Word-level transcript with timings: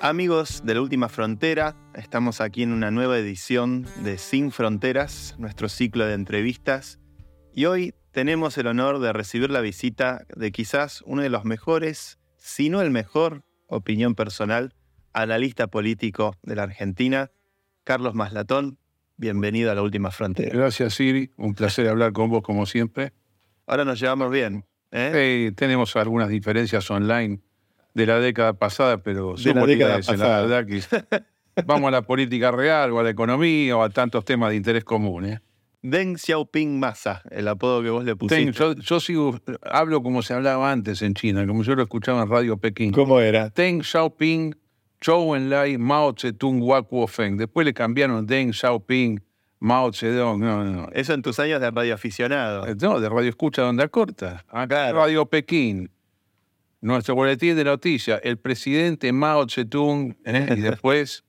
Amigos 0.00 0.62
de 0.64 0.74
la 0.74 0.80
Última 0.80 1.08
Frontera, 1.08 1.74
estamos 1.92 2.40
aquí 2.40 2.62
en 2.62 2.72
una 2.72 2.92
nueva 2.92 3.18
edición 3.18 3.84
de 4.04 4.16
Sin 4.16 4.52
Fronteras, 4.52 5.34
nuestro 5.38 5.68
ciclo 5.68 6.06
de 6.06 6.14
entrevistas, 6.14 7.00
y 7.52 7.64
hoy 7.64 7.94
tenemos 8.12 8.56
el 8.58 8.68
honor 8.68 9.00
de 9.00 9.12
recibir 9.12 9.50
la 9.50 9.60
visita 9.60 10.24
de 10.36 10.52
quizás 10.52 11.02
uno 11.04 11.22
de 11.22 11.30
los 11.30 11.44
mejores, 11.44 12.20
si 12.36 12.70
no 12.70 12.80
el 12.80 12.92
mejor, 12.92 13.42
opinión 13.66 14.14
personal, 14.14 14.72
analista 15.12 15.66
político 15.66 16.36
de 16.44 16.54
la 16.54 16.62
Argentina, 16.62 17.32
Carlos 17.82 18.14
Maslatón. 18.14 18.78
Bienvenido 19.16 19.72
a 19.72 19.74
la 19.74 19.82
Última 19.82 20.12
Frontera. 20.12 20.56
Gracias, 20.56 20.94
Siri. 20.94 21.32
Un 21.36 21.54
placer 21.54 21.88
hablar 21.88 22.12
con 22.12 22.30
vos 22.30 22.42
como 22.42 22.66
siempre. 22.66 23.14
Ahora 23.66 23.84
nos 23.84 23.98
llevamos 23.98 24.30
bien. 24.30 24.64
¿eh? 24.92 25.52
tenemos 25.56 25.96
algunas 25.96 26.28
diferencias 26.28 26.88
online 26.88 27.40
de 27.94 28.06
la 28.06 28.20
década 28.20 28.52
pasada, 28.54 28.98
pero 28.98 29.34
de 29.34 29.54
la 29.54 29.66
década 29.66 29.96
pasada. 29.96 30.42
La 30.42 30.46
verdad 30.46 30.66
que 30.66 31.62
vamos 31.66 31.88
a 31.88 31.90
la 31.90 32.02
política 32.02 32.50
real 32.50 32.92
o 32.92 33.00
a 33.00 33.02
la 33.02 33.10
economía 33.10 33.76
o 33.76 33.82
a 33.82 33.90
tantos 33.90 34.24
temas 34.24 34.50
de 34.50 34.56
interés 34.56 34.84
común. 34.84 35.26
¿eh? 35.26 35.40
Deng 35.82 36.16
Xiaoping 36.16 36.78
Massa, 36.78 37.22
el 37.30 37.48
apodo 37.48 37.82
que 37.82 37.90
vos 37.90 38.04
le 38.04 38.16
pusiste. 38.16 38.52
yo, 38.52 39.00
sigo, 39.00 39.38
hablo 39.62 40.02
como 40.02 40.22
se 40.22 40.34
hablaba 40.34 40.72
antes 40.72 41.02
en 41.02 41.14
China, 41.14 41.46
como 41.46 41.62
yo 41.62 41.74
lo 41.74 41.82
escuchaba 41.82 42.22
en 42.22 42.28
Radio 42.28 42.56
Pekín. 42.56 42.92
¿Cómo 42.92 43.20
era? 43.20 43.50
Deng 43.50 43.82
Xiaoping, 43.82 44.56
Zhou 45.04 45.36
Enlai, 45.36 45.78
Mao 45.78 46.14
Zedong, 46.18 46.60
Hua 46.62 46.84
Feng. 47.06 47.36
Después 47.36 47.64
le 47.64 47.72
cambiaron 47.72 48.26
Deng 48.26 48.52
Xiaoping, 48.52 49.20
Mao 49.60 49.92
Zedong. 49.92 50.40
No, 50.40 50.64
no. 50.64 50.88
Eso 50.92 51.14
en 51.14 51.22
tus 51.22 51.38
años 51.38 51.60
de 51.60 51.70
radio 51.70 51.94
aficionado. 51.94 52.66
Eh, 52.66 52.74
no, 52.80 53.00
de 53.00 53.08
radio 53.08 53.28
escucha 53.28 53.62
donde 53.62 53.88
corta. 53.88 54.44
Acá, 54.48 54.92
Radio 54.92 55.26
Pekín 55.26 55.90
nuestro 56.80 57.14
boletín 57.14 57.56
de 57.56 57.64
noticias, 57.64 58.20
el 58.22 58.38
presidente 58.38 59.12
Mao 59.12 59.46
Zedong, 59.48 60.16
¿eh? 60.24 60.54
y 60.56 60.60
después, 60.60 61.24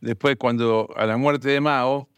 después 0.00 0.36
cuando 0.36 0.88
a 0.96 1.06
la 1.06 1.16
muerte 1.16 1.48
de 1.48 1.60
Mao, 1.60 2.08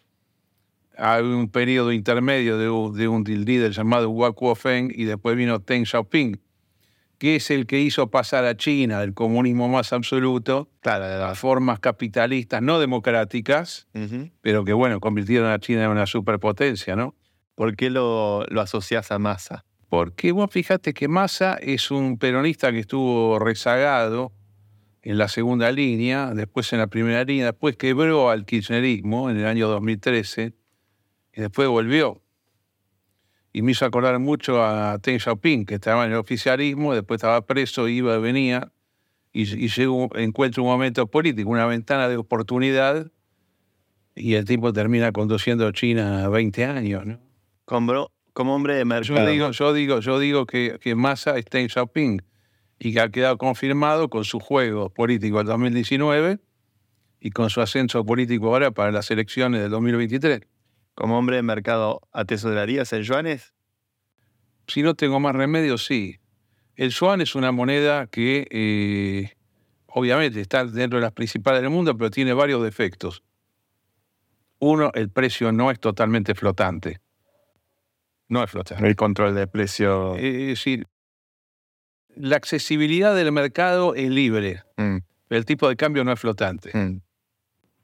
hay 0.96 1.22
un 1.22 1.48
periodo 1.48 1.92
intermedio 1.92 2.58
de, 2.58 2.98
de 2.98 3.08
un 3.08 3.24
líder 3.24 3.72
llamado 3.72 4.10
Hua 4.10 4.32
Kuo-feng 4.32 4.92
y 4.94 5.04
después 5.04 5.36
vino 5.36 5.58
Deng 5.58 5.86
Xiaoping, 5.86 6.41
que 7.18 7.36
es 7.36 7.50
el 7.50 7.66
que 7.66 7.80
hizo 7.80 8.10
pasar 8.10 8.44
a 8.44 8.56
China 8.56 9.00
del 9.00 9.14
comunismo 9.14 9.68
más 9.68 9.92
absoluto 9.92 10.70
claro, 10.80 11.04
a 11.04 11.28
las 11.28 11.38
formas 11.38 11.80
capitalistas 11.80 12.62
no 12.62 12.78
democráticas, 12.78 13.88
pero 14.41 14.64
que 14.64 14.72
bueno, 14.72 15.00
convirtieron 15.00 15.50
a 15.50 15.58
China 15.58 15.84
en 15.84 15.91
una 15.91 16.06
superpotencia, 16.06 16.96
¿no? 16.96 17.14
¿Por 17.54 17.76
qué 17.76 17.91
lo, 17.91 18.44
lo 18.48 18.60
asocias 18.60 19.10
a 19.10 19.18
Massa? 19.18 19.64
Porque 19.91 20.30
vos 20.30 20.48
fíjate 20.52 20.94
que 20.94 21.08
Massa 21.08 21.55
es 21.60 21.91
un 21.91 22.16
peronista 22.16 22.70
que 22.70 22.78
estuvo 22.78 23.41
rezagado 23.41 24.32
en 25.02 25.19
la 25.19 25.27
segunda 25.27 25.72
línea, 25.72 26.32
después 26.32 26.72
en 26.72 26.78
la 26.78 26.86
primera 26.86 27.24
línea, 27.24 27.47
después 27.47 27.77
quebró 27.77 28.30
al 28.30 28.47
kirchnerismo 28.47 29.30
en 29.30 29.38
el 29.38 29.47
año 29.47 29.66
2013 29.66 30.55
y 31.34 31.41
después 31.41 31.69
volvió. 31.69 32.22
Y 33.52 33.62
me 33.62 33.72
hizo 33.72 33.84
acordar 33.84 34.16
mucho 34.20 34.62
a 34.62 34.98
Deng 34.98 35.19
Xiaoping, 35.19 35.66
que 35.66 35.74
estaba 35.74 36.04
en 36.04 36.12
el 36.12 36.19
oficialismo, 36.19 36.94
después 36.94 37.19
estaba 37.19 37.44
preso, 37.44 37.88
iba 37.88 38.14
y 38.14 38.20
venía, 38.20 38.70
y, 39.32 39.66
y 39.66 39.70
encuentra 40.14 40.62
un 40.62 40.69
momento 40.69 41.08
político, 41.08 41.50
una 41.50 41.66
ventana 41.66 42.08
de 42.08 42.16
oportunidad, 42.16 43.10
y 44.14 44.34
el 44.34 44.44
tipo 44.44 44.72
termina 44.72 45.10
conduciendo 45.10 45.69
China 45.72 46.28
20 46.28 46.64
años. 46.64 47.06
¿no? 47.06 47.19
Como 48.41 48.55
hombre 48.55 48.74
de 48.74 48.86
mercado. 48.86 49.20
Yo 49.20 49.27
digo, 49.27 49.50
yo 49.50 49.75
digo, 49.75 50.00
yo 50.00 50.19
digo 50.19 50.47
que, 50.47 50.78
que 50.81 50.94
Massa 50.94 51.37
está 51.37 51.59
en 51.59 51.69
Xiaoping 51.69 52.22
y 52.78 52.94
que 52.94 53.00
ha 53.00 53.10
quedado 53.10 53.37
confirmado 53.37 54.09
con 54.09 54.25
su 54.25 54.41
juego 54.41 54.88
político 54.88 55.37
del 55.37 55.48
2019 55.48 56.38
y 57.20 57.31
con 57.32 57.50
su 57.50 57.60
ascenso 57.60 58.03
político 58.03 58.47
ahora 58.47 58.70
para 58.70 58.92
las 58.92 59.10
elecciones 59.10 59.60
del 59.60 59.70
2023. 59.70 60.41
Como 60.94 61.19
hombre 61.19 61.37
de 61.37 61.42
mercado, 61.42 62.00
¿atesorarías 62.12 62.91
el 62.94 63.03
yuanes? 63.03 63.53
Si 64.66 64.82
no 64.82 64.94
tengo 64.94 65.20
más 65.20 65.37
remedio, 65.37 65.76
sí. 65.76 66.19
El 66.76 66.93
yuan 66.93 67.20
es 67.20 67.34
una 67.34 67.53
moneda 67.53 68.06
que 68.06 68.48
eh, 68.50 69.37
obviamente 69.84 70.41
está 70.41 70.64
dentro 70.64 70.98
de 70.98 71.03
las 71.03 71.12
principales 71.12 71.60
del 71.60 71.69
mundo, 71.69 71.94
pero 71.94 72.10
tiene 72.10 72.32
varios 72.32 72.62
defectos. 72.62 73.22
Uno, 74.60 74.93
el 74.94 75.10
precio 75.10 75.53
no 75.53 75.70
es 75.70 75.78
totalmente 75.78 76.34
flotante. 76.34 77.03
No 78.30 78.42
es 78.42 78.50
flotante. 78.50 78.86
El 78.86 78.96
control 78.96 79.34
de 79.34 79.46
precio. 79.48 80.16
Eh, 80.16 80.42
es 80.42 80.46
decir, 80.58 80.86
la 82.14 82.36
accesibilidad 82.36 83.14
del 83.14 83.32
mercado 83.32 83.94
es 83.96 84.08
libre. 84.08 84.62
Mm. 84.76 84.98
El 85.30 85.44
tipo 85.44 85.68
de 85.68 85.76
cambio 85.76 86.04
no 86.04 86.12
es 86.12 86.20
flotante. 86.20 86.70
Mm. 86.72 87.02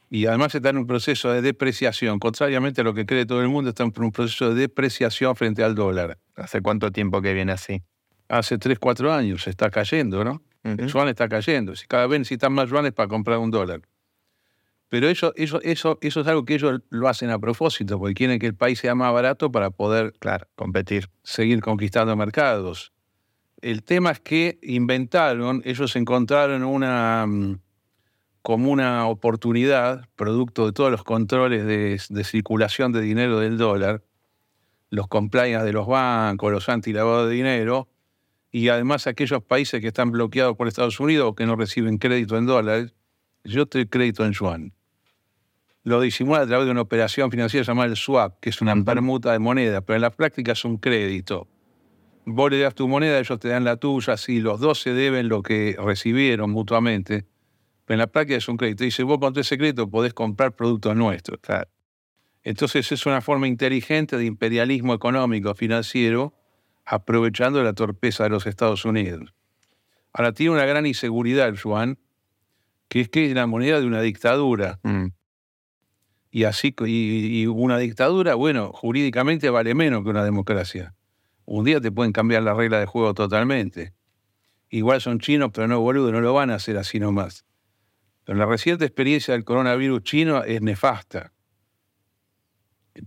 Y 0.09 0.27
además 0.27 0.55
está 0.55 0.71
en 0.71 0.79
un 0.79 0.87
proceso 0.87 1.33
de 1.33 1.43
depreciación. 1.43 2.21
Contrariamente 2.21 2.81
a 2.81 2.85
lo 2.85 2.95
que 2.95 3.07
cree 3.07 3.27
todo 3.27 3.43
el 3.43 3.49
mundo, 3.49 3.71
está 3.71 3.83
en 3.83 3.93
un 3.97 4.13
proceso 4.13 4.55
de 4.55 4.61
depreciación 4.61 5.35
frente 5.35 5.65
al 5.65 5.75
dólar. 5.75 6.17
¿Hace 6.37 6.63
cuánto 6.63 6.93
tiempo 6.93 7.21
que 7.21 7.35
viene 7.35 7.51
así? 7.51 7.83
Hace 8.29 8.57
3, 8.57 8.79
4 8.79 9.13
años 9.13 9.49
está 9.49 9.69
cayendo, 9.71 10.25
¿no? 10.25 10.43
El 10.63 10.87
yuan 10.87 11.09
está 11.09 11.29
cayendo. 11.29 11.73
Cada 11.89 12.07
vez 12.07 12.21
necesitan 12.21 12.53
más 12.53 12.69
yuanes 12.69 12.93
para 12.93 13.09
comprar 13.09 13.39
un 13.39 13.51
dólar. 13.51 13.83
Pero 14.89 15.09
eso, 15.09 15.33
eso, 15.37 15.61
eso, 15.63 15.99
eso 16.01 16.21
es 16.21 16.27
algo 16.27 16.45
que 16.45 16.55
ellos 16.55 16.81
lo 16.91 17.09
hacen 17.09 17.31
a 17.31 17.39
propósito, 17.39 17.99
porque 17.99 18.15
quieren 18.15 18.39
que 18.39 18.47
el 18.47 18.55
país 18.55 18.79
sea 18.79 18.95
más 18.95 19.13
barato 19.13 19.51
para 19.51 19.71
poder 19.71 20.15
claro, 20.21 20.47
competir. 20.55 21.09
Seguir 21.25 21.61
conquistando 21.61 22.15
mercados. 22.17 22.93
El 23.61 23.83
tema 23.83 24.13
es 24.13 24.21
que 24.21 24.59
inventaron, 24.63 25.63
ellos 25.65 25.97
encontraron 25.97 26.63
una 26.63 27.27
mm, 27.27 27.59
como 28.43 28.71
una 28.71 29.09
oportunidad, 29.09 30.09
producto 30.15 30.67
de 30.67 30.73
todos 30.73 30.93
los 30.93 31.03
controles 31.03 31.67
de, 31.67 32.23
circulación 32.23 32.93
de 32.93 33.01
dinero 33.01 33.41
del 33.41 33.59
dólar, 33.59 34.05
los 34.89 35.09
compliance 35.09 35.65
de 35.65 35.73
los 35.73 35.89
bancos, 35.89 36.53
los 36.53 36.69
antilavados 36.69 37.29
de 37.29 37.35
dinero, 37.35 37.89
y 38.53 38.69
además 38.69 39.09
aquellos 39.09 39.43
países 39.43 39.81
que 39.81 39.89
están 39.89 40.13
bloqueados 40.13 40.57
por 40.57 40.69
Estados 40.69 41.01
Unidos 41.01 41.31
o 41.31 41.35
que 41.35 41.45
no 41.45 41.57
reciben 41.57 41.99
crédito 41.99 42.39
en 42.39 42.47
dólares, 42.47 42.95
yo 43.43 43.67
te 43.67 43.89
crédito 43.89 44.25
en 44.25 44.33
yuan 44.33 44.76
lo 45.87 46.01
disimula 46.01 46.41
a 46.41 46.47
través 46.49 46.67
de 46.67 46.73
una 46.73 46.81
operación 46.81 47.31
financiera 47.31 47.65
llamada 47.65 47.89
el 47.89 47.97
swap, 47.97 48.41
que 48.41 48.51
es 48.51 48.61
una 48.61 48.75
permuta 48.83 49.31
de 49.31 49.39
moneda, 49.39 49.83
pero 49.83 49.95
en 49.95 50.03
la 50.03 50.11
práctica 50.11 50.51
es 50.51 50.65
un 50.65 50.79
crédito. 50.79 51.47
Vos 52.25 52.51
le 52.51 52.59
das 52.59 52.75
tu 52.75 52.89
moneda, 52.89 53.21
ellos 53.21 53.39
te 53.39 53.51
dan 53.51 53.63
la 53.63 53.77
tuya, 53.77 54.15
así 54.15 54.41
los 54.41 54.59
dos 54.59 54.81
se 54.81 54.93
deben 54.93 55.29
lo 55.29 55.45
que 55.45 55.77
recibieron 55.79 56.51
mutuamente, 56.51 57.25
pero 57.85 57.95
en 57.95 57.99
la 58.01 58.09
práctica 58.09 58.37
es 58.37 58.49
un 58.49 58.57
crédito. 58.57 58.83
Dice, 58.83 59.05
vos 59.05 59.19
con 59.19 59.39
ese 59.39 59.57
crédito 59.57 59.89
podés 59.89 60.13
comprar 60.13 60.57
productos 60.57 60.97
nuestros. 60.97 61.39
Entonces 62.43 62.91
es 62.91 63.07
una 63.07 63.21
forma 63.21 63.47
inteligente 63.47 64.17
de 64.17 64.25
imperialismo 64.25 64.93
económico, 64.93 65.55
financiero, 65.55 66.35
aprovechando 66.85 67.63
la 67.63 67.75
torpeza 67.75 68.25
de 68.25 68.31
los 68.31 68.49
Estados 68.49 68.85
Unidos. 68.85 69.33
Ahora 70.13 70.33
tiene 70.33 70.51
una 70.51 70.65
gran 70.65 70.85
inseguridad 70.85 71.47
el 71.47 71.55
yuan, 71.55 71.97
que 72.89 73.03
es 73.03 73.09
que 73.09 73.27
es 73.27 73.35
la 73.37 73.47
moneda 73.47 73.79
de 73.79 73.87
una 73.87 74.01
dictadura. 74.01 74.81
Mm 74.83 75.11
y 76.37 76.45
así 76.45 76.75
y, 76.85 77.47
una 77.47 77.79
dictadura, 77.79 78.35
bueno, 78.35 78.71
jurídicamente 78.71 79.49
vale 79.49 79.75
menos 79.75 80.05
que 80.05 80.11
una 80.11 80.23
democracia. 80.23 80.95
Un 81.47 81.65
día 81.65 81.81
te 81.81 81.91
pueden 81.91 82.13
cambiar 82.13 82.43
la 82.43 82.53
regla 82.53 82.79
de 82.79 82.85
juego 82.85 83.15
totalmente. 83.15 83.95
Igual 84.69 85.01
son 85.01 85.19
chinos, 85.19 85.49
pero 85.55 85.67
no 85.67 85.81
boludo, 85.81 86.13
no 86.13 86.21
lo 86.21 86.35
van 86.35 86.51
a 86.51 86.57
hacer 86.57 86.77
así 86.77 87.01
nomás. 87.01 87.47
Pero 88.25 88.37
la 88.37 88.45
reciente 88.45 88.85
experiencia 88.85 89.33
del 89.33 89.45
coronavirus 89.45 90.03
chino 90.03 90.45
es 90.45 90.61
nefasta. 90.61 91.33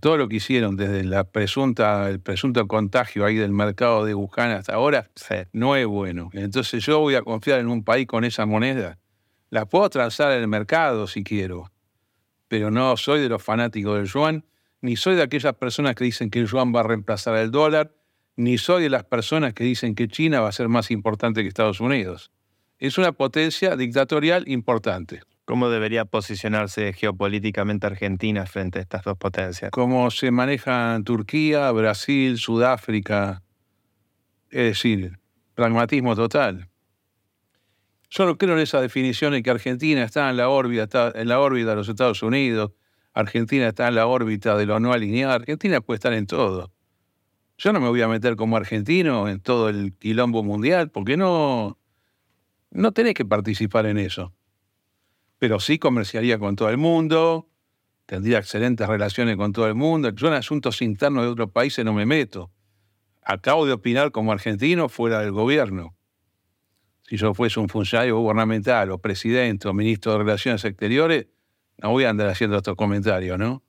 Todo 0.00 0.16
lo 0.16 0.28
que 0.28 0.36
hicieron 0.38 0.74
desde 0.74 1.04
la 1.04 1.22
presunta, 1.22 2.10
el 2.10 2.18
presunto 2.18 2.66
contagio 2.66 3.24
ahí 3.24 3.36
del 3.36 3.52
mercado 3.52 4.04
de 4.04 4.12
Wuhan 4.12 4.50
hasta 4.50 4.74
ahora 4.74 5.08
no 5.52 5.76
es 5.76 5.86
bueno. 5.86 6.30
Entonces 6.32 6.84
yo 6.84 6.98
voy 6.98 7.14
a 7.14 7.22
confiar 7.22 7.60
en 7.60 7.68
un 7.68 7.84
país 7.84 8.08
con 8.08 8.24
esa 8.24 8.44
moneda. 8.44 8.98
La 9.50 9.66
puedo 9.66 9.88
transar 9.88 10.32
en 10.32 10.40
el 10.40 10.48
mercado 10.48 11.06
si 11.06 11.22
quiero 11.22 11.70
pero 12.50 12.72
no 12.72 12.96
soy 12.96 13.20
de 13.20 13.28
los 13.28 13.44
fanáticos 13.44 13.96
del 13.96 14.06
yuan, 14.08 14.44
ni 14.80 14.96
soy 14.96 15.14
de 15.14 15.22
aquellas 15.22 15.54
personas 15.54 15.94
que 15.94 16.02
dicen 16.02 16.30
que 16.30 16.40
el 16.40 16.48
yuan 16.48 16.74
va 16.74 16.80
a 16.80 16.82
reemplazar 16.82 17.36
al 17.36 17.52
dólar, 17.52 17.94
ni 18.34 18.58
soy 18.58 18.82
de 18.82 18.90
las 18.90 19.04
personas 19.04 19.54
que 19.54 19.62
dicen 19.62 19.94
que 19.94 20.08
China 20.08 20.40
va 20.40 20.48
a 20.48 20.52
ser 20.52 20.68
más 20.68 20.90
importante 20.90 21.42
que 21.42 21.48
Estados 21.48 21.78
Unidos. 21.78 22.32
Es 22.80 22.98
una 22.98 23.12
potencia 23.12 23.76
dictatorial 23.76 24.48
importante. 24.48 25.20
¿Cómo 25.44 25.70
debería 25.70 26.06
posicionarse 26.06 26.92
geopolíticamente 26.92 27.86
Argentina 27.86 28.44
frente 28.46 28.80
a 28.80 28.82
estas 28.82 29.04
dos 29.04 29.16
potencias? 29.16 29.70
¿Cómo 29.70 30.10
se 30.10 30.32
manejan 30.32 31.04
Turquía, 31.04 31.70
Brasil, 31.70 32.36
Sudáfrica? 32.36 33.44
Es 34.50 34.64
decir, 34.64 35.20
pragmatismo 35.54 36.16
total. 36.16 36.69
Yo 38.10 38.26
no 38.26 38.36
creo 38.38 38.54
en 38.54 38.60
esa 38.60 38.80
definición 38.80 39.34
en 39.34 39.42
que 39.42 39.50
Argentina 39.50 40.02
está 40.02 40.28
en 40.30 40.36
la 40.36 40.48
órbita, 40.48 40.82
está 40.84 41.12
en 41.14 41.28
la 41.28 41.40
órbita 41.40 41.70
de 41.70 41.76
los 41.76 41.88
Estados 41.88 42.22
Unidos, 42.22 42.72
Argentina 43.12 43.68
está 43.68 43.88
en 43.88 43.94
la 43.94 44.06
órbita 44.06 44.56
de 44.56 44.66
lo 44.66 44.80
no 44.80 44.92
alineado. 44.92 45.32
Argentina 45.34 45.80
puede 45.80 45.96
estar 45.96 46.12
en 46.12 46.26
todo. 46.26 46.72
Yo 47.58 47.72
no 47.72 47.80
me 47.80 47.88
voy 47.88 48.02
a 48.02 48.08
meter 48.08 48.36
como 48.36 48.56
argentino 48.56 49.28
en 49.28 49.40
todo 49.40 49.68
el 49.68 49.92
quilombo 49.98 50.42
mundial, 50.42 50.90
porque 50.90 51.16
no, 51.16 51.78
no 52.70 52.92
tenés 52.92 53.14
que 53.14 53.24
participar 53.24 53.86
en 53.86 53.98
eso. 53.98 54.32
pero 55.38 55.58
sí 55.60 55.78
comerciaría 55.78 56.38
con 56.38 56.54
todo 56.56 56.68
el 56.70 56.76
mundo, 56.76 57.48
tendría 58.06 58.38
excelentes 58.38 58.86
relaciones 58.86 59.36
con 59.36 59.52
todo 59.52 59.66
el 59.68 59.74
mundo. 59.74 60.10
Yo 60.10 60.28
en 60.28 60.34
asuntos 60.34 60.82
internos 60.82 61.24
de 61.24 61.30
otros 61.30 61.50
países 61.50 61.84
no 61.84 61.94
me 61.94 62.06
meto. 62.06 62.50
Acabo 63.22 63.66
de 63.66 63.72
opinar 63.72 64.12
como 64.12 64.32
argentino 64.32 64.88
fuera 64.88 65.20
del 65.20 65.32
gobierno. 65.32 65.94
Si 67.10 67.16
yo 67.16 67.34
fuese 67.34 67.58
un 67.58 67.68
funcionario 67.68 68.16
gubernamental 68.18 68.92
o 68.92 68.98
presidente 68.98 69.66
o 69.66 69.74
ministro 69.74 70.12
de 70.12 70.18
Relaciones 70.18 70.64
Exteriores, 70.64 71.26
no 71.78 71.90
voy 71.90 72.04
a 72.04 72.10
andar 72.10 72.28
haciendo 72.28 72.56
estos 72.56 72.76
comentarios, 72.76 73.36
¿no? 73.36 73.64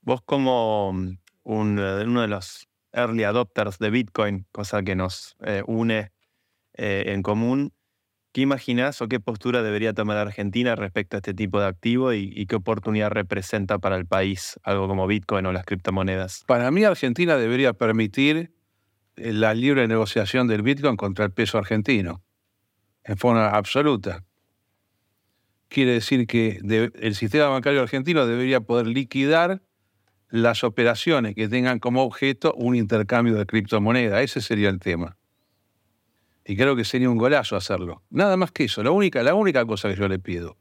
Vos 0.00 0.22
como 0.24 0.94
mm, 0.94 1.18
uno 1.42 2.22
de 2.22 2.28
los 2.28 2.68
early 2.94 3.24
adopters 3.24 3.78
de 3.78 3.90
Bitcoin, 3.90 4.46
cosa 4.50 4.82
que 4.82 4.96
nos 4.96 5.36
eh, 5.44 5.62
une 5.66 6.10
eh, 6.72 7.04
en 7.08 7.22
común, 7.22 7.74
¿Qué 8.32 8.42
imaginas 8.42 9.00
o 9.00 9.08
qué 9.08 9.18
postura 9.18 9.62
debería 9.62 9.94
tomar 9.94 10.18
Argentina 10.18 10.76
respecto 10.76 11.16
a 11.16 11.20
este 11.20 11.32
tipo 11.32 11.58
de 11.58 11.68
activo 11.68 12.12
y, 12.12 12.44
qué 12.44 12.56
oportunidad 12.56 13.08
representa 13.08 13.78
para 13.78 13.96
el 13.96 14.04
país 14.04 14.60
algo 14.62 14.88
como 14.88 15.06
Bitcoin 15.06 15.46
o 15.46 15.52
las 15.52 15.64
criptomonedas? 15.64 16.44
Para 16.46 16.70
mí, 16.70 16.84
Argentina 16.84 17.38
debería 17.38 17.72
permitir 17.72 18.52
eh, 19.16 19.32
la 19.32 19.54
libre 19.54 19.88
negociación 19.88 20.48
del 20.48 20.60
Bitcoin 20.60 20.96
contra 20.96 21.24
el 21.24 21.30
peso 21.30 21.56
argentino, 21.56 22.22
en 23.06 23.16
forma 23.16 23.48
absoluta. 23.48 24.24
Quiere 25.68 25.92
decir 25.92 26.26
que 26.26 26.60
el 27.00 27.14
sistema 27.14 27.48
bancario 27.48 27.80
argentino 27.80 28.26
debería 28.26 28.60
poder 28.60 28.86
liquidar 28.86 29.62
las 30.28 30.64
operaciones 30.64 31.34
que 31.34 31.48
tengan 31.48 31.78
como 31.78 32.02
objeto 32.02 32.52
un 32.54 32.74
intercambio 32.74 33.34
de 33.34 33.46
criptomoneda. 33.46 34.22
Ese 34.22 34.40
sería 34.40 34.68
el 34.68 34.80
tema. 34.80 35.16
Y 36.44 36.56
creo 36.56 36.76
que 36.76 36.84
sería 36.84 37.10
un 37.10 37.18
golazo 37.18 37.56
hacerlo. 37.56 38.02
Nada 38.10 38.36
más 38.36 38.52
que 38.52 38.64
eso. 38.64 38.82
La 38.82 38.90
única, 38.90 39.22
la 39.22 39.34
única 39.34 39.64
cosa 39.64 39.88
que 39.88 39.96
yo 39.96 40.08
le 40.08 40.18
pido 40.18 40.56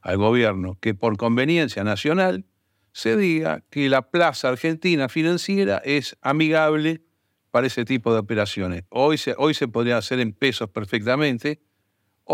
al 0.00 0.16
gobierno, 0.16 0.76
que 0.80 0.94
por 0.94 1.16
conveniencia 1.16 1.84
nacional 1.84 2.44
se 2.92 3.16
diga 3.16 3.64
que 3.70 3.88
la 3.88 4.10
plaza 4.10 4.48
argentina 4.48 5.08
financiera 5.08 5.80
es 5.84 6.16
amigable 6.20 7.02
para 7.50 7.66
ese 7.66 7.84
tipo 7.84 8.12
de 8.12 8.18
operaciones. 8.18 8.84
Hoy 8.88 9.18
se, 9.18 9.34
hoy 9.38 9.54
se 9.54 9.68
podría 9.68 9.98
hacer 9.98 10.20
en 10.20 10.32
pesos 10.32 10.70
perfectamente. 10.70 11.60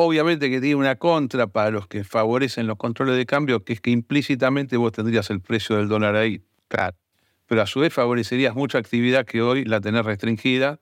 Obviamente 0.01 0.49
que 0.49 0.61
tiene 0.61 0.77
una 0.77 0.95
contra 0.95 1.49
para 1.49 1.73
los 1.73 1.89
que 1.89 2.05
favorecen 2.05 2.69
los 2.69 2.77
controles 2.77 3.17
de 3.17 3.27
cambio, 3.27 3.65
que 3.65 3.73
es 3.73 3.81
que 3.81 3.91
implícitamente 3.91 4.77
vos 4.77 4.93
tendrías 4.93 5.29
el 5.31 5.41
precio 5.41 5.75
del 5.75 5.89
dólar 5.89 6.15
ahí. 6.15 6.41
Claro. 6.69 6.97
Pero 7.47 7.63
a 7.63 7.67
su 7.67 7.81
vez 7.81 7.93
favorecerías 7.93 8.55
mucha 8.55 8.79
actividad 8.79 9.27
que 9.27 9.43
hoy 9.43 9.65
la 9.65 9.81
tenés 9.81 10.05
restringida 10.05 10.79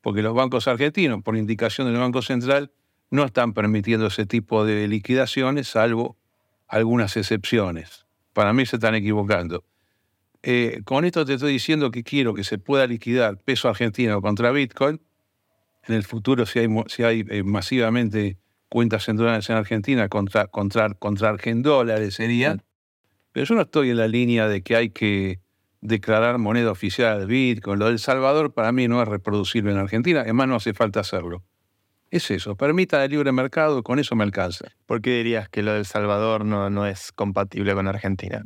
porque 0.00 0.22
los 0.22 0.32
bancos 0.32 0.66
argentinos, 0.66 1.22
por 1.22 1.36
indicación 1.36 1.88
del 1.88 2.00
Banco 2.00 2.22
Central, 2.22 2.72
no 3.10 3.26
están 3.26 3.52
permitiendo 3.52 4.06
ese 4.06 4.24
tipo 4.24 4.64
de 4.64 4.88
liquidaciones, 4.88 5.68
salvo 5.68 6.16
algunas 6.66 7.18
excepciones. 7.18 8.06
Para 8.32 8.54
mí 8.54 8.64
se 8.64 8.76
están 8.76 8.94
equivocando. 8.94 9.62
Eh, 10.42 10.80
con 10.86 11.04
esto 11.04 11.26
te 11.26 11.34
estoy 11.34 11.52
diciendo 11.52 11.90
que 11.90 12.02
quiero 12.02 12.32
que 12.32 12.44
se 12.44 12.56
pueda 12.56 12.86
liquidar 12.86 13.36
peso 13.36 13.68
argentino 13.68 14.22
contra 14.22 14.52
Bitcoin. 14.52 15.02
En 15.86 15.94
el 15.94 16.04
futuro, 16.04 16.46
si 16.46 16.60
hay, 16.60 16.68
si 16.86 17.02
hay 17.02 17.26
eh, 17.28 17.42
masivamente 17.42 18.38
cuentas 18.74 19.04
centrales 19.04 19.48
en 19.50 19.54
Argentina 19.54 20.08
contra, 20.08 20.48
contra, 20.48 20.92
contra 20.94 21.28
argendólares 21.28 22.14
serían. 22.14 22.64
Pero 23.30 23.46
yo 23.46 23.54
no 23.54 23.60
estoy 23.60 23.90
en 23.90 23.98
la 23.98 24.08
línea 24.08 24.48
de 24.48 24.64
que 24.64 24.74
hay 24.74 24.90
que 24.90 25.38
declarar 25.80 26.38
moneda 26.38 26.72
oficial 26.72 27.24
Bitcoin. 27.24 27.78
Lo 27.78 27.86
del 27.86 28.00
Salvador 28.00 28.52
para 28.52 28.72
mí 28.72 28.88
no 28.88 29.00
es 29.00 29.06
reproducible 29.06 29.70
en 29.70 29.78
Argentina, 29.78 30.22
además 30.22 30.48
no 30.48 30.56
hace 30.56 30.74
falta 30.74 30.98
hacerlo. 30.98 31.44
Es 32.10 32.32
eso, 32.32 32.56
permita 32.56 33.04
el 33.04 33.12
libre 33.12 33.30
mercado, 33.30 33.84
con 33.84 34.00
eso 34.00 34.16
me 34.16 34.24
alcanza. 34.24 34.66
¿Por 34.86 35.00
qué 35.00 35.18
dirías 35.18 35.48
que 35.48 35.62
lo 35.62 35.74
del 35.74 35.84
Salvador 35.84 36.44
no, 36.44 36.68
no 36.68 36.84
es 36.84 37.12
compatible 37.12 37.74
con 37.74 37.86
Argentina? 37.86 38.44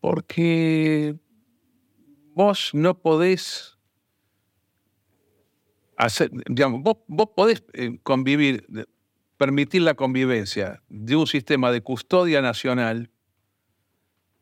Porque 0.00 1.16
vos 2.32 2.70
no 2.72 2.98
podés 2.98 3.76
hacer, 5.98 6.30
digamos, 6.48 6.80
vos, 6.80 6.96
vos 7.08 7.28
podés 7.36 7.62
eh, 7.74 7.98
convivir, 8.02 8.66
permitir 9.36 9.82
la 9.82 9.94
convivencia 9.94 10.82
de 10.88 11.16
un 11.16 11.26
sistema 11.26 11.70
de 11.70 11.82
custodia 11.82 12.40
nacional 12.40 13.10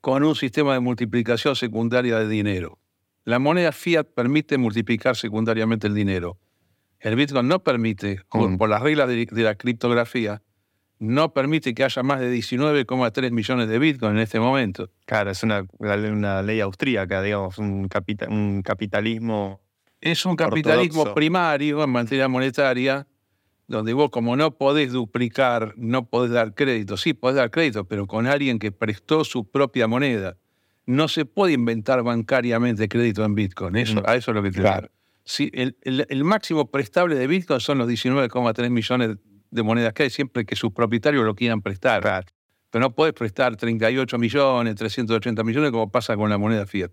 con 0.00 0.23
un 0.23 0.37
sistema 0.37 0.75
de 0.75 0.81
multiplicación 0.81 1.56
secundaria 1.56 2.19
de 2.19 2.29
dinero. 2.29 2.79
La 3.25 3.38
moneda 3.38 3.73
fiat 3.73 4.06
permite 4.14 4.58
multiplicar 4.58 5.17
secundariamente 5.17 5.87
el 5.87 5.94
dinero. 5.94 6.38
El 7.00 7.17
Bitcoin 7.17 7.49
no 7.49 7.62
permite, 7.62 8.20
mm. 8.32 8.56
por 8.56 8.69
las 8.69 8.82
reglas 8.82 9.08
de, 9.08 9.26
la 9.31 9.55
criptografía, 9.55 10.43
no 10.99 11.32
permite 11.32 11.75
que 11.75 11.85
haya 11.85 12.02
más 12.02 12.20
de 12.20 12.35
19,3 12.35 13.31
millones 13.31 13.69
de 13.69 13.79
Bitcoin 13.79 14.12
en 14.12 14.19
este 14.20 14.41
momento. 14.41 14.91
Claro, 15.06 15.31
es 15.31 15.43
una, 15.43 15.67
una 15.79 16.43
ley 16.43 16.61
austríaca, 16.61 17.23
digamos, 17.23 17.58
un, 17.58 17.88
un 18.29 18.62
capitalismo. 18.62 19.61
Es 20.00 20.26
un 20.26 20.37
capitalismo 20.37 21.14
primario 21.14 21.82
en 21.82 21.91
materia 21.91 22.29
monetaria 22.29 23.06
donde 23.66 23.93
vos 23.93 24.11
como 24.11 24.37
no 24.37 24.56
podés 24.56 24.93
duplicar, 24.93 25.75
no 25.76 26.06
podés 26.06 26.32
dar 26.32 26.55
crédito, 26.55 26.96
sí 26.96 27.14
podés 27.14 27.37
dar 27.37 27.50
crédito, 27.50 27.84
pero 27.84 28.06
con 28.06 28.26
alguien 28.26 28.58
que 28.58 28.72
prestó 28.72 29.25
su 29.25 29.50
propia 29.50 29.87
moneda. 29.87 30.37
No 30.87 31.08
se 31.08 31.25
puede 31.25 31.55
inventar 31.55 32.02
bancariamente 32.02 32.88
crédito 32.88 33.25
en 33.25 33.34
Bitcoin, 33.34 33.76
eso, 33.76 34.02
mm. 34.02 34.05
a 34.06 34.16
eso 34.16 34.31
es 34.31 34.34
lo 34.34 34.43
que 34.43 34.50
te 34.50 34.61
claro. 34.61 34.90
Sí, 35.25 35.50
el, 35.55 36.25
máximo 36.25 36.70
prestable 36.70 37.14
de 37.14 37.26
Bitcoin 37.26 37.58
son 37.58 37.78
los 37.78 37.88
19,3 37.88 38.69
millones 38.69 39.16
de 39.50 39.62
monedas 39.62 39.94
que 39.94 40.02
hay 40.02 40.10
siempre 40.10 40.44
que 40.44 40.55
sus 40.55 40.72
propietarios 40.72 41.25
lo 41.25 41.34
quieran 41.34 41.62
prestar. 41.62 42.26
Pero 42.70 42.82
no 42.82 42.94
podés 42.94 43.14
prestar 43.14 43.56
38 43.56 44.19
millones, 44.19 44.75
380 44.75 45.43
millones 45.43 45.70
como 45.70 45.90
pasa 45.90 46.14
con 46.17 46.28
la 46.28 46.37
moneda 46.37 46.67
fiat. 46.67 46.90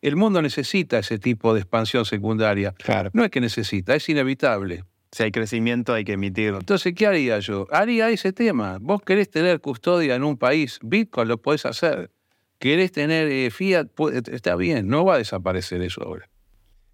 El 0.00 0.16
mundo 0.16 0.40
necesita 0.40 0.98
ese 0.98 1.18
tipo 1.18 1.52
de 1.52 1.60
expansión 1.60 2.06
secundaria. 2.06 2.72
Claro. 2.72 3.10
No 3.12 3.24
es 3.24 3.30
que 3.30 3.40
necesita, 3.40 3.94
es 3.94 4.08
inevitable. 4.08 4.84
Si 5.14 5.22
hay 5.22 5.30
crecimiento, 5.30 5.94
hay 5.94 6.02
que 6.02 6.14
emitirlo. 6.14 6.58
Entonces, 6.58 6.92
¿qué 6.92 7.06
haría 7.06 7.38
yo? 7.38 7.68
Haría 7.70 8.10
ese 8.10 8.32
tema. 8.32 8.78
Vos 8.80 9.00
querés 9.00 9.30
tener 9.30 9.60
custodia 9.60 10.16
en 10.16 10.24
un 10.24 10.36
país, 10.36 10.80
Bitcoin 10.82 11.28
lo 11.28 11.40
podés 11.40 11.66
hacer. 11.66 12.10
Querés 12.58 12.90
tener 12.90 13.28
eh, 13.30 13.52
Fiat, 13.52 13.90
está 14.32 14.56
bien, 14.56 14.88
no 14.88 15.04
va 15.04 15.14
a 15.14 15.18
desaparecer 15.18 15.82
eso 15.82 16.02
ahora. 16.02 16.28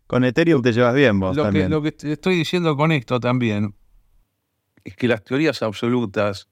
Con 0.06 0.24
Ethereum 0.24 0.60
te 0.60 0.74
llevas 0.74 0.94
bien 0.94 1.18
vos 1.18 1.34
lo 1.34 1.44
también. 1.44 1.68
Que, 1.68 1.70
lo 1.70 1.80
que 1.80 1.94
estoy 2.12 2.36
diciendo 2.36 2.76
con 2.76 2.92
esto 2.92 3.20
también 3.20 3.74
es 4.84 4.94
que 4.96 5.08
las 5.08 5.24
teorías 5.24 5.62
absolutas, 5.62 6.46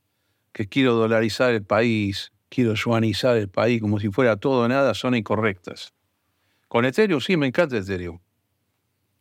que 0.53 0.69
quiero 0.69 0.95
dolarizar 0.95 1.53
el 1.53 1.65
país, 1.65 2.33
quiero 2.49 2.73
yuanizar 2.73 3.37
el 3.37 3.51
país 3.51 3.83
como 3.83 4.01
si 4.01 4.09
fuera 4.09 4.37
todo 4.37 4.65
o 4.65 4.69
nada, 4.69 4.95
son 4.95 5.15
incorrectas. 5.15 5.93
Con 6.67 6.87
Ethereum 6.87 7.21
sí, 7.21 7.37
me 7.37 7.47
encanta 7.47 7.77
Ethereum. 7.77 8.21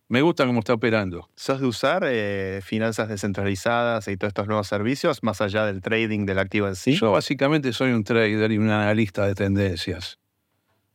Me 0.10 0.22
gusta 0.22 0.46
cómo 0.46 0.60
está 0.60 0.74
operando. 0.74 1.30
¿Sos 1.36 1.60
de 1.60 1.68
usar 1.68 2.04
eh, 2.06 2.62
finanzas 2.64 3.10
descentralizadas 3.10 4.08
y 4.08 4.16
todos 4.16 4.30
estos 4.30 4.48
nuevos 4.48 4.68
servicios 4.68 5.22
más 5.22 5.42
allá 5.42 5.66
del 5.66 5.82
trading 5.82 6.26
del 6.26 6.40
activo 6.40 6.68
en 6.68 6.76
sí? 6.76 6.94
Yo 6.94 7.12
básicamente 7.12 7.74
soy 7.74 7.92
un 7.92 8.06
trader 8.06 8.52
y 8.54 8.58
un 8.58 8.70
analista 8.70 9.28
de 9.28 9.36
tendencias. 9.36 10.18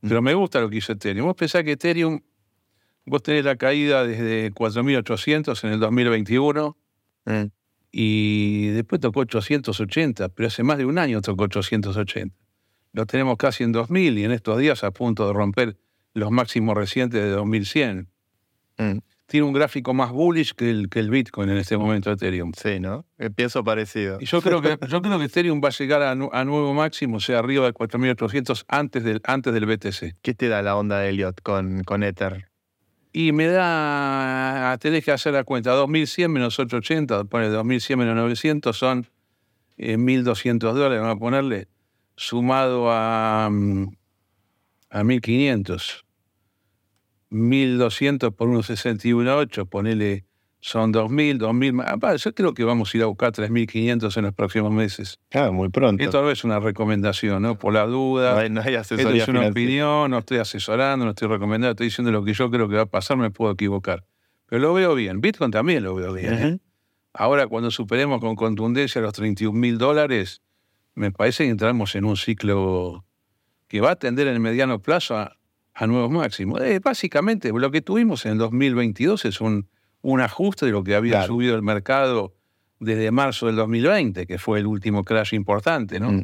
Mm. 0.00 0.09
Pero 0.09 0.23
me 0.23 0.33
gusta 0.33 0.61
lo 0.61 0.71
que 0.71 0.76
hizo 0.78 0.92
Ethereum. 0.92 1.26
Vos 1.26 1.37
pensás 1.37 1.62
que 1.62 1.73
Ethereum, 1.73 2.21
vos 3.04 3.23
tenés 3.23 3.45
la 3.45 3.57
caída 3.57 4.07
desde 4.07 4.50
4.800 4.50 5.62
en 5.64 5.73
el 5.75 5.81
2021 5.81 6.76
mm. 7.26 7.45
y 7.90 8.69
después 8.69 8.99
tocó 9.02 9.21
880, 9.21 10.31
pero 10.31 10.47
hace 10.47 10.62
más 10.62 10.78
de 10.78 10.87
un 10.87 10.99
año 10.99 11.21
tocó 11.21 11.45
880. 11.45 12.35
Lo 12.95 13.04
tenemos 13.04 13.37
casi 13.37 13.62
en 13.62 13.75
2.000 13.75 14.19
y 14.19 14.25
en 14.25 14.33
estos 14.33 14.59
días 14.59 14.85
a 14.85 14.90
punto 14.90 15.26
de 15.26 15.35
romper 15.35 15.76
los 16.14 16.31
máximos 16.31 16.75
recientes 16.76 17.23
de 17.23 17.31
2100. 17.31 18.12
Mm. 18.78 18.98
Tiene 19.26 19.46
un 19.46 19.54
gráfico 19.54 19.94
más 19.94 20.10
bullish 20.10 20.52
que 20.52 20.68
el, 20.68 20.90
que 20.90 20.98
el 20.98 21.08
Bitcoin 21.08 21.48
en 21.48 21.56
este 21.56 21.78
momento 21.78 22.10
de 22.10 22.16
Ethereum. 22.16 22.52
Sí, 22.54 22.80
¿no? 22.80 23.06
Pienso 23.34 23.64
parecido. 23.64 24.18
Y 24.20 24.26
yo 24.26 24.42
creo 24.42 24.60
que, 24.60 24.76
yo 24.88 25.00
creo 25.00 25.18
que 25.18 25.24
Ethereum 25.24 25.62
va 25.64 25.68
a 25.68 25.72
llegar 25.72 26.02
a, 26.02 26.14
nuevo 26.14 26.74
máximo, 26.74 27.16
o 27.16 27.20
sea, 27.20 27.38
arriba 27.38 27.64
de 27.64 27.72
4.800 27.72 28.64
antes 28.68 29.04
del, 29.04 29.22
antes 29.24 29.54
del 29.54 29.64
BTC. 29.64 30.16
¿Qué 30.20 30.34
te 30.34 30.48
da 30.48 30.60
la 30.60 30.76
onda 30.76 30.98
de 30.98 31.08
Elliot 31.08 31.40
con, 31.40 31.82
con 31.84 32.02
Ether? 32.02 32.52
Y 33.14 33.32
me 33.32 33.46
da, 33.46 34.76
tenés 34.80 35.04
que 35.04 35.12
hacer 35.12 35.34
la 35.34 35.44
cuenta, 35.44 35.74
2.100 35.74 36.28
menos 36.28 36.58
880, 36.58 37.24
pone 37.24 37.50
2.100 37.50 37.96
menos 37.96 38.16
900 38.16 38.76
son 38.76 39.06
1.200 39.76 40.54
eh, 40.54 40.58
dólares, 40.58 41.00
vamos 41.00 41.16
a 41.16 41.18
ponerle, 41.18 41.68
sumado 42.16 42.90
a, 42.90 43.50
mm, 43.50 43.88
a 44.90 45.02
1.500. 45.02 46.04
1.200 47.32 48.34
por 48.34 48.48
1.61.8, 48.48 49.68
ponele, 49.68 50.24
son 50.60 50.92
2.000, 50.92 51.38
2.000. 51.38 52.16
Yo 52.18 52.34
creo 52.34 52.54
que 52.54 52.62
vamos 52.62 52.94
a 52.94 52.96
ir 52.96 53.02
a 53.02 53.06
buscar 53.06 53.32
3.500 53.32 54.16
en 54.16 54.24
los 54.24 54.32
próximos 54.32 54.70
meses. 54.70 55.18
Ah, 55.32 55.50
muy 55.50 55.70
pronto. 55.70 56.04
Esto 56.04 56.22
no 56.22 56.30
es 56.30 56.44
una 56.44 56.60
recomendación, 56.60 57.42
¿no? 57.42 57.58
Por 57.58 57.72
la 57.72 57.84
duda. 57.86 58.48
No 58.48 58.60
hay, 58.60 58.74
asesoría 58.76 59.24
es 59.24 59.28
una 59.28 59.48
opinión, 59.48 60.12
no 60.12 60.18
estoy 60.18 60.38
asesorando, 60.38 61.04
no 61.04 61.10
estoy 61.10 61.26
recomendando, 61.26 61.72
estoy 61.72 61.88
diciendo 61.88 62.12
lo 62.12 62.22
que 62.22 62.32
yo 62.32 62.48
creo 62.48 62.68
que 62.68 62.76
va 62.76 62.82
a 62.82 62.86
pasar, 62.86 63.16
me 63.16 63.30
puedo 63.30 63.52
equivocar. 63.52 64.04
Pero 64.46 64.62
lo 64.62 64.74
veo 64.74 64.94
bien. 64.94 65.20
Bitcoin 65.20 65.50
también 65.50 65.82
lo 65.82 65.96
veo 65.96 66.12
bien. 66.12 66.34
¿eh? 66.34 66.58
Ahora, 67.12 67.48
cuando 67.48 67.72
superemos 67.72 68.20
con 68.20 68.36
contundencia 68.36 69.00
los 69.00 69.14
31 69.14 69.58
mil 69.58 69.78
dólares, 69.78 70.42
me 70.94 71.10
parece 71.10 71.44
que 71.44 71.50
entramos 71.50 71.96
en 71.96 72.04
un 72.04 72.16
ciclo 72.16 73.04
que 73.66 73.80
va 73.80 73.92
a 73.92 73.96
tender 73.96 74.28
en 74.28 74.34
el 74.34 74.40
mediano 74.40 74.80
plazo 74.80 75.16
a, 75.16 75.36
nuevos 75.80 76.10
máximos. 76.10 76.60
Eh, 76.60 76.80
básicamente, 76.82 77.52
lo 77.52 77.70
que 77.70 77.82
tuvimos 77.82 78.26
en 78.26 78.32
el 78.32 78.38
2022 78.38 79.24
es 79.24 79.40
un, 79.40 79.68
un 80.02 80.20
ajuste 80.20 80.66
de 80.66 80.72
lo 80.72 80.84
que 80.84 80.94
había 80.94 81.24
subido 81.26 81.54
el 81.56 81.62
mercado 81.62 82.34
desde 82.80 83.10
marzo 83.10 83.46
del 83.46 83.56
2020, 83.56 84.26
que 84.26 84.38
fue 84.38 84.58
el 84.58 84.66
último 84.66 85.04
crash 85.04 85.34
importante, 85.34 86.00
¿no? 86.00 86.12
Mm. 86.12 86.22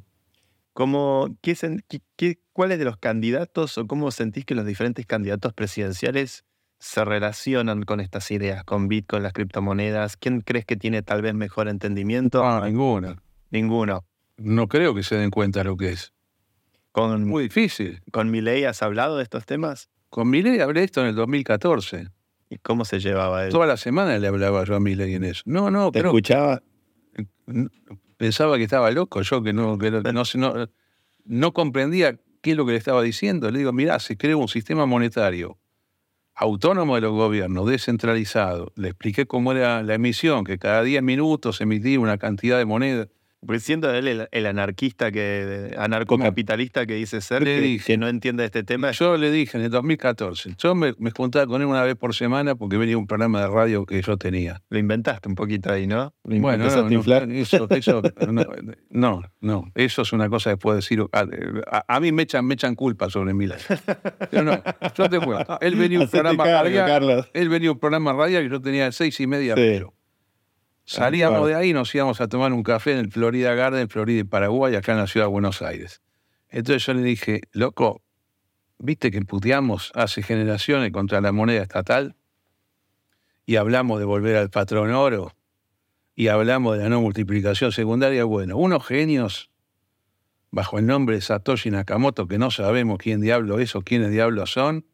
¿Cómo, 0.72 1.36
qué, 1.40 2.38
¿Cuáles 2.52 2.78
de 2.78 2.84
los 2.84 2.96
candidatos 2.98 3.78
o 3.78 3.86
cómo 3.86 4.10
sentís 4.10 4.44
que 4.44 4.54
los 4.54 4.64
diferentes 4.64 5.06
candidatos 5.06 5.52
presidenciales 5.52 6.44
se 6.78 7.04
relacionan 7.04 7.82
con 7.82 7.98
estas 7.98 8.30
ideas, 8.30 8.62
con 8.64 8.86
Bitcoin, 8.86 9.22
las 9.22 9.32
criptomonedas? 9.32 10.16
¿Quién 10.16 10.40
crees 10.40 10.64
que 10.64 10.76
tiene 10.76 11.02
tal 11.02 11.22
vez 11.22 11.34
mejor 11.34 11.68
entendimiento? 11.68 12.44
Ah, 12.44 12.62
ninguno. 12.64 13.16
Ninguno. 13.50 14.04
No 14.36 14.68
creo 14.68 14.94
que 14.94 15.02
se 15.02 15.16
den 15.16 15.30
cuenta 15.30 15.64
lo 15.64 15.76
que 15.76 15.90
es. 15.90 16.12
Con, 16.98 17.24
Muy 17.26 17.44
difícil. 17.44 18.00
¿Con 18.10 18.30
Milei 18.30 18.64
has 18.64 18.82
hablado 18.82 19.16
de 19.16 19.22
estos 19.22 19.46
temas? 19.46 19.88
Con 20.10 20.28
Milei 20.28 20.60
hablé 20.60 20.84
esto 20.84 21.00
en 21.00 21.08
el 21.08 21.14
2014. 21.14 22.08
¿Y 22.50 22.58
cómo 22.58 22.84
se 22.84 22.98
llevaba 22.98 23.44
él? 23.44 23.52
Toda 23.52 23.66
la 23.66 23.76
semana 23.76 24.18
le 24.18 24.26
hablaba 24.26 24.64
yo 24.64 24.74
a 24.74 24.80
Milei 24.80 25.14
en 25.14 25.24
eso. 25.24 25.42
No, 25.46 25.70
no, 25.70 25.90
¿Te 25.92 26.00
escuchaba? 26.00 26.62
Pensaba 28.16 28.56
que 28.56 28.64
estaba 28.64 28.90
loco, 28.90 29.22
yo 29.22 29.42
que 29.42 29.52
no, 29.52 29.78
que 29.78 29.90
no, 29.90 30.22
no, 30.34 30.68
no 31.24 31.52
comprendía 31.52 32.18
qué 32.40 32.52
es 32.52 32.56
lo 32.56 32.66
que 32.66 32.72
le 32.72 32.78
estaba 32.78 33.02
diciendo. 33.02 33.50
Le 33.50 33.58
digo, 33.58 33.72
mirá, 33.72 33.98
se 33.98 34.16
creó 34.16 34.38
un 34.38 34.48
sistema 34.48 34.86
monetario 34.86 35.58
autónomo 36.38 36.94
de 36.94 37.00
los 37.00 37.12
gobiernos, 37.12 37.68
descentralizado. 37.68 38.72
Le 38.76 38.88
expliqué 38.88 39.26
cómo 39.26 39.52
era 39.52 39.82
la 39.82 39.94
emisión, 39.94 40.44
que 40.44 40.58
cada 40.58 40.84
10 40.84 41.02
minutos 41.02 41.56
se 41.56 41.64
emitía 41.64 41.98
una 41.98 42.16
cantidad 42.16 42.58
de 42.58 42.64
moneda. 42.64 43.08
Porque 43.40 43.60
siendo 43.60 43.92
él 43.94 44.26
el, 44.30 44.46
anarquista, 44.46 45.12
que 45.12 45.74
anarcocapitalista 45.78 46.86
que 46.86 46.94
dice 46.94 47.20
ser, 47.20 47.44
que, 47.44 47.96
no 47.96 48.08
entiende 48.08 48.44
este 48.44 48.64
tema. 48.64 48.90
Yo 48.90 49.16
le 49.16 49.30
dije 49.30 49.56
en 49.56 49.64
el 49.64 49.70
2014, 49.70 50.54
yo 50.58 50.74
me, 50.74 50.94
me, 50.98 51.10
juntaba 51.10 51.46
con 51.46 51.62
él 51.62 51.68
una 51.68 51.82
vez 51.82 51.94
por 51.94 52.14
semana 52.14 52.56
porque 52.56 52.76
venía 52.76 52.98
un 52.98 53.06
programa 53.06 53.40
de 53.40 53.48
radio 53.48 53.86
que 53.86 54.02
yo 54.02 54.16
tenía. 54.16 54.62
Lo 54.70 54.78
inventaste 54.78 55.28
un 55.28 55.34
poquito 55.34 55.72
ahí, 55.72 55.86
¿no? 55.86 56.14
bueno, 56.24 56.64
no, 56.64 56.70
eso, 57.32 57.68
eso, 57.70 58.02
no, 58.90 59.22
no, 59.40 59.64
eso 59.74 60.02
es 60.02 60.12
una 60.12 60.28
cosa 60.28 60.50
que 60.50 60.56
puedo 60.56 60.76
decir. 60.76 61.04
A, 61.12 62.00
mí 62.00 62.12
me 62.12 62.22
echan, 62.22 62.44
me 62.44 62.54
echan 62.54 62.74
culpa 62.74 63.08
sobre 63.08 63.34
mí. 63.34 63.46
Yo 64.32 64.42
no, 64.42 64.62
yo 64.96 65.08
te 65.08 65.20
cuento. 65.20 65.58
Él 65.60 65.76
venía 65.76 66.00
un 66.00 66.08
programa 66.08 66.44
radial. 66.44 67.28
Él 67.32 67.48
venía 67.48 67.72
un 67.72 67.78
programa 67.78 68.12
radial 68.12 68.42
que 68.42 68.50
yo 68.50 68.60
tenía 68.60 68.90
seis 68.92 69.18
y 69.20 69.26
media, 69.26 69.54
pero 69.54 69.94
Salíamos 70.88 71.46
de 71.46 71.54
ahí 71.54 71.68
y 71.68 71.72
nos 71.74 71.94
íbamos 71.94 72.18
a 72.22 72.28
tomar 72.28 72.50
un 72.54 72.62
café 72.62 72.92
en 72.92 73.00
el 73.00 73.12
Florida 73.12 73.52
Garden, 73.52 73.90
Florida 73.90 74.20
y 74.20 74.24
Paraguay, 74.24 74.74
acá 74.74 74.92
en 74.92 74.98
la 74.98 75.06
ciudad 75.06 75.26
de 75.26 75.30
Buenos 75.30 75.60
Aires. 75.60 76.00
Entonces 76.48 76.86
yo 76.86 76.94
le 76.94 77.02
dije, 77.02 77.42
loco, 77.52 78.00
¿viste 78.78 79.10
que 79.10 79.20
puteamos 79.20 79.92
hace 79.94 80.22
generaciones 80.22 80.90
contra 80.90 81.20
la 81.20 81.30
moneda 81.30 81.60
estatal? 81.60 82.16
Y 83.44 83.56
hablamos 83.56 83.98
de 83.98 84.06
volver 84.06 84.36
al 84.36 84.48
patrón 84.48 84.92
oro 84.92 85.34
y 86.14 86.28
hablamos 86.28 86.78
de 86.78 86.84
la 86.84 86.88
no 86.88 87.02
multiplicación 87.02 87.70
secundaria. 87.70 88.24
Bueno, 88.24 88.56
unos 88.56 88.86
genios 88.86 89.50
bajo 90.50 90.78
el 90.78 90.86
nombre 90.86 91.16
de 91.16 91.20
Satoshi 91.20 91.70
Nakamoto, 91.70 92.26
que 92.26 92.38
no 92.38 92.50
sabemos 92.50 92.96
quién 92.96 93.20
diablo 93.20 93.58
es 93.58 93.76
o 93.76 93.82
quiénes 93.82 94.10
diablos 94.10 94.52
son, 94.52 94.86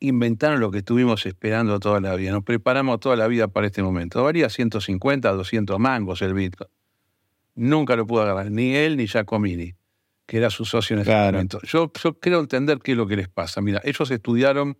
inventaron 0.00 0.60
lo 0.60 0.70
que 0.70 0.78
estuvimos 0.78 1.26
esperando 1.26 1.80
toda 1.80 2.00
la 2.00 2.14
vida. 2.14 2.32
Nos 2.32 2.44
preparamos 2.44 3.00
toda 3.00 3.16
la 3.16 3.26
vida 3.26 3.48
para 3.48 3.66
este 3.66 3.82
momento. 3.82 4.22
Varía 4.22 4.48
150, 4.48 5.30
200 5.30 5.78
mangos 5.78 6.22
el 6.22 6.34
Bitcoin. 6.34 6.70
Nunca 7.54 7.96
lo 7.96 8.06
pudo 8.06 8.22
agarrar, 8.22 8.50
ni 8.50 8.76
él 8.76 8.96
ni 8.96 9.06
Giacomini, 9.06 9.74
que 10.26 10.36
era 10.36 10.50
su 10.50 10.64
socio 10.64 10.94
en 10.94 11.02
ese 11.02 11.12
momento. 11.12 11.60
Yo, 11.64 11.90
yo 12.02 12.18
creo 12.20 12.40
entender 12.40 12.78
qué 12.78 12.92
es 12.92 12.98
lo 12.98 13.08
que 13.08 13.16
les 13.16 13.28
pasa. 13.28 13.60
Mira, 13.60 13.80
ellos 13.84 14.10
estudiaron 14.10 14.78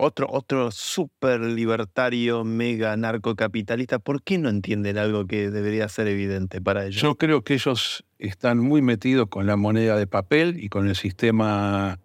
otro, 0.00 0.28
otro 0.30 0.70
súper 0.70 1.40
libertario, 1.40 2.44
mega 2.44 2.96
narcocapitalista, 2.96 3.98
¿por 3.98 4.22
qué 4.22 4.38
no 4.38 4.48
entienden 4.48 4.96
algo 4.96 5.26
que 5.26 5.50
debería 5.50 5.88
ser 5.88 6.06
evidente 6.06 6.60
para 6.60 6.86
ellos? 6.86 7.02
Yo 7.02 7.16
creo 7.16 7.42
que 7.42 7.54
ellos 7.54 8.04
están 8.18 8.58
muy 8.58 8.80
metidos 8.80 9.28
con 9.28 9.46
la 9.46 9.56
moneda 9.56 9.96
de 9.96 10.06
papel 10.06 10.62
y 10.62 10.68
con 10.68 10.86
el 10.88 10.94
sistema 10.94 11.98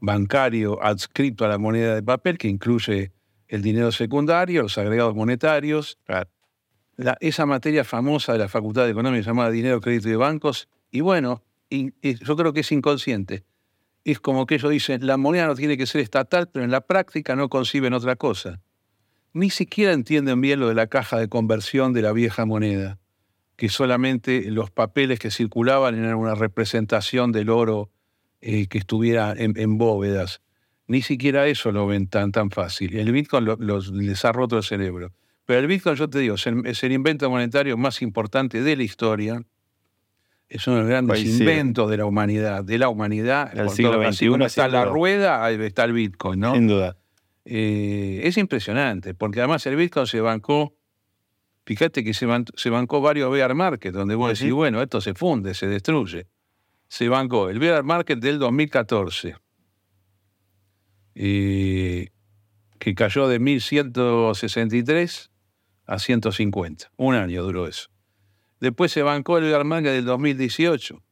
bancario 0.00 0.82
adscrito 0.82 1.44
a 1.44 1.48
la 1.48 1.58
moneda 1.58 1.94
de 1.94 2.02
papel, 2.02 2.38
que 2.38 2.48
incluye 2.48 3.12
el 3.48 3.62
dinero 3.62 3.92
secundario, 3.92 4.62
los 4.62 4.78
agregados 4.78 5.14
monetarios, 5.14 5.98
esa 7.20 7.46
materia 7.46 7.84
famosa 7.84 8.32
de 8.32 8.38
la 8.38 8.48
Facultad 8.48 8.84
de 8.84 8.90
Economía 8.90 9.20
llamada 9.20 9.50
dinero, 9.50 9.80
crédito 9.80 10.08
y 10.08 10.14
bancos, 10.14 10.68
y 10.90 11.00
bueno, 11.00 11.42
yo 11.70 12.36
creo 12.36 12.52
que 12.52 12.60
es 12.60 12.72
inconsciente. 12.72 13.44
Es 14.04 14.20
como 14.20 14.46
que 14.46 14.54
ellos 14.54 14.70
dicen, 14.70 15.06
la 15.06 15.16
moneda 15.16 15.46
no 15.46 15.54
tiene 15.54 15.76
que 15.76 15.86
ser 15.86 16.00
estatal, 16.00 16.48
pero 16.52 16.64
en 16.64 16.70
la 16.70 16.80
práctica 16.80 17.34
no 17.34 17.48
conciben 17.48 17.92
otra 17.92 18.16
cosa. 18.16 18.60
Ni 19.32 19.50
siquiera 19.50 19.92
entienden 19.92 20.40
bien 20.40 20.60
lo 20.60 20.68
de 20.68 20.74
la 20.74 20.86
caja 20.86 21.18
de 21.18 21.28
conversión 21.28 21.92
de 21.92 22.02
la 22.02 22.12
vieja 22.12 22.46
moneda, 22.46 22.98
que 23.56 23.68
solamente 23.68 24.50
los 24.50 24.70
papeles 24.70 25.18
que 25.18 25.30
circulaban 25.30 25.94
eran 25.98 26.14
una 26.14 26.34
representación 26.34 27.32
del 27.32 27.50
oro 27.50 27.90
eh, 28.48 28.68
que 28.68 28.78
estuviera 28.78 29.34
en, 29.36 29.76
bóvedas. 29.76 30.40
Ni 30.86 31.02
siquiera 31.02 31.48
eso 31.48 31.72
lo 31.72 31.88
ven 31.88 32.06
tan, 32.06 32.30
tan 32.30 32.52
fácil. 32.52 32.96
El 32.96 33.10
Bitcoin 33.10 33.44
les 34.06 34.24
ha 34.24 34.30
roto 34.30 34.56
el 34.56 34.62
cerebro. 34.62 35.10
Pero 35.46 35.58
el 35.58 35.66
Bitcoin, 35.66 35.96
yo 35.96 36.08
te 36.08 36.20
digo, 36.20 36.36
es 36.36 36.46
el, 36.84 36.92
invento 36.92 37.28
monetario 37.28 37.76
más 37.76 38.02
importante 38.02 38.62
de 38.62 38.76
la 38.76 38.84
historia. 38.84 39.42
Es 40.48 40.64
uno 40.68 40.76
de 40.76 40.82
los 40.82 40.90
grandes 40.90 41.24
inventos 41.24 41.90
de 41.90 41.96
la 41.96 42.06
humanidad. 42.06 42.62
De 42.62 42.78
la 42.78 42.88
humanidad. 42.88 43.50
El 43.52 43.68
siglo 43.70 44.00
XXI. 44.12 44.44
está 44.44 44.68
la 44.68 44.84
rueda, 44.84 45.44
ahí 45.44 45.56
está 45.60 45.82
el 45.82 45.92
Bitcoin, 45.92 46.38
¿no? 46.38 46.54
Sin 46.54 46.68
duda. 46.68 46.96
Eh, 47.44 48.20
es 48.22 48.38
impresionante, 48.38 49.12
porque 49.14 49.40
además 49.40 49.66
el 49.66 49.74
Bitcoin 49.74 50.06
se 50.06 50.20
bancó, 50.20 50.76
fíjate 51.64 52.04
que 52.04 52.14
se, 52.14 52.26
bancó 52.70 53.00
varios 53.00 53.32
bear 53.32 53.56
market, 53.56 53.92
donde 53.92 54.14
vos 54.14 54.38
decís, 54.38 54.52
bueno, 54.52 54.80
esto 54.82 55.00
se 55.00 55.14
funde, 55.14 55.52
se 55.54 55.66
destruye 55.66 56.28
se 56.88 57.08
bancó 57.08 57.48
el 57.50 57.58
bear 57.58 57.82
market 57.82 58.18
del 58.18 58.38
2014, 58.38 59.36
que 61.14 62.10
cayó 62.94 63.28
de 63.28 63.40
1.163 63.40 65.30
a 65.86 65.98
150. 65.98 66.92
Un 66.96 67.14
año 67.14 67.42
duró 67.42 67.66
eso. 67.66 67.88
Después 68.60 68.92
se 68.92 69.02
bancó 69.02 69.38
el 69.38 69.44
bear 69.44 69.64
market 69.64 69.92
del 69.92 70.04
2018, 70.04 71.02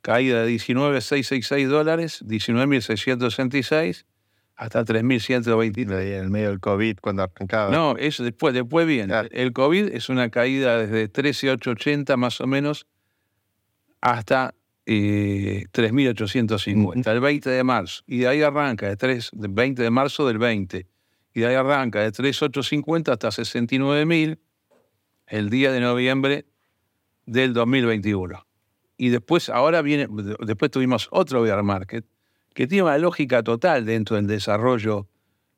caída 0.00 0.44
de 0.44 0.52
19.666 0.52 1.68
dólares, 1.68 2.24
19.666 2.26 4.04
hasta 4.54 4.84
3.120. 4.84 5.82
En 5.82 5.92
el 5.92 6.30
medio 6.30 6.50
del 6.50 6.60
COVID, 6.60 6.98
cuando 7.00 7.22
arrancaba. 7.22 7.70
No, 7.70 7.96
eso 7.96 8.22
después, 8.22 8.54
después 8.54 8.86
bien. 8.86 9.10
El 9.30 9.52
COVID 9.52 9.88
es 9.88 10.08
una 10.08 10.30
caída 10.30 10.78
desde 10.78 11.10
13.880 11.10 12.16
más 12.16 12.40
o 12.40 12.46
menos 12.46 12.86
hasta 14.00 14.54
3.850, 14.86 17.10
el 17.10 17.20
20 17.20 17.50
de 17.50 17.64
marzo. 17.64 18.02
Y 18.06 18.18
de 18.18 18.28
ahí 18.28 18.42
arranca, 18.42 18.88
de 18.88 18.96
3, 18.96 19.30
20 19.32 19.82
de 19.82 19.90
marzo 19.90 20.26
del 20.26 20.38
20. 20.38 20.86
Y 21.34 21.40
de 21.40 21.46
ahí 21.46 21.54
arranca 21.54 22.00
de 22.00 22.12
3.850 22.12 23.12
hasta 23.12 23.28
69.000 23.28 24.38
el 25.28 25.50
día 25.50 25.72
de 25.72 25.80
noviembre 25.80 26.46
del 27.26 27.54
2021. 27.54 28.46
Y 28.96 29.08
después, 29.08 29.48
ahora 29.48 29.82
viene, 29.82 30.06
después 30.40 30.70
tuvimos 30.70 31.08
otro 31.10 31.42
bear 31.42 31.62
market 31.62 32.04
que 32.54 32.66
tiene 32.66 32.84
una 32.84 32.98
lógica 32.98 33.42
total 33.42 33.86
dentro 33.86 34.16
del 34.16 34.26
desarrollo 34.26 35.08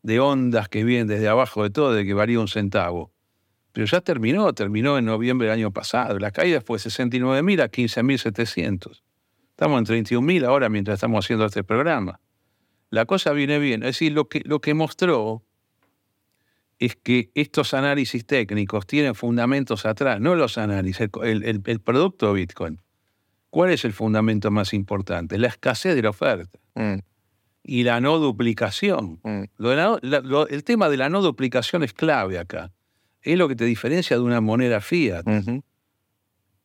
de 0.02 0.20
ondas 0.20 0.68
que 0.68 0.84
vienen 0.84 1.08
desde 1.08 1.28
abajo 1.28 1.62
de 1.62 1.70
todo, 1.70 1.92
de 1.92 2.04
que 2.04 2.14
varía 2.14 2.38
un 2.38 2.48
centavo. 2.48 3.10
Pero 3.72 3.86
ya 3.86 4.00
terminó, 4.00 4.52
terminó 4.52 4.98
en 4.98 5.06
noviembre 5.06 5.48
del 5.48 5.58
año 5.58 5.72
pasado. 5.72 6.18
La 6.20 6.30
caída 6.30 6.60
fue 6.60 6.78
69.000 6.78 7.62
a 7.62 7.70
15.700. 7.70 9.02
Estamos 9.54 9.88
en 9.88 10.04
31.000 10.04 10.46
ahora 10.46 10.68
mientras 10.68 10.96
estamos 10.96 11.25
haciendo 11.25 11.46
este 11.46 11.62
programa. 11.62 12.18
La 12.90 13.06
cosa 13.06 13.30
viene 13.32 13.61
bien. 13.61 13.84
Es 13.84 13.90
decir, 13.90 14.11
lo 14.11 14.28
que, 14.28 14.42
lo 14.44 14.61
que 14.61 14.75
mostró 14.75 15.44
es 16.80 16.96
que 16.96 17.30
estos 17.37 17.73
análisis 17.73 18.26
técnicos 18.26 18.84
tienen 18.84 19.14
fundamentos 19.14 19.87
atrás, 19.87 20.20
no 20.20 20.34
los 20.34 20.58
análisis, 20.58 21.08
el, 21.23 21.80
producto 21.84 22.32
Bitcoin. 22.32 22.80
¿Cuál 23.49 23.70
es 23.70 23.84
el 23.84 23.92
fundamento 23.92 24.50
más 24.50 24.75
importante? 24.75 25.38
La 25.38 25.46
escasez 25.46 25.94
de 25.94 26.02
la 26.02 26.11
oferta 26.11 26.58
mm. 26.75 26.99
y 27.62 27.84
la 27.84 28.00
no 28.00 28.18
duplicación. 28.18 29.20
Mm. 29.23 29.44
el 30.50 30.64
tema 30.64 30.88
de 30.88 30.96
la 30.96 31.08
no 31.08 31.23
duplicación 31.23 31.84
es 31.84 31.92
clave 31.92 32.40
acá. 32.40 32.73
Es 33.23 33.38
lo 33.38 33.46
que 33.46 33.54
te 33.54 33.64
diferencia 33.64 34.16
de 34.16 34.23
una 34.25 34.40
moneda 34.40 34.80
fiat. 34.80 35.25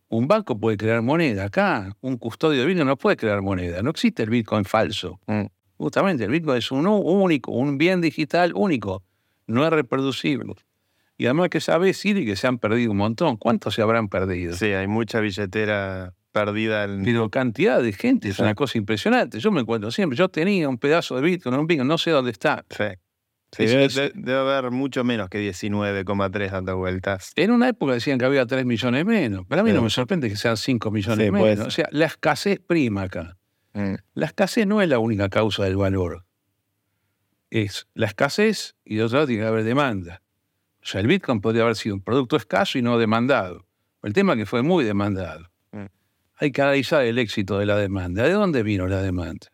Un 0.10 0.28
banco 0.28 0.60
puede 0.60 0.76
crear 0.78 1.02
moneda. 1.02 1.46
Acá, 1.46 1.96
un 2.02 2.18
custodio 2.18 2.62
de 2.62 2.66
Bitcoin 2.66 2.88
no 2.88 2.98
puede 2.98 3.16
crear 3.16 3.42
moneda. 3.42 3.82
No 3.84 3.92
existe 3.92 4.24
el 4.24 4.30
Bitcoin 4.30 4.66
falso. 4.66 5.20
Mm. 5.28 5.46
Justamente, 5.78 6.24
el 6.26 6.32
Bitcoin 6.32 6.58
es 6.58 6.72
un 6.72 6.88
único, 6.88 7.52
un 7.52 7.78
bien 7.78 8.02
digital 8.02 8.52
único. 8.56 9.04
No 9.48 9.64
es 9.66 9.70
reproducible. 9.72 10.54
Y 11.18 11.26
además 11.26 11.50
que 11.50 11.60
sabes, 11.62 11.98
Siri, 11.98 12.26
que 12.26 12.36
se 12.36 12.48
han 12.48 12.58
perdido 12.58 12.92
un 12.92 12.98
montón. 12.98 13.38
¿Cuántos 13.38 13.76
se 13.76 13.82
habrán 13.82 14.10
perdido? 14.10 14.54
Sí, 14.56 14.66
hay 14.68 14.88
mucha 14.88 15.20
billetera 15.20 16.14
perdida 16.32 16.86
en... 16.86 17.04
Pero 17.04 17.30
cantidad 17.30 17.82
de 17.82 17.92
gente, 17.94 18.30
es 18.30 18.36
Sí. 18.38 18.42
una 18.42 18.56
cosa 18.56 18.78
impresionante. 18.78 19.40
Yo 19.40 19.52
me 19.52 19.62
encuentro 19.62 19.92
siempre, 19.92 20.18
yo 20.18 20.30
tenía 20.30 20.70
un 20.70 20.78
pedazo 20.78 21.16
de 21.16 21.22
Bitcoin, 21.22 21.56
un 21.56 21.68
Bitcoin, 21.68 21.88
no 21.88 21.98
sé 21.98 22.12
dónde 22.12 22.32
está. 22.32 22.66
Sí. 22.70 22.84
Sí, 23.52 23.66
debe, 23.66 24.34
haber 24.36 24.70
mucho 24.72 25.04
menos 25.04 25.30
que 25.30 25.40
19,3 25.40 26.52
dando 26.52 26.78
vueltas. 26.78 27.32
En 27.36 27.52
una 27.52 27.70
época 27.70 27.94
decían 27.94 28.20
que 28.20 28.26
había 28.26 28.46
3 28.46 28.66
millones 28.66 29.06
menos, 29.06 29.46
pero 29.48 29.62
a 29.62 29.64
mí 29.64 29.72
Sí. 29.72 29.76
no 29.76 29.82
me 29.82 29.90
sorprende 29.90 30.30
que 30.30 30.36
sean 30.36 30.56
5 30.56 30.92
millones 30.92 31.26
Sí, 31.26 31.32
menos. 31.32 31.68
O 31.68 31.72
sea, 31.72 31.88
la 31.92 32.06
escasez 32.06 32.60
prima 32.60 33.04
acá. 33.04 33.38
Mm. 33.74 33.96
La 34.14 34.26
escasez 34.28 34.68
no 34.68 34.82
es 34.82 34.90
la 34.90 35.00
única 35.00 35.30
causa 35.30 35.64
del 35.64 35.78
valor. 35.78 36.26
Es 37.50 37.88
la 37.96 38.06
escasez 38.06 38.76
y 38.86 38.98
de 38.98 39.04
otro 39.04 39.18
lado 39.18 39.28
tiene 39.28 39.42
que 39.42 39.48
haber 39.48 39.64
demanda. 39.64 40.22
O 40.82 40.86
sea, 40.86 41.02
el 41.02 41.08
Bitcoin 41.08 41.42
podría 41.42 41.64
haber 41.64 41.76
sido 41.76 41.96
un 41.96 42.02
producto 42.02 42.36
escaso 42.36 42.78
y 42.78 42.82
no 42.84 42.98
demandado. 43.00 43.66
El 44.04 44.14
tema 44.14 44.34
es 44.34 44.40
que 44.40 44.46
fue 44.46 44.62
muy 44.62 44.84
demandado. 44.84 45.50
Mm. 45.72 45.86
Hay 46.36 46.52
que 46.52 46.62
analizar 46.62 47.04
el 47.04 47.18
éxito 47.18 47.58
de 47.58 47.66
la 47.66 47.78
demanda. 47.78 48.24
¿De 48.24 48.32
dónde 48.32 48.62
vino 48.62 48.88
la 48.88 49.02
demanda? 49.02 49.48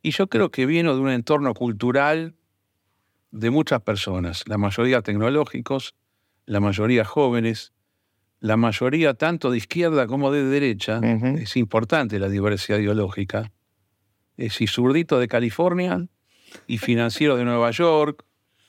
Y 0.00 0.12
yo 0.12 0.28
creo 0.28 0.50
que 0.50 0.64
vino 0.66 0.94
de 0.94 1.00
un 1.00 1.10
entorno 1.10 1.52
cultural 1.52 2.35
de 3.30 3.50
muchas 3.50 3.82
personas, 3.82 4.44
la 4.46 4.58
mayoría 4.58 5.02
tecnológicos, 5.02 5.94
la 6.44 6.60
mayoría 6.60 7.04
jóvenes, 7.04 7.72
la 8.40 8.56
mayoría 8.56 9.14
tanto 9.14 9.50
de 9.50 9.58
izquierda 9.58 10.06
como 10.06 10.30
de 10.30 10.44
derecha. 10.44 11.00
Es 11.38 11.56
importante 11.56 12.18
la 12.18 12.28
diversidad 12.28 12.78
ideológica. 12.78 13.52
Es 14.36 14.60
y 14.60 14.66
zurdito 14.66 15.18
de 15.18 15.28
California 15.28 16.06
y 16.66 16.78
financiero 16.78 17.36
de 17.36 17.44
Nueva 17.44 17.70
York, 17.70 18.25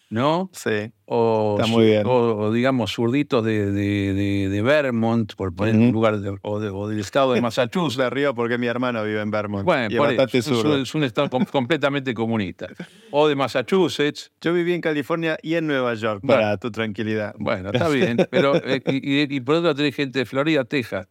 ¿no? 0.09 0.49
Sí. 0.53 0.91
O, 1.05 1.57
Está 1.59 1.69
muy 1.71 1.85
bien. 1.85 2.05
o- 2.05 2.35
o, 2.37 2.51
digamos 2.53 2.93
zurditos 2.93 3.43
de, 3.43 3.71
de- 3.71 4.13
de- 4.13 4.49
de 4.49 4.61
Vermont, 4.61 5.33
por 5.35 5.53
poner 5.53 5.75
un 5.75 5.91
lugar, 5.91 6.19
de- 6.19 6.37
o, 6.41 6.59
de- 6.59 6.69
o 6.69 6.87
del 6.87 6.99
estado 6.99 7.33
de 7.33 7.41
Massachusetts. 7.41 7.97
De 7.97 8.09
río 8.09 8.33
porque 8.33 8.57
mi 8.57 8.67
hermano 8.67 9.03
vive 9.03 9.21
en 9.21 9.29
Vermont. 9.31 9.65
Bueno, 9.65 9.93
y 9.93 9.97
bastante 9.97 10.37
es, 10.37 10.47
un- 10.47 10.81
es 10.81 10.95
un 10.95 11.03
estado 11.03 11.29
com- 11.29 11.45
completamente 11.51 12.13
comunista. 12.13 12.67
O 13.11 13.27
de 13.27 13.35
Massachusetts. 13.35 14.31
Yo 14.41 14.53
viví 14.53 14.73
en 14.73 14.81
California 14.81 15.37
y 15.41 15.55
en 15.55 15.67
Nueva 15.67 15.93
York, 15.95 16.21
Bueno. 16.23 16.41
para 16.41 16.57
tu 16.57 16.71
tranquilidad. 16.71 17.35
Bueno, 17.37 17.69
está 17.73 17.89
bien. 17.89 18.17
Pero, 18.31 18.55
eh, 18.55 18.81
y, 18.87 19.21
y- 19.23 19.27
y 19.29 19.41
por 19.41 19.55
otro 19.55 19.63
lado 19.65 19.75
tenés 19.75 19.95
gente 19.95 20.19
de 20.19 20.25
Florida, 20.25 20.63
Texas. 20.63 21.07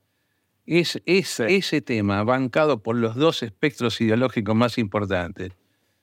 Es, 0.65 1.00
es 1.07 1.29
Sí. 1.29 1.45
ese 1.49 1.81
tema 1.81 2.25
bancado 2.25 2.83
por 2.83 2.97
los 2.97 3.15
dos 3.15 3.43
espectros 3.43 4.00
ideológicos 4.00 4.57
más 4.57 4.79
importantes. 4.79 5.53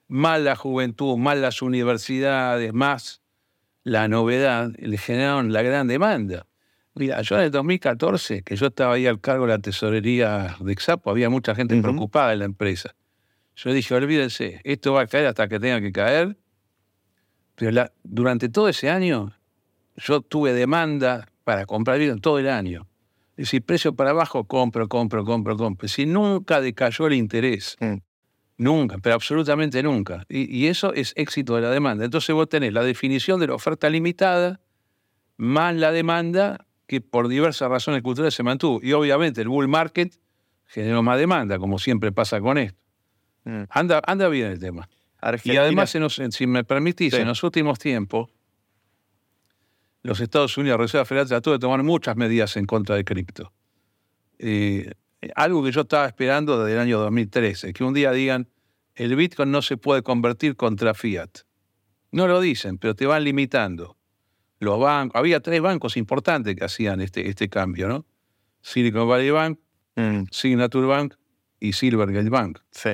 Más 0.08 0.40
la 0.42 0.56
juventud, 0.56 1.18
más 1.18 1.38
las 1.38 1.62
universidades, 1.62 2.74
más 2.74 3.22
la 3.84 4.08
novedad, 4.08 4.72
le 4.78 4.98
generaron 4.98 5.52
la 5.54 5.62
gran 5.62 5.88
demanda. 5.88 6.46
Mira, 6.96 7.22
yo 7.22 7.36
en 7.38 7.44
el 7.46 7.52
2014, 7.52 8.44
que 8.44 8.56
yo 8.56 8.68
estaba 8.68 8.94
ahí 8.94 9.08
al 9.08 9.20
cargo 9.20 9.46
de 9.48 9.54
la 9.54 9.60
tesorería 9.60 10.56
de 10.60 10.72
Exapo, 10.72 11.10
había 11.10 11.30
mucha 11.30 11.56
gente 11.56 11.76
preocupada 11.82 12.34
en 12.34 12.40
la 12.40 12.46
empresa. 12.46 12.96
Yo 13.56 13.72
dije, 13.74 13.94
olvídense, 13.96 14.62
esto 14.64 14.94
va 14.94 15.02
a 15.02 15.08
caer 15.08 15.26
hasta 15.28 15.48
que 15.48 15.60
tenga 15.60 15.82
que 15.82 15.92
caer. 15.92 16.38
Pero 17.56 17.72
la- 17.72 17.92
durante 18.04 18.50
todo 18.50 18.70
ese 18.70 18.90
año, 18.90 19.34
yo 19.98 20.22
tuve 20.22 20.54
demanda 20.54 21.28
para 21.44 21.66
comprar 21.66 22.00
Bitcoin 22.00 22.20
todo 22.22 22.40
el 22.40 22.50
año. 22.50 22.88
Es 23.36 23.48
decir, 23.48 23.64
precio 23.64 23.96
para 23.96 24.12
abajo, 24.12 24.44
compro, 24.46 24.88
compro, 24.88 25.24
compro, 25.26 25.58
compro. 25.58 25.88
Si 25.88 26.06
nunca 26.06 26.62
decayó 26.62 27.08
el 27.08 27.14
interés. 27.14 27.76
Mm. 27.80 27.96
Nunca, 28.58 28.98
pero 29.00 29.16
absolutamente 29.16 29.82
nunca. 29.82 30.26
Y, 30.30 30.56
y 30.56 30.68
eso 30.68 30.94
es 30.94 31.14
éxito 31.16 31.56
de 31.56 31.62
la 31.64 31.70
demanda. 31.72 32.06
Entonces 32.06 32.34
vos 32.36 32.48
tenés 32.48 32.72
la 32.74 32.84
definición 32.84 33.40
de 33.40 33.48
la 33.48 33.56
oferta 33.56 33.90
limitada 33.90 34.62
más 35.38 35.76
la 35.76 35.92
demanda 35.92 36.66
que 36.88 37.02
por 37.02 37.28
diversas 37.28 37.70
razones 37.70 38.04
culturales 38.04 38.36
se 38.36 38.44
mantuvo. 38.44 38.80
Y 38.84 38.94
obviamente 38.94 39.42
el 39.42 39.48
bull 39.50 39.68
market 39.68 40.16
generó 40.68 41.02
más 41.02 41.18
demanda, 41.18 41.58
como 41.58 41.80
siempre 41.80 42.12
pasa 42.12 42.40
con 42.42 42.58
esto. 42.60 42.80
Mm. 43.46 43.64
Anda, 43.70 44.02
anda 44.06 44.28
bien 44.30 44.48
el 44.52 44.60
tema. 44.60 44.88
Y 45.44 45.56
además, 45.58 45.96
en 45.96 46.02
los- 46.04 46.22
si 46.30 46.48
me 46.48 46.64
permitís, 46.64 47.14
Sí. 47.14 47.22
en 47.22 47.28
los 47.28 47.42
últimos 47.44 47.80
tiempos, 47.80 48.30
los 50.04 50.20
Estados 50.20 50.58
Unidos, 50.58 50.78
la 50.78 50.84
Reserva 50.84 51.06
Federal, 51.06 51.28
trató 51.28 51.52
de 51.54 51.60
tomar 51.60 51.82
muchas 51.84 52.16
medidas 52.18 52.58
en 52.58 52.66
contra 52.66 52.96
de 52.96 53.06
cripto. 53.06 53.52
Eh, 54.38 54.92
algo 55.36 55.64
que 55.64 55.72
yo 55.72 55.82
estaba 55.82 56.06
esperando 56.06 56.60
desde 56.64 56.74
el 56.76 56.80
año 56.82 57.00
2013, 57.00 57.74
que 57.74 57.84
un 57.84 57.94
día 57.94 58.12
digan, 58.12 58.48
el 58.96 59.16
Bitcoin 59.16 59.52
no 59.52 59.62
se 59.62 59.78
puede 59.78 60.02
convertir 60.04 60.56
contra 60.56 60.94
fiat. 60.94 61.30
No 62.12 62.28
lo 62.28 62.42
dicen, 62.42 62.78
pero 62.78 62.96
te 62.96 63.06
van 63.06 63.24
limitando. 63.24 63.98
Los 64.60 64.80
bancos, 64.80 65.20
había 65.20 65.40
tres 65.40 65.62
bancos 65.62 65.98
importantes 65.98 66.56
que 66.56 66.64
hacían 66.64 67.02
este, 67.02 67.28
este 67.28 67.50
cambio, 67.50 67.88
¿no? 67.88 68.06
Silicon 68.62 69.08
Valley 69.08 69.32
Bank, 69.32 69.60
Mm, 69.96 70.24
Signature 70.32 70.88
Bank 70.88 71.14
y 71.60 71.74
Silvergate 71.74 72.30
Bank. 72.30 72.60
sí. 72.72 72.90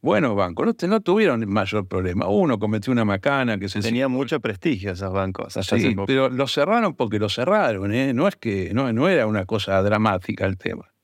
Buenos 0.00 0.36
bancos, 0.36 0.64
no, 0.64 0.88
no 0.88 1.00
tuvieron 1.00 1.44
mayor 1.48 1.88
problema. 1.88 2.28
Uno 2.28 2.60
cometió 2.60 2.92
una 2.92 3.04
macana 3.04 3.58
que 3.58 3.68
se 3.68 3.80
Tenía 3.80 4.06
mucho 4.06 4.38
prestigio 4.38 4.92
esos 4.92 5.12
bancos. 5.12 5.56
hasta 5.56 5.76
Sí, 5.76 5.96
pero 6.06 6.28
lo 6.28 6.46
cerraron 6.46 6.94
porque 6.94 7.18
lo 7.18 7.28
cerraron, 7.28 7.92
¿eh? 7.92 8.14
No 8.14 8.28
es 8.28 8.36
que 8.36 8.72
no, 8.72 8.92
no 8.92 9.08
era 9.08 9.26
una 9.26 9.44
cosa 9.44 9.82
dramática 9.82 10.46
el 10.46 10.56
tema. 10.56 10.94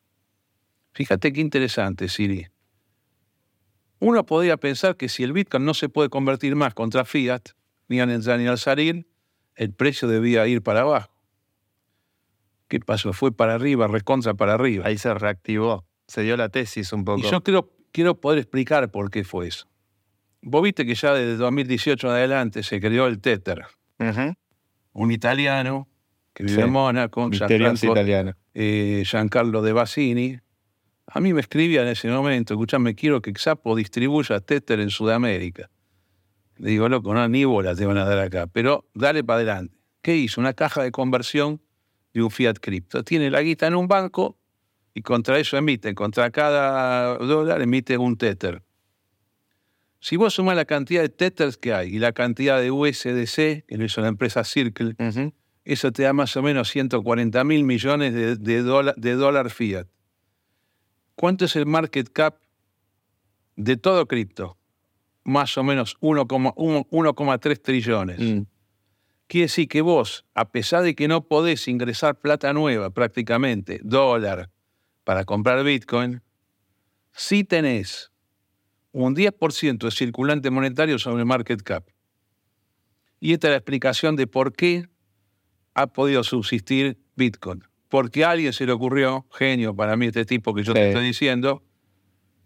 Fíjate 0.95 1.33
qué 1.33 1.41
interesante, 1.41 2.09
Siri. 2.09 2.47
Uno 3.99 4.25
podría 4.27 4.57
pensar 4.57 4.97
que 4.97 5.09
si 5.09 5.23
el 5.23 5.33
Bitcoin 5.33 5.65
no 5.65 5.75
se 5.75 5.89
puede 5.89 6.09
convertir 6.09 6.57
más 6.57 6.75
contra 6.75 7.05
fiat, 7.05 7.43
ni 7.89 8.01
al 8.01 8.11
entrar 8.11 8.39
ni 8.39 8.47
al 8.47 8.59
salir, 8.59 9.07
el 9.57 9.73
precio 9.73 10.09
debía 10.09 10.47
ir 10.47 10.63
para 10.63 10.81
abajo. 10.83 11.11
¿Qué 12.69 12.81
pasó? 12.81 13.13
Fue 13.13 13.33
para 13.33 13.55
arriba, 13.55 13.87
recontra 13.89 14.35
para 14.35 14.55
arriba. 14.55 14.87
Ahí 14.87 14.99
se 14.99 15.13
reactivó. 15.15 15.85
Se 16.07 16.23
dio 16.23 16.37
la 16.37 16.49
tesis 16.49 16.93
un 16.93 17.05
poco. 17.05 17.21
Y 17.21 17.31
yo 17.31 17.43
quiero, 17.43 17.73
quiero 17.93 18.21
poder 18.21 18.39
explicar 18.41 18.91
por 18.91 19.11
qué 19.11 19.25
fue 19.25 19.49
eso. 19.49 19.67
Vos 20.43 20.63
viste 20.63 20.85
que 20.85 20.95
ya 20.95 21.15
desde 21.15 21.37
2018 21.37 22.07
en 22.09 22.13
adelante 22.13 22.63
se 22.63 22.79
creó 22.81 23.07
el 23.07 23.21
Tether, 23.21 23.65
un 24.93 25.11
italiano 25.11 25.89
que 26.35 26.43
vive 26.45 26.57
Sí. 26.57 26.61
en 26.63 26.71
Mónaco, 26.71 27.29
Misterioso 27.29 27.75
Giancarlo, 27.77 27.93
italiano. 27.93 28.33
eh, 28.53 29.03
Giancarlo 29.07 29.63
De 29.63 29.73
Bassini. 29.73 30.39
A 31.07 31.21
mí 31.21 31.33
me 31.33 31.41
escribía 31.41 31.83
en 31.83 31.89
ese 31.89 32.09
momento, 32.09 32.55
escuchame, 32.55 32.95
quiero 32.95 33.21
que 33.21 33.33
Xapo 33.35 33.77
distribuya 33.77 34.41
Tether 34.41 34.81
en 34.81 34.91
Sudamérica. 34.91 35.71
Le 36.57 36.71
digo, 36.71 36.89
loco, 36.89 37.13
no, 37.15 37.29
ni 37.29 37.45
bolas 37.45 37.77
te 37.77 37.87
van 37.87 37.99
a 37.99 38.05
dar 38.05 38.19
acá, 38.19 38.47
pero 38.47 38.89
dale 38.95 39.23
para 39.25 39.39
adelante. 39.39 39.77
¿Qué 40.01 40.17
hizo? 40.17 40.41
Una 40.41 40.55
caja 40.55 40.83
de 40.83 40.93
conversión 40.93 41.61
de 42.13 42.23
un 42.23 42.31
fiat 42.31 42.59
cripto. 42.61 43.03
Tiene 43.03 43.31
la 43.31 43.43
guita 43.43 43.67
en 43.67 43.75
un 43.75 43.89
banco 43.89 44.39
y 44.95 45.03
contra 45.03 45.39
eso 45.39 45.57
emite, 45.57 45.95
contra 45.95 46.31
cada 46.31 47.19
dólar 47.19 47.61
emite 47.61 47.99
un 47.99 48.17
Tether. 48.17 48.63
Si 49.99 50.17
vos 50.17 50.35
sumás 50.35 50.55
la 50.55 50.67
cantidad 50.67 51.03
de 51.03 51.09
Tethers 51.09 51.57
que 51.57 51.73
hay 51.73 51.97
y 51.97 51.99
la 51.99 52.13
cantidad 52.13 52.61
de 52.61 52.71
USDC, 52.71 53.65
que 53.67 53.77
lo 53.77 53.85
hizo 53.85 54.03
la 54.03 54.09
empresa 54.09 54.45
Circle, 54.45 54.95
eso 55.65 55.93
te 55.93 56.03
da 56.03 56.13
más 56.13 56.37
o 56.37 56.43
menos 56.43 56.69
140 56.69 57.43
mil 57.45 57.65
millones 57.65 58.13
de, 58.13 58.37
de, 58.37 58.63
dólar, 58.63 58.95
de 58.97 59.15
dólar 59.15 59.51
fiat. 59.51 59.87
¿Cuánto 61.17 61.45
es 61.45 61.57
el 61.57 61.67
market 61.67 62.09
cap 62.13 62.41
de 63.57 63.77
todo 63.77 64.07
cripto? 64.07 64.59
Más 65.23 65.57
o 65.57 65.63
menos 65.63 65.97
1,1 66.01 66.55
1,3 66.55 67.63
trillones. 67.63 68.21
Mm. 68.21 68.43
Quiere 69.27 69.45
decir 69.45 69.69
que 69.69 69.81
vos, 69.81 70.27
a 70.35 70.51
pesar 70.51 70.83
de 70.83 70.95
que 70.95 71.09
no 71.09 71.27
podés 71.27 71.67
ingresar 71.67 72.21
plata 72.21 72.53
nueva 72.53 72.91
prácticamente, 72.91 73.81
dólar, 73.83 74.51
para 75.03 75.25
comprar 75.25 75.65
Bitcoin, 75.65 76.23
sí 77.13 77.45
tenés 77.45 78.11
un 78.93 79.15
10% 79.15 79.79
de 79.79 79.91
circulante 79.91 80.51
monetario 80.51 80.99
sobre 80.99 81.21
el 81.21 81.27
market 81.27 81.63
cap. 81.63 81.89
Y 83.19 83.33
esta 83.33 83.49
es 83.49 83.53
la 83.53 83.57
explicación 83.57 84.17
de 84.17 84.27
por 84.27 84.53
qué 84.53 84.89
ha 85.75 85.87
podido 85.89 86.23
subsistir 86.23 86.99
Bitcoin. 87.17 87.65
Porque 87.95 88.25
a 88.25 88.31
alguien 88.33 88.53
se 88.53 88.67
le 88.67 88.73
ocurrió, 88.73 89.25
genio 89.31 89.73
para 89.77 89.97
mí 89.97 90.07
este 90.07 90.25
tipo 90.25 90.53
que 90.53 90.65
yo 90.65 90.73
Sí. 90.73 90.81
te 90.81 90.89
estoy 90.89 91.05
diciendo, 91.07 91.63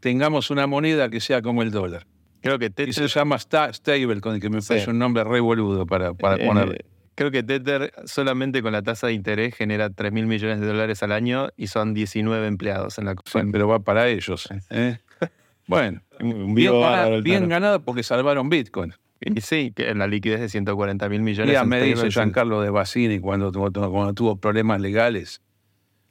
tengamos 0.01 0.51
una 0.51 0.67
moneda 0.67 1.09
que 1.09 1.21
sea 1.21 1.41
como 1.41 1.63
el 1.63 1.71
dólar. 1.71 2.07
Creo 2.43 2.59
que 2.59 2.67
Y 2.67 2.71
Tether, 2.71 2.93
se 2.93 3.09
llama 3.09 3.37
sta- 3.39 3.73
stable, 3.73 4.21
con 4.21 4.35
el 4.35 4.43
que 4.43 4.51
me 4.51 4.61
Sí. 4.61 4.69
parece 4.69 4.91
un 4.91 4.99
nombre 4.99 5.25
re 5.25 5.41
boludo 5.41 5.87
para, 5.87 6.13
para 6.13 6.37
eh, 6.43 6.47
ponerle. 6.47 6.85
creo 7.15 7.31
que 7.31 7.43
Tether 7.43 7.95
solamente 8.05 8.61
con 8.61 8.73
la 8.73 8.83
tasa 8.83 9.07
de 9.07 9.15
interés 9.15 9.55
genera 9.55 9.89
3 9.89 10.13
mil 10.13 10.27
millones 10.27 10.61
de 10.61 10.67
dólares 10.67 11.03
al 11.03 11.13
año 11.13 11.49
y 11.57 11.69
son 11.69 11.95
19 11.95 12.47
empleados 12.47 12.99
en 12.99 13.07
la 13.07 13.13
Bueno, 13.15 13.23
compañía. 13.25 13.53
pero 13.53 13.69
va 13.69 13.79
para 13.81 14.07
ellos. 14.09 14.49
¿eh? 14.69 14.99
Bueno, 15.67 16.03
Un 16.21 16.31
bien, 16.31 16.55
vivo 16.55 16.81
gana- 16.81 16.91
bárbaro 16.97 17.17
el 17.17 17.23
bien 17.23 17.49
ganado 17.49 17.81
porque 17.83 18.03
salvaron 18.03 18.51
Bitcoin. 18.51 18.93
Y 19.21 19.41
sí, 19.41 19.73
que 19.75 19.93
la 19.95 20.07
liquidez 20.07 20.41
de 20.41 20.49
140 20.49 21.09
mil 21.09 21.23
millones. 21.23 21.53
Ya 21.53 21.65
me 21.65 21.83
dice 21.83 22.11
Giancarlo 22.11 22.61
de 22.61 22.71
Bassini 22.71 23.19
cuando, 23.19 23.51
tuvo- 23.51 23.73
cuando 23.91 24.15
tuvo 24.15 24.37
problemas 24.37 24.81
legales. 24.81 25.41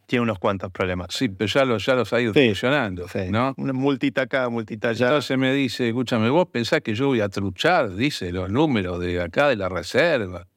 Tiene 0.07 0.23
unos 0.23 0.39
cuantos 0.39 0.71
problemas. 0.71 1.07
Sí, 1.11 1.27
pero 1.27 1.47
ya 1.47 1.65
los, 1.65 1.85
ya 1.85 1.93
los 1.95 2.11
ha 2.13 2.21
ido 2.21 2.33
Sí, 2.33 2.39
solucionando, 2.39 3.07
Sí. 3.09 3.29
¿no? 3.29 3.53
Una 3.57 3.73
multita 3.73 4.21
acá, 4.21 4.47
multita 4.49 4.89
allá. 4.89 5.07
Entonces 5.07 5.37
me 5.37 5.53
dice, 5.53 5.87
escúchame, 5.89 6.29
vos 6.29 6.47
pensás 6.49 6.81
que 6.81 6.95
yo 6.95 7.07
voy 7.07 7.19
a 7.19 7.27
truchar, 7.29 7.93
dice, 7.95 8.31
los 8.31 8.49
números 8.49 8.99
de 9.01 9.21
acá 9.21 9.49
de 9.49 9.57
la 9.57 9.67
reserva. 9.67 10.47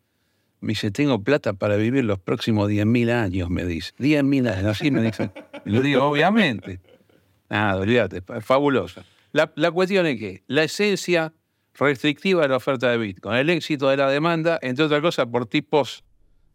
Me 0.60 0.68
dice, 0.68 0.90
tengo 0.92 1.22
plata 1.24 1.52
para 1.54 1.74
vivir 1.76 2.04
los 2.04 2.18
próximos 2.20 2.68
10.000 2.68 3.10
años, 3.10 3.50
me 3.50 3.64
dice. 3.64 3.92
10.000 3.98 4.48
años, 4.48 4.66
así 4.66 4.90
me 4.92 5.02
dice. 5.02 5.30
Y 5.64 5.70
le 5.70 5.80
digo, 5.82 6.04
obviamente. 6.04 6.80
Nada, 7.48 7.76
olvídate, 7.80 8.22
es 8.36 8.44
fabuloso. 8.44 9.02
La, 9.32 9.50
la 9.56 9.70
cuestión 9.72 10.06
es 10.06 10.18
que 10.18 10.42
la 10.46 10.62
esencia 10.62 11.32
restrictiva 11.74 12.42
de 12.42 12.48
la 12.48 12.56
oferta 12.56 12.90
de 12.90 12.98
Bitcoin, 12.98 13.36
el 13.36 13.50
éxito 13.50 13.88
de 13.88 13.96
la 13.96 14.08
demanda, 14.08 14.58
entre 14.62 14.84
otras 14.84 15.00
cosas, 15.00 15.26
por 15.26 15.46
tipos 15.46 16.04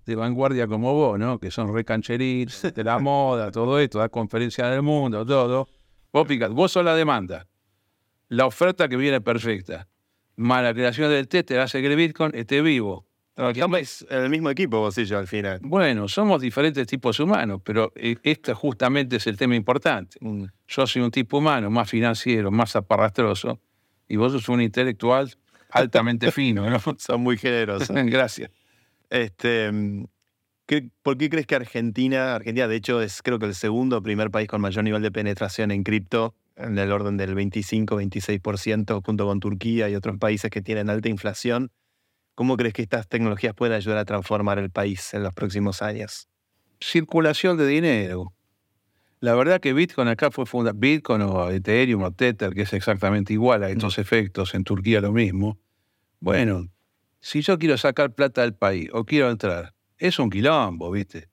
de 0.05 0.15
vanguardia 0.15 0.67
como 0.67 0.93
vos, 0.93 1.17
¿no? 1.17 1.39
Que 1.39 1.51
son 1.51 1.73
recancheritos, 1.73 2.61
de 2.75 2.83
la 2.83 2.99
moda, 2.99 3.51
todo 3.51 3.79
esto, 3.79 3.99
da 3.99 4.09
conferencias 4.09 4.69
del 4.69 4.81
mundo, 4.81 5.25
todo. 5.25 5.67
Vos 6.11 6.27
picas, 6.27 6.51
vos 6.51 6.71
sos 6.71 6.85
la 6.85 6.95
demanda. 6.95 7.47
La 8.29 8.45
oferta 8.45 8.87
que 8.87 8.97
viene 8.97 9.21
perfecta. 9.21 9.87
Más 10.37 10.63
la 10.63 10.73
creación 10.73 11.09
del 11.09 11.27
test 11.27 11.47
te 11.47 11.59
hace 11.59 11.81
que 11.81 11.87
el 11.87 11.95
Bitcoin 11.95 12.31
esté 12.35 12.61
vivo. 12.61 13.05
Estamos 13.37 14.05
en 14.09 14.23
el 14.23 14.29
mismo 14.29 14.49
equipo 14.49 14.79
vos 14.79 14.97
y 14.97 15.03
yo 15.03 15.17
al 15.17 15.27
final. 15.27 15.59
Bueno, 15.61 16.07
somos 16.07 16.41
diferentes 16.41 16.87
tipos 16.87 17.19
humanos, 17.19 17.59
pero 17.65 17.91
este 17.95 18.53
justamente 18.53 19.17
es 19.17 19.27
el 19.27 19.35
tema 19.35 19.55
importante. 19.55 20.17
Mm. 20.21 20.45
Yo 20.67 20.87
soy 20.87 21.01
un 21.01 21.11
tipo 21.11 21.39
humano, 21.39 21.69
más 21.69 21.89
financiero, 21.89 22.49
más 22.49 22.77
aparrastroso, 22.77 23.59
y 24.07 24.15
vos 24.17 24.31
sos 24.31 24.47
un 24.49 24.61
intelectual 24.61 25.33
altamente 25.71 26.31
fino, 26.31 26.69
¿no? 26.69 26.79
Son 26.99 27.21
muy 27.21 27.37
generosos. 27.37 27.89
Gracias. 28.05 28.49
Este, 29.09 29.71
¿qué- 30.65 30.89
¿Por 31.03 31.17
qué 31.17 31.29
crees 31.29 31.47
que 31.47 31.55
Argentina, 31.55 32.35
Argentina 32.35 32.67
de 32.67 32.75
hecho 32.75 33.01
es 33.01 33.21
creo 33.21 33.39
que 33.39 33.45
el 33.45 33.55
segundo 33.55 34.01
primer 34.01 34.31
país 34.31 34.47
con 34.47 34.61
mayor 34.61 34.83
nivel 34.83 35.01
de 35.01 35.11
penetración 35.11 35.71
en 35.71 35.83
cripto, 35.83 36.35
en 36.55 36.77
el 36.77 36.91
orden 36.91 37.17
del 37.17 37.35
25-26%, 37.35 39.01
junto 39.05 39.25
con 39.25 39.39
Turquía 39.39 39.89
y 39.89 39.95
otros 39.95 40.17
países 40.17 40.49
que 40.51 40.61
tienen 40.61 40.89
alta 40.89 41.09
inflación? 41.09 41.71
¿Cómo 42.35 42.57
crees 42.57 42.73
que 42.73 42.81
estas 42.81 43.07
tecnologías 43.07 43.53
pueden 43.53 43.75
ayudar 43.75 43.97
a 43.99 44.05
transformar 44.05 44.59
el 44.59 44.69
país 44.69 45.13
en 45.13 45.23
los 45.23 45.33
próximos 45.33 45.81
años? 45.81 46.27
circulación 46.81 47.57
de 47.57 47.65
dinero. 47.65 48.33
La 49.19 49.33
verdad 49.33 49.59
que 49.59 49.73
Bitcoin 49.73 50.07
acá 50.07 50.29
fue 50.31 50.45
fundado, 50.45 50.77
Bitcoin 50.77 51.21
o 51.21 51.49
Ethereum 51.49 52.03
o 52.03 52.11
Tether, 52.11 52.53
que 52.53 52.63
es 52.63 52.73
exactamente 52.73 53.33
igual 53.33 53.63
a 53.63 53.69
estos 53.69 53.97
efectos, 53.97 54.53
en 54.53 54.63
Turquía 54.63 55.01
lo 55.01 55.11
mismo. 55.11 55.57
Bueno, 56.19 56.67
si 57.19 57.41
yo 57.41 57.57
quiero 57.57 57.77
sacar 57.77 58.13
plata 58.13 58.41
del 58.41 58.53
país 58.53 58.89
o 58.93 59.05
quiero 59.05 59.29
entrar, 59.29 59.73
es 59.97 60.19
un 60.19 60.29
quilombo, 60.29 60.91
¿viste? 60.91 61.29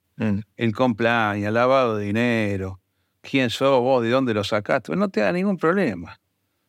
El 0.56 0.72
compliance, 0.72 1.46
el 1.46 1.54
lavado 1.54 1.96
de 1.96 2.06
dinero, 2.06 2.80
quién 3.20 3.50
sos 3.50 3.80
vos, 3.80 4.02
de 4.02 4.10
dónde 4.10 4.34
lo 4.34 4.44
sacaste, 4.44 4.94
no 4.94 5.08
te 5.08 5.20
da 5.20 5.32
ningún 5.32 5.56
problema. 5.56 6.20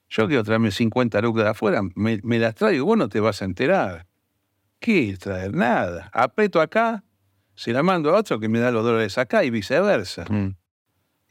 Yo 0.10 0.28
quiero 0.28 0.44
traerme 0.44 0.72
50 0.72 1.22
lucas 1.22 1.44
de 1.44 1.50
afuera, 1.52 1.82
me, 1.96 2.20
me 2.24 2.40
las 2.40 2.56
traigo 2.56 2.78
y 2.78 2.86
vos 2.86 2.98
no 2.98 3.10
te 3.10 3.20
vas 3.20 3.42
a 3.42 3.46
enterar. 3.46 4.08
¿Qué 4.80 5.16
traer? 5.18 5.54
Nada. 5.54 6.10
Aprieto 6.14 6.60
acá, 6.60 7.04
se 7.56 7.72
la 7.72 7.84
mando 7.84 8.10
a 8.10 8.20
otro 8.20 8.40
que 8.40 8.50
me 8.50 8.60
da 8.60 8.72
los 8.72 8.84
dólares 8.84 9.18
acá 9.18 9.44
y 9.44 9.50
viceversa. 9.50 10.26
Mm. 10.30 10.56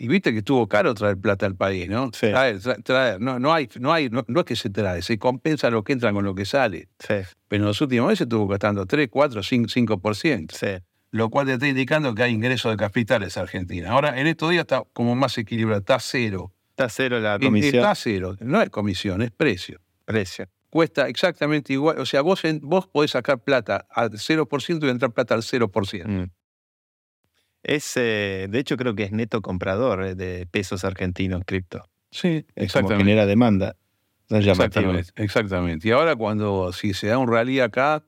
Y 0.02 0.08
viste 0.08 0.32
que 0.32 0.38
estuvo 0.38 0.66
caro 0.68 0.94
traer 0.94 1.16
plata 1.16 1.46
al 1.46 1.54
país, 1.54 1.88
¿no? 1.88 2.06
Sí. 2.12 2.26
Traer, 2.30 2.58
tra- 2.60 2.82
traer. 2.82 3.20
No, 3.20 3.38
no, 3.38 3.52
hay, 3.52 3.68
no, 3.78 3.92
hay, 3.92 4.08
no, 4.10 4.24
no 4.26 4.40
es 4.40 4.46
que 4.46 4.56
se 4.56 4.68
trae, 4.68 5.00
se 5.00 5.16
compensa 5.16 5.70
lo 5.70 5.84
que 5.84 5.92
entra 5.92 6.12
con 6.12 6.24
lo 6.24 6.34
que 6.34 6.44
sale. 6.44 6.88
Sí, 6.98 7.14
Pero 7.46 7.62
en 7.62 7.68
los 7.68 7.80
últimos 7.80 8.08
meses 8.08 8.22
estuvo 8.22 8.48
gastando 8.48 8.84
3, 8.84 9.08
4, 9.10 9.42
5, 9.42 9.68
5%. 9.68 10.52
sí. 10.52 10.84
Lo 11.12 11.28
cual 11.28 11.46
te 11.46 11.52
está 11.52 11.68
indicando 11.68 12.14
que 12.14 12.22
hay 12.22 12.32
ingresos 12.32 12.72
de 12.72 12.78
capitales 12.78 13.36
a 13.36 13.42
Argentina. 13.42 13.90
Ahora, 13.90 14.18
en 14.18 14.26
estos 14.26 14.48
días 14.50 14.62
está 14.62 14.82
como 14.94 15.14
más 15.14 15.36
equilibrado, 15.36 15.78
está 15.80 16.00
cero. 16.00 16.52
Está 16.70 16.88
cero 16.88 17.20
la 17.20 17.38
comisión. 17.38 17.76
Está 17.76 17.94
cero. 17.94 18.34
No 18.40 18.62
es 18.62 18.70
comisión, 18.70 19.20
es 19.20 19.30
precio. 19.30 19.78
Precio. 20.06 20.48
Cuesta 20.70 21.06
exactamente 21.08 21.74
igual. 21.74 21.98
O 21.98 22.06
sea, 22.06 22.22
vos, 22.22 22.42
en- 22.46 22.60
vos 22.62 22.86
podés 22.88 23.10
sacar 23.10 23.38
plata 23.40 23.86
al 23.90 24.12
0% 24.12 24.86
y 24.86 24.88
entrar 24.88 25.12
plata 25.12 25.34
al 25.34 25.42
0%. 25.42 26.06
Mm. 26.08 26.30
Es, 27.62 27.92
eh, 27.96 28.46
de 28.50 28.58
hecho, 28.58 28.76
creo 28.76 28.94
que 28.94 29.04
es 29.04 29.12
neto 29.12 29.40
comprador 29.40 30.04
eh, 30.04 30.14
de 30.14 30.46
pesos 30.46 30.84
argentinos 30.84 31.42
cripto. 31.46 31.88
Sí, 32.10 32.44
Es 32.56 32.72
como 32.72 32.88
genera 32.88 33.24
demanda. 33.26 33.76
Exactamente, 34.28 35.12
exactamente. 35.16 35.86
Y 35.88 35.90
ahora 35.90 36.16
cuando 36.16 36.72
si 36.72 36.94
se 36.94 37.08
da 37.08 37.18
un 37.18 37.30
rally 37.30 37.60
acá, 37.60 38.04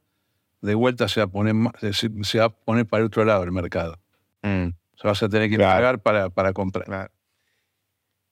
de 0.62 0.74
vuelta 0.74 1.06
se 1.08 1.20
va 1.20 1.24
a 1.24 1.28
poner, 1.28 1.54
se, 1.92 2.10
se 2.22 2.38
va 2.38 2.46
a 2.46 2.48
poner 2.48 2.86
para 2.86 3.02
el 3.02 3.06
otro 3.06 3.24
lado 3.24 3.44
el 3.44 3.52
mercado. 3.52 4.00
Mm, 4.42 4.68
O 4.68 4.98
sea, 4.98 5.10
vas 5.10 5.22
a 5.22 5.28
tener 5.28 5.50
que 5.50 5.56
Claro. 5.56 5.76
pagar 5.76 6.02
para, 6.02 6.30
para 6.30 6.52
comprar. 6.52 6.86
claro. 6.86 7.12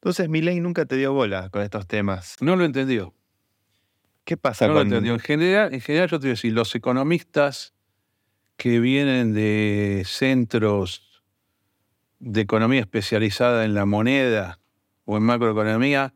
Entonces, 0.00 0.28
Milei 0.28 0.58
nunca 0.60 0.84
te 0.86 0.96
dio 0.96 1.12
bola 1.12 1.48
con 1.50 1.62
estos 1.62 1.86
temas. 1.86 2.36
No 2.40 2.56
lo 2.56 2.64
entendió. 2.64 3.14
¿Qué 4.24 4.36
pasa 4.36 4.66
No 4.66 4.74
lo 4.74 4.80
entendió. 4.82 5.12
En 5.14 5.20
general, 5.20 5.72
en 5.74 5.80
general, 5.80 6.08
yo 6.08 6.18
te 6.18 6.24
voy 6.26 6.30
a 6.30 6.32
decir, 6.34 6.52
los 6.52 6.74
economistas 6.74 7.74
que 8.56 8.80
vienen 8.80 9.32
de 9.34 10.02
centros 10.06 11.11
de 12.22 12.40
economía 12.40 12.80
especializada 12.80 13.64
en 13.64 13.74
la 13.74 13.84
moneda 13.84 14.60
o 15.04 15.16
en 15.16 15.24
macroeconomía, 15.24 16.14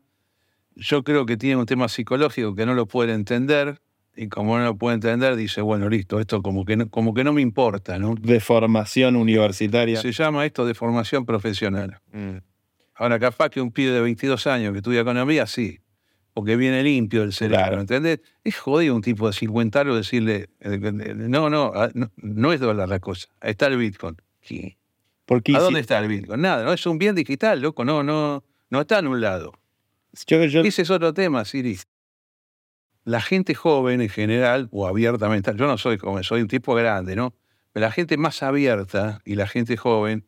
yo 0.75 1.03
creo 1.03 1.25
que 1.25 1.35
tienen 1.35 1.59
un 1.59 1.65
tema 1.65 1.89
psicológico 1.89 2.55
que 2.55 2.65
no 2.65 2.73
lo 2.73 2.85
pueden 2.87 3.13
entender 3.13 3.81
y 4.15 4.29
como 4.29 4.57
no 4.57 4.63
lo 4.63 4.77
pueden 4.77 4.95
entender, 4.97 5.35
dice, 5.35 5.61
bueno, 5.61 5.89
listo, 5.89 6.19
esto 6.19 6.41
como 6.41 6.65
que 6.65 6.77
no, 6.77 6.89
como 6.89 7.13
que 7.13 7.23
no 7.23 7.33
me 7.33 7.41
importa, 7.41 7.99
¿no? 7.99 8.15
de 8.15 8.39
formación 8.39 9.15
universitaria? 9.15 9.99
Se 10.01 10.11
llama 10.13 10.45
esto 10.45 10.65
de 10.65 10.73
formación 10.73 11.25
profesional. 11.25 11.99
Mm, 12.11 12.37
Ahora, 12.95 13.19
capaz 13.19 13.49
que 13.51 13.61
un 13.61 13.71
pibe 13.71 13.91
de 13.91 14.01
22 14.01 14.47
años 14.47 14.71
que 14.71 14.77
estudia 14.79 15.01
economía, 15.01 15.45
sí, 15.45 15.81
porque 16.33 16.55
viene 16.55 16.81
limpio 16.83 17.21
el 17.21 17.31
cerebro, 17.33 17.65
Claro. 17.65 17.81
¿entendés? 17.81 18.21
Es 18.43 18.57
jodido 18.57 18.95
un 18.95 19.01
tipo 19.03 19.27
de 19.27 19.33
50 19.33 19.81
años 19.81 19.95
decirle, 19.97 20.49
eh, 20.61 20.79
no, 21.15 21.49
no, 21.51 21.71
ah, 21.75 21.89
no, 21.93 22.09
no 22.15 22.53
es 22.53 22.59
dólar 22.59 22.89
la 22.89 22.99
cosa, 22.99 23.27
está 23.41 23.67
el 23.67 23.77
Bitcoin. 23.77 24.15
¿Qué? 24.41 24.76
Porque 25.27 25.51
¿A 25.55 25.59
si- 25.59 25.63
dónde 25.65 25.81
está 25.81 25.99
el 25.99 26.07
Bitcoin? 26.07 26.41
Nada, 26.41 26.63
no 26.63 26.73
es 26.73 26.83
un 26.87 26.97
bien 26.97 27.13
digital, 27.13 27.61
loco, 27.61 27.85
no, 27.85 28.01
no, 28.01 28.43
no 28.71 28.81
está 28.81 28.97
en 28.99 29.07
un 29.07 29.21
lado. 29.21 29.51
yo, 30.25 30.43
yo- 30.45 30.61
Ese 30.61 30.81
es 30.81 30.89
otro 30.89 31.13
tema, 31.13 31.45
Siri. 31.45 31.77
La 33.03 33.21
gente 33.21 33.53
joven 33.53 34.01
en 34.01 34.09
general, 34.09 34.67
o 34.71 34.87
abiertamente, 34.87 35.51
yo 35.55 35.67
no 35.67 35.77
soy 35.77 35.97
joven, 35.97 36.23
soy 36.23 36.41
un 36.41 36.47
tipo 36.47 36.73
grande, 36.73 37.15
¿no? 37.15 37.33
Pero 37.71 37.85
la 37.85 37.91
gente 37.91 38.17
más 38.17 38.41
abierta 38.41 39.21
y 39.23 39.35
la 39.35 39.47
gente 39.47 39.77
joven 39.77 40.25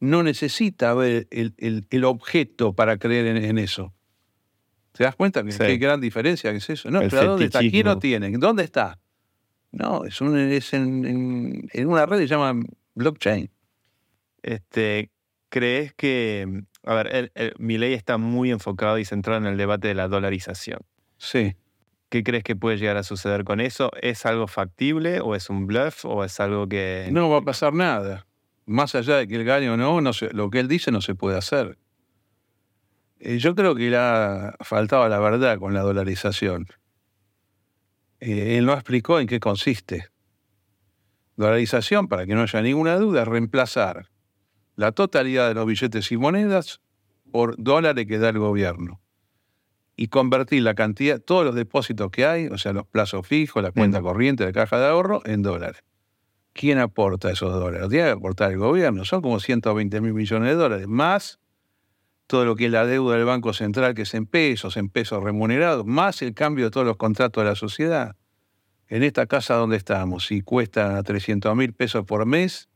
no 0.00 0.22
necesita 0.22 0.94
ver 0.94 1.26
el, 1.30 1.54
el- 1.58 1.86
el 1.90 2.04
objeto 2.04 2.72
para 2.74 2.98
creer 2.98 3.26
en, 3.26 3.36
en 3.38 3.58
eso. 3.58 3.94
¿Te 4.92 5.04
das 5.04 5.14
cuenta? 5.16 5.42
que 5.44 5.52
Sí. 5.52 5.58
Qué 5.58 5.76
gran 5.76 6.00
diferencia 6.00 6.50
que 6.50 6.58
es 6.58 6.68
eso. 6.70 6.90
No, 6.90 7.00
El 7.00 7.08
pero 7.10 7.22
¿a 7.22 7.24
¿dónde 7.26 7.44
está? 7.46 7.60
¿Quién 7.60 7.86
lo 7.86 7.98
tiene? 7.98 8.30
¿Dónde 8.36 8.64
está? 8.64 8.98
No, 9.72 10.04
es, 10.04 10.20
un- 10.20 10.36
es 10.36 10.72
en, 10.74 11.04
en- 11.04 11.68
en 11.72 11.86
una 11.88 12.04
red 12.06 12.18
que 12.18 12.28
se 12.28 12.34
llama 12.34 12.60
blockchain. 12.94 13.48
Este, 14.42 15.10
¿crees 15.48 15.92
que, 15.94 16.62
a 16.84 16.94
ver, 16.94 17.14
el, 17.14 17.32
el- 17.34 17.54
Milei 17.58 17.94
está 17.94 18.18
muy 18.18 18.50
enfocado 18.50 18.98
y 18.98 19.04
centrado 19.04 19.38
en 19.40 19.46
el 19.46 19.56
debate 19.56 19.88
de 19.88 19.94
la 19.94 20.08
dolarización? 20.08 20.80
Sí. 21.18 21.56
¿Qué 22.08 22.24
crees 22.24 22.42
que 22.42 22.56
puede 22.56 22.76
llegar 22.76 22.96
a 22.96 23.02
suceder 23.04 23.44
con 23.44 23.60
eso? 23.60 23.90
¿Es 24.02 24.26
algo 24.26 24.48
factible 24.48 25.20
o 25.20 25.34
es 25.36 25.48
un 25.48 25.66
bluff 25.66 26.04
o 26.04 26.24
es 26.24 26.40
algo 26.40 26.68
que... 26.68 27.08
No 27.12 27.28
va 27.30 27.38
a 27.38 27.42
pasar 27.42 27.72
nada. 27.72 28.26
Más 28.66 28.94
allá 28.94 29.16
de 29.16 29.28
que 29.28 29.36
él 29.36 29.44
gane 29.44 29.70
o 29.70 29.76
no, 29.76 30.00
no 30.00 30.12
se- 30.12 30.32
lo 30.32 30.50
que 30.50 30.58
él 30.60 30.66
dice 30.68 30.90
no 30.90 31.00
se 31.00 31.14
puede 31.14 31.38
hacer. 31.38 31.78
Eh, 33.20 33.38
yo 33.38 33.54
creo 33.54 33.74
que 33.74 33.90
le 33.90 33.96
ha 33.96 34.54
faltado 34.60 35.08
la 35.08 35.20
verdad 35.20 35.58
con 35.58 35.72
la 35.74 35.82
dolarización. 35.82 36.66
Eh, 38.18 38.58
él 38.58 38.66
no 38.66 38.72
explicó 38.74 39.20
en 39.20 39.26
qué 39.28 39.38
consiste. 39.40 40.08
Dolarización, 41.36 42.08
para 42.08 42.26
que 42.26 42.34
no 42.34 42.42
haya 42.42 42.60
ninguna 42.60 42.96
duda, 42.96 43.22
es 43.22 43.28
reemplazar 43.28 44.09
la 44.80 44.92
totalidad 44.92 45.46
de 45.48 45.52
los 45.52 45.66
billetes 45.66 46.10
y 46.10 46.16
monedas 46.16 46.80
por 47.30 47.54
dólares 47.62 48.06
que 48.06 48.18
da 48.18 48.30
el 48.30 48.38
gobierno. 48.38 48.98
Y 49.94 50.08
convertir 50.08 50.62
la 50.62 50.74
cantidad, 50.74 51.20
todos 51.20 51.44
los 51.44 51.54
depósitos 51.54 52.10
que 52.10 52.24
hay, 52.24 52.46
o 52.46 52.56
sea, 52.56 52.72
los 52.72 52.86
plazos 52.86 53.26
fijos, 53.26 53.62
la 53.62 53.72
cuenta 53.72 54.00
corriente 54.00 54.46
de 54.46 54.54
caja 54.54 54.78
de 54.78 54.86
ahorro, 54.86 55.20
en 55.26 55.42
dólares. 55.42 55.84
¿Quién 56.54 56.78
aporta 56.78 57.30
esos 57.30 57.52
dólares? 57.52 57.90
Tiene 57.90 58.06
que 58.06 58.12
aportar 58.12 58.52
el 58.52 58.56
gobierno. 58.56 59.04
Son 59.04 59.20
como 59.20 59.38
120 59.38 60.00
mil 60.00 60.14
millones 60.14 60.48
de 60.48 60.54
dólares, 60.54 60.88
más 60.88 61.40
todo 62.26 62.46
lo 62.46 62.56
que 62.56 62.64
es 62.64 62.72
la 62.72 62.86
deuda 62.86 63.16
del 63.16 63.26
Banco 63.26 63.52
Central, 63.52 63.94
que 63.94 64.02
es 64.02 64.14
en 64.14 64.24
pesos, 64.24 64.78
en 64.78 64.88
pesos 64.88 65.22
remunerados, 65.22 65.84
más 65.84 66.22
el 66.22 66.32
cambio 66.32 66.64
de 66.64 66.70
todos 66.70 66.86
los 66.86 66.96
contratos 66.96 67.44
de 67.44 67.50
la 67.50 67.54
sociedad. 67.54 68.16
En 68.88 69.02
esta 69.02 69.26
casa 69.26 69.56
donde 69.56 69.76
estamos, 69.76 70.26
si 70.26 70.40
cuesta 70.40 71.02
300 71.02 71.54
mil 71.54 71.74
pesos 71.74 72.06
por 72.06 72.24
mes, 72.24 72.70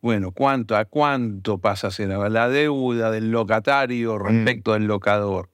bueno, 0.00 0.32
¿cuánto, 0.32 0.76
¿a 0.76 0.86
cuánto 0.86 1.58
pasa 1.58 1.88
a 1.88 1.90
ser 1.90 2.08
la 2.08 2.48
deuda 2.48 3.10
del 3.10 3.30
locatario 3.30 4.18
respecto 4.18 4.72
del 4.72 4.86
locador? 4.86 5.50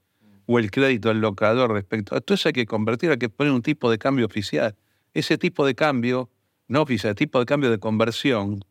O 0.46 0.60
el 0.60 0.70
crédito 0.70 1.08
del 1.08 1.20
locador 1.20 1.72
respecto 1.72 2.14
a... 2.14 2.22
Eso 2.24 2.48
hay 2.48 2.52
que 2.52 2.66
convertir, 2.66 3.10
hay 3.10 3.18
que 3.18 3.28
poner 3.28 3.52
un 3.52 3.62
tipo 3.62 3.90
de 3.90 3.98
cambio 3.98 4.24
oficial. 4.26 4.76
Ese 5.14 5.36
tipo 5.36 5.66
de 5.66 5.74
cambio, 5.74 6.30
no 6.68 6.82
oficial, 6.82 7.16
tipo 7.16 7.40
de 7.40 7.46
cambio 7.46 7.70
de 7.70 7.78
conversión, 7.78 8.64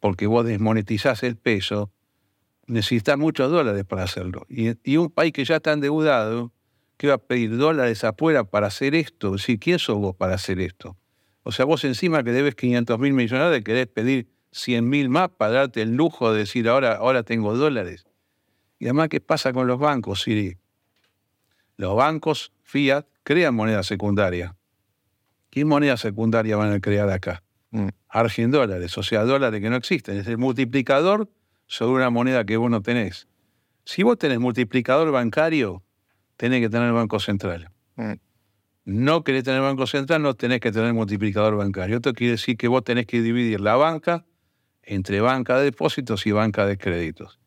porque 0.00 0.26
vos 0.26 0.46
desmonetizás 0.46 1.22
el 1.24 1.36
peso, 1.36 1.90
necesitas 2.66 3.18
muchos 3.18 3.50
dólares 3.50 3.84
para 3.84 4.04
hacerlo. 4.04 4.46
Y, 4.48 4.70
y 4.82 4.96
un 4.96 5.10
país 5.10 5.34
que 5.34 5.44
ya 5.44 5.56
está 5.56 5.72
endeudado, 5.72 6.52
que 6.96 7.08
va 7.08 7.14
a 7.14 7.18
pedir 7.18 7.58
dólares 7.58 8.02
afuera 8.04 8.44
para 8.44 8.68
hacer 8.68 8.94
esto, 8.94 9.36
si 9.36 9.58
¿quién 9.58 9.78
sos 9.78 9.98
vos 9.98 10.16
para 10.16 10.36
hacer 10.36 10.58
esto? 10.60 10.96
O 11.42 11.52
sea, 11.52 11.66
vos 11.66 11.84
encima 11.84 12.22
que 12.22 12.32
debes 12.32 12.54
500 12.54 12.98
mil 12.98 13.12
millones, 13.12 13.62
querés 13.62 13.86
pedir 13.86 14.28
100 14.52 14.88
mil 14.88 15.08
más 15.08 15.30
para 15.30 15.52
darte 15.52 15.82
el 15.82 15.94
lujo 15.94 16.32
de 16.32 16.40
decir 16.40 16.68
ahora, 16.68 16.96
ahora 16.96 17.22
tengo 17.22 17.56
dólares. 17.56 18.06
Y 18.78 18.86
además, 18.86 19.08
¿qué 19.08 19.20
pasa 19.20 19.52
con 19.52 19.66
los 19.66 19.78
bancos, 19.78 20.22
Siri? 20.22 20.56
Los 21.76 21.94
bancos 21.96 22.52
Fiat 22.62 23.06
crean 23.22 23.54
moneda 23.54 23.82
secundaria. 23.82 24.56
¿Qué 25.50 25.64
moneda 25.64 25.96
secundaria 25.96 26.56
van 26.56 26.72
a 26.72 26.80
crear 26.80 27.10
acá? 27.10 27.42
Mm. 27.70 27.88
Argent 28.08 28.52
dólares, 28.52 28.96
o 28.98 29.02
sea, 29.02 29.24
dólares 29.24 29.60
que 29.60 29.70
no 29.70 29.76
existen. 29.76 30.16
Es 30.16 30.26
el 30.26 30.38
multiplicador 30.38 31.28
sobre 31.66 32.02
una 32.02 32.10
moneda 32.10 32.44
que 32.44 32.56
vos 32.56 32.70
no 32.70 32.82
tenés. 32.82 33.28
Si 33.84 34.02
vos 34.02 34.18
tenés 34.18 34.38
multiplicador 34.38 35.10
bancario, 35.12 35.82
tenés 36.36 36.60
que 36.60 36.68
tener 36.68 36.88
el 36.88 36.94
Banco 36.94 37.20
Central. 37.20 37.70
Mm. 37.96 38.14
No 38.84 39.24
querés 39.24 39.44
tener 39.44 39.60
Banco 39.60 39.86
Central, 39.86 40.22
no 40.22 40.34
tenés 40.34 40.60
que 40.60 40.72
tener 40.72 40.92
multiplicador 40.94 41.56
bancario. 41.56 41.96
Esto 41.96 42.12
quiere 42.12 42.32
decir 42.32 42.56
que 42.56 42.66
vos 42.66 42.82
tenés 42.82 43.06
que 43.06 43.20
dividir 43.20 43.60
la 43.60 43.76
banca 43.76 44.24
entre 44.90 45.20
banca 45.20 45.56
de 45.56 45.66
depósitos 45.66 46.26
y 46.26 46.32
banca 46.32 46.66
de 46.66 46.76
créditos, 46.76 47.38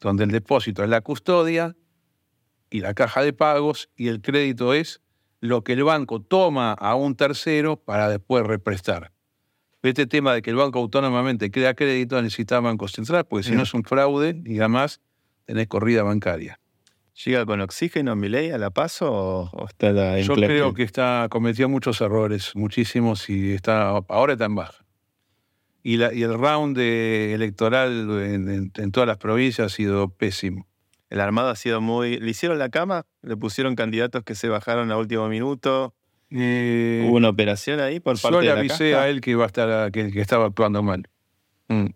donde 0.00 0.24
el 0.24 0.32
depósito 0.32 0.82
es 0.82 0.90
la 0.90 1.02
custodia 1.02 1.76
y 2.68 2.80
la 2.80 2.94
caja 2.94 3.22
de 3.22 3.32
pagos 3.32 3.90
y 3.96 4.08
el 4.08 4.20
crédito 4.20 4.74
es 4.74 5.00
lo 5.38 5.62
que 5.62 5.74
el 5.74 5.84
banco 5.84 6.20
toma 6.20 6.72
a 6.72 6.96
un 6.96 7.14
tercero 7.14 7.76
para 7.76 8.08
después 8.08 8.44
represtar. 8.44 9.12
Este 9.82 10.06
tema 10.06 10.34
de 10.34 10.42
que 10.42 10.50
el 10.50 10.56
banco 10.56 10.80
autónomamente 10.80 11.50
crea 11.52 11.74
crédito 11.74 12.20
necesita 12.20 12.58
Banco 12.58 12.88
Central, 12.88 13.24
porque 13.26 13.44
si 13.44 13.54
no 13.54 13.62
es 13.62 13.74
un 13.74 13.84
fraude 13.84 14.42
y 14.44 14.58
además 14.58 15.00
tenés 15.44 15.68
corrida 15.68 16.02
bancaria. 16.02 16.58
¿Llega 17.24 17.46
con 17.46 17.60
oxígeno 17.60 18.16
mi 18.16 18.28
ley 18.28 18.50
a 18.50 18.58
la 18.58 18.70
paso 18.70 19.12
o, 19.52 19.66
está 19.68 20.18
en 20.18 20.24
Yo 20.24 20.34
creo 20.34 20.74
que 20.74 20.82
está 20.82 21.28
cometió 21.30 21.68
muchos 21.68 22.00
errores, 22.00 22.56
muchísimos, 22.56 23.30
y 23.30 23.52
está 23.52 23.90
ahora 24.08 24.32
está 24.32 24.46
en 24.46 24.56
baja. 24.56 24.83
Y, 25.86 25.98
la, 25.98 26.14
y 26.14 26.22
el 26.22 26.32
round 26.32 26.78
electoral 26.78 28.08
en, 28.22 28.90
todas 28.90 29.06
las 29.06 29.18
provincias 29.18 29.66
ha 29.66 29.68
sido 29.68 30.08
pésimo. 30.08 30.66
El 31.10 31.20
armado 31.20 31.50
ha 31.50 31.56
sido 31.56 31.82
muy... 31.82 32.18
¿Le 32.18 32.30
hicieron 32.30 32.58
la 32.58 32.70
cama? 32.70 33.04
¿Le 33.20 33.36
pusieron 33.36 33.76
candidatos 33.76 34.24
que 34.24 34.34
se 34.34 34.48
bajaron 34.48 34.90
a 34.90 34.96
último 34.96 35.28
minuto? 35.28 35.94
Eh, 36.30 37.04
¿Hubo 37.06 37.16
una 37.16 37.28
operación 37.28 37.80
ahí 37.80 38.00
por 38.00 38.18
parte 38.18 38.38
de 38.38 38.44
la 38.44 38.48
Yo 38.48 38.54
le 38.54 38.60
avisé 38.60 38.94
a 38.96 39.08
él 39.08 39.20
que, 39.20 39.32
iba 39.32 39.44
a 39.44 39.46
estar, 39.46 39.92
que, 39.92 40.10
estaba 40.18 40.46
actuando 40.46 40.82
mal. 40.82 41.06
Mm. 41.68 41.88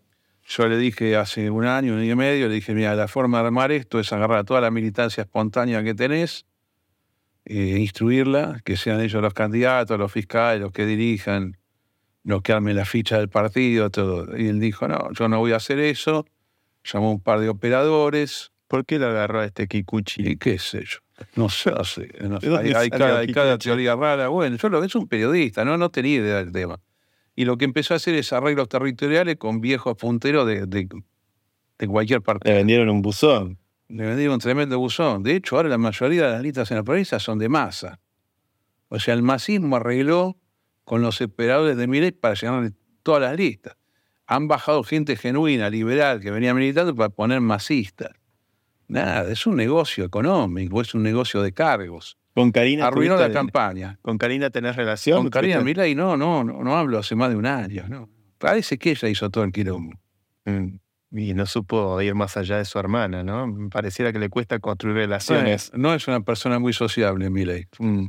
Yo 0.46 0.68
le 0.68 0.76
dije 0.76 1.16
hace 1.16 1.50
un 1.50 1.64
año, 1.64 1.94
un 1.94 2.00
año 2.00 2.12
y 2.12 2.16
medio, 2.16 2.48
le 2.48 2.54
dije, 2.54 2.74
mira, 2.74 2.94
la 2.94 3.08
forma 3.08 3.40
de 3.40 3.46
armar 3.46 3.72
esto 3.72 4.00
es 4.00 4.12
agarrar 4.12 4.38
a 4.38 4.44
toda 4.44 4.60
la 4.60 4.70
militancia 4.70 5.22
espontánea 5.22 5.82
que 5.82 5.94
tenés, 5.94 6.46
eh, 7.46 7.78
instruirla, 7.78 8.60
que 8.64 8.76
sean 8.76 9.00
ellos 9.00 9.20
los 9.20 9.34
candidatos, 9.34 9.98
los 9.98 10.12
fiscales, 10.12 10.60
los 10.60 10.72
que 10.72 10.86
dirijan, 10.86 11.57
los 12.28 12.42
que 12.42 12.52
armen 12.52 12.76
la 12.76 12.84
ficha 12.84 13.18
del 13.18 13.28
partido, 13.28 13.90
todo. 13.90 14.36
Y 14.36 14.48
él 14.48 14.60
dijo, 14.60 14.86
no, 14.86 15.12
yo 15.12 15.28
no 15.28 15.38
voy 15.38 15.52
a 15.52 15.56
hacer 15.56 15.78
eso. 15.78 16.26
Llamó 16.84 17.10
un 17.10 17.20
par 17.20 17.40
de 17.40 17.48
operadores, 17.48 18.52
¿Por 18.68 18.84
qué 18.84 18.98
lo 18.98 19.06
agarró 19.06 19.40
a 19.40 19.46
este 19.46 19.66
Kikuchi? 19.66 20.28
¿Y 20.28 20.36
qué 20.36 20.58
sé 20.58 20.84
yo? 20.84 20.98
No 21.34 21.48
sé, 21.48 21.72
hay, 22.76 22.90
cada, 22.90 23.58
teoría 23.58 23.96
rara. 23.96 24.28
Bueno, 24.28 24.56
yo 24.56 24.68
lo 24.68 24.84
es 24.84 24.94
un 24.94 25.08
periodista, 25.08 25.64
¿no? 25.64 25.76
no 25.78 25.90
tenía 25.90 26.16
idea 26.16 26.36
del 26.36 26.52
tema. 26.52 26.78
Y 27.34 27.46
lo 27.46 27.56
que 27.56 27.64
empezó 27.64 27.94
a 27.94 27.96
hacer 27.96 28.14
es 28.14 28.32
arreglos 28.32 28.68
territoriales 28.68 29.36
con 29.36 29.60
viejos 29.60 29.96
punteros 29.96 30.46
de, 30.46 30.66
de, 30.66 31.88
cualquier 31.88 32.20
parte. 32.20 32.48
Le 32.48 32.56
vendieron 32.56 32.90
un 32.90 33.00
buzón. 33.00 33.58
Le 33.88 34.06
vendieron 34.06 34.34
un 34.34 34.40
tremendo 34.40 34.78
buzón. 34.78 35.22
De 35.22 35.34
hecho, 35.34 35.56
ahora 35.56 35.70
la 35.70 35.78
mayoría 35.78 36.26
de 36.26 36.32
las 36.32 36.42
listas 36.42 36.70
en 36.70 36.76
la 36.76 36.82
provincia 36.82 37.18
son 37.18 37.38
de 37.38 37.48
masa. 37.48 38.00
O 38.88 39.00
sea, 39.00 39.14
el 39.14 39.22
masismo 39.22 39.76
arregló 39.76 40.36
con 40.88 41.02
los 41.02 41.20
operadores 41.20 41.76
de 41.76 41.86
Milet 41.86 42.18
para 42.18 42.34
llenar 42.34 42.72
todas 43.02 43.20
las 43.20 43.36
listas. 43.36 43.76
Han 44.26 44.48
bajado 44.48 44.82
gente 44.82 45.16
genuina, 45.16 45.68
liberal, 45.68 46.20
que 46.20 46.30
venía 46.30 46.54
militando 46.54 46.94
para 46.94 47.10
poner 47.10 47.42
masistas. 47.42 48.12
Nada, 48.88 49.30
es 49.30 49.46
un 49.46 49.56
negocio 49.56 50.06
económico, 50.06 50.80
es 50.80 50.94
un 50.94 51.02
negocio 51.02 51.42
de 51.42 51.52
cargos. 51.52 52.16
Con 52.34 52.52
Karina. 52.52 52.86
Arruinó 52.86 53.16
la 53.16 53.30
campaña. 53.30 53.98
¿Con 54.00 54.16
Karina 54.16 54.48
tenés 54.48 54.76
relación? 54.76 55.18
Con 55.18 55.30
Karina 55.30 55.60
Milay 55.60 55.94
no, 55.94 56.16
no, 56.16 56.42
no, 56.42 56.64
no 56.64 56.76
hablo 56.76 56.98
hace 56.98 57.14
más 57.14 57.28
de 57.28 57.36
un 57.36 57.44
año. 57.44 57.84
No. 57.86 58.08
Parece 58.38 58.78
que 58.78 58.92
ella 58.92 59.08
hizo 59.08 59.28
todo 59.28 59.44
el 59.44 59.52
quilombo. 59.52 59.94
Mm, 60.46 60.76
y 61.12 61.34
no 61.34 61.44
supo 61.44 62.00
ir 62.00 62.14
más 62.14 62.38
allá 62.38 62.56
de 62.56 62.64
su 62.64 62.78
hermana, 62.78 63.22
¿no? 63.22 63.68
Pareciera 63.70 64.10
que 64.10 64.18
le 64.18 64.30
cuesta 64.30 64.58
construir 64.58 64.96
relaciones. 64.96 65.70
No 65.74 65.92
es, 65.92 66.08
una 66.08 66.22
persona 66.22 66.58
muy 66.58 66.72
sociable, 66.72 67.28
Milay. 67.28 67.66
Mm. 67.78 68.06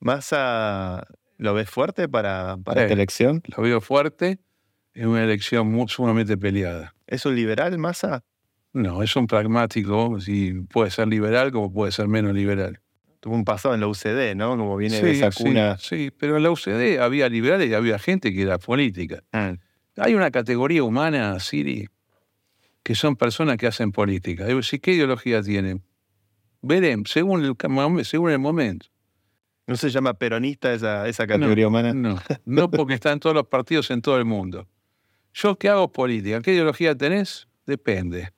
¿Massa 0.00 1.06
lo 1.36 1.54
ves 1.54 1.70
fuerte 1.70 2.08
para, 2.08 2.56
para 2.62 2.82
esta 2.82 2.94
elección? 2.94 3.42
Lo 3.56 3.62
veo 3.62 3.80
fuerte. 3.80 4.38
Es 4.94 5.06
una 5.06 5.22
elección 5.22 5.70
muy, 5.70 5.88
sumamente 5.88 6.36
peleada. 6.36 6.94
¿Es 7.06 7.24
un 7.24 7.36
liberal, 7.36 7.78
Massa? 7.78 8.24
No, 8.72 9.02
es 9.02 9.14
un 9.16 9.26
pragmático, 9.26 10.20
si 10.20 10.52
puede 10.52 10.90
ser 10.90 11.08
liberal 11.08 11.52
como 11.52 11.72
puede 11.72 11.92
ser 11.92 12.08
menos 12.08 12.34
liberal. 12.34 12.80
Tuvo 13.20 13.34
un 13.34 13.44
pasado 13.44 13.74
en 13.74 13.80
la 13.80 13.88
UCD, 13.88 14.36
¿no? 14.36 14.56
Como 14.56 14.76
viene 14.76 15.00
de 15.00 15.10
esa 15.10 15.30
cuna. 15.32 15.76
Sí, 15.78 16.12
pero 16.16 16.36
en 16.36 16.42
la 16.42 16.50
UCD 16.50 16.98
había 17.00 17.28
liberales 17.28 17.68
y 17.68 17.74
había 17.74 17.98
gente 17.98 18.32
que 18.32 18.42
era 18.42 18.58
política. 18.58 19.22
Ah. 19.32 19.54
Hay 19.96 20.14
una 20.14 20.30
categoría 20.30 20.84
humana, 20.84 21.40
Siri, 21.40 21.88
que 22.84 22.94
son 22.94 23.16
personas 23.16 23.56
que 23.56 23.66
hacen 23.66 23.90
política. 23.90 24.46
¿Qué 24.80 24.92
ideología 24.92 25.42
tienen? 25.42 25.82
Veremos, 26.62 27.10
según 27.10 27.44
el, 27.44 28.04
según 28.04 28.30
el 28.30 28.38
momento. 28.38 28.86
¿No 29.68 29.76
se 29.76 29.90
llama 29.90 30.14
peronista 30.14 30.72
esa, 30.72 31.06
esa 31.06 31.26
categoría 31.26 31.68
humana? 31.68 31.92
No, 31.92 32.18
no 32.46 32.70
porque 32.70 32.94
está 32.94 33.12
en 33.12 33.20
todos 33.20 33.36
los 33.36 33.48
partidos 33.48 33.90
en 33.90 34.00
todo 34.00 34.16
el 34.16 34.24
mundo. 34.24 34.66
Yo 35.34 35.58
qué 35.58 35.68
hago 35.68 35.92
política, 35.92 36.40
¿qué 36.40 36.54
ideología 36.54 36.96
tenés? 36.96 37.48
Depende. 37.66 38.32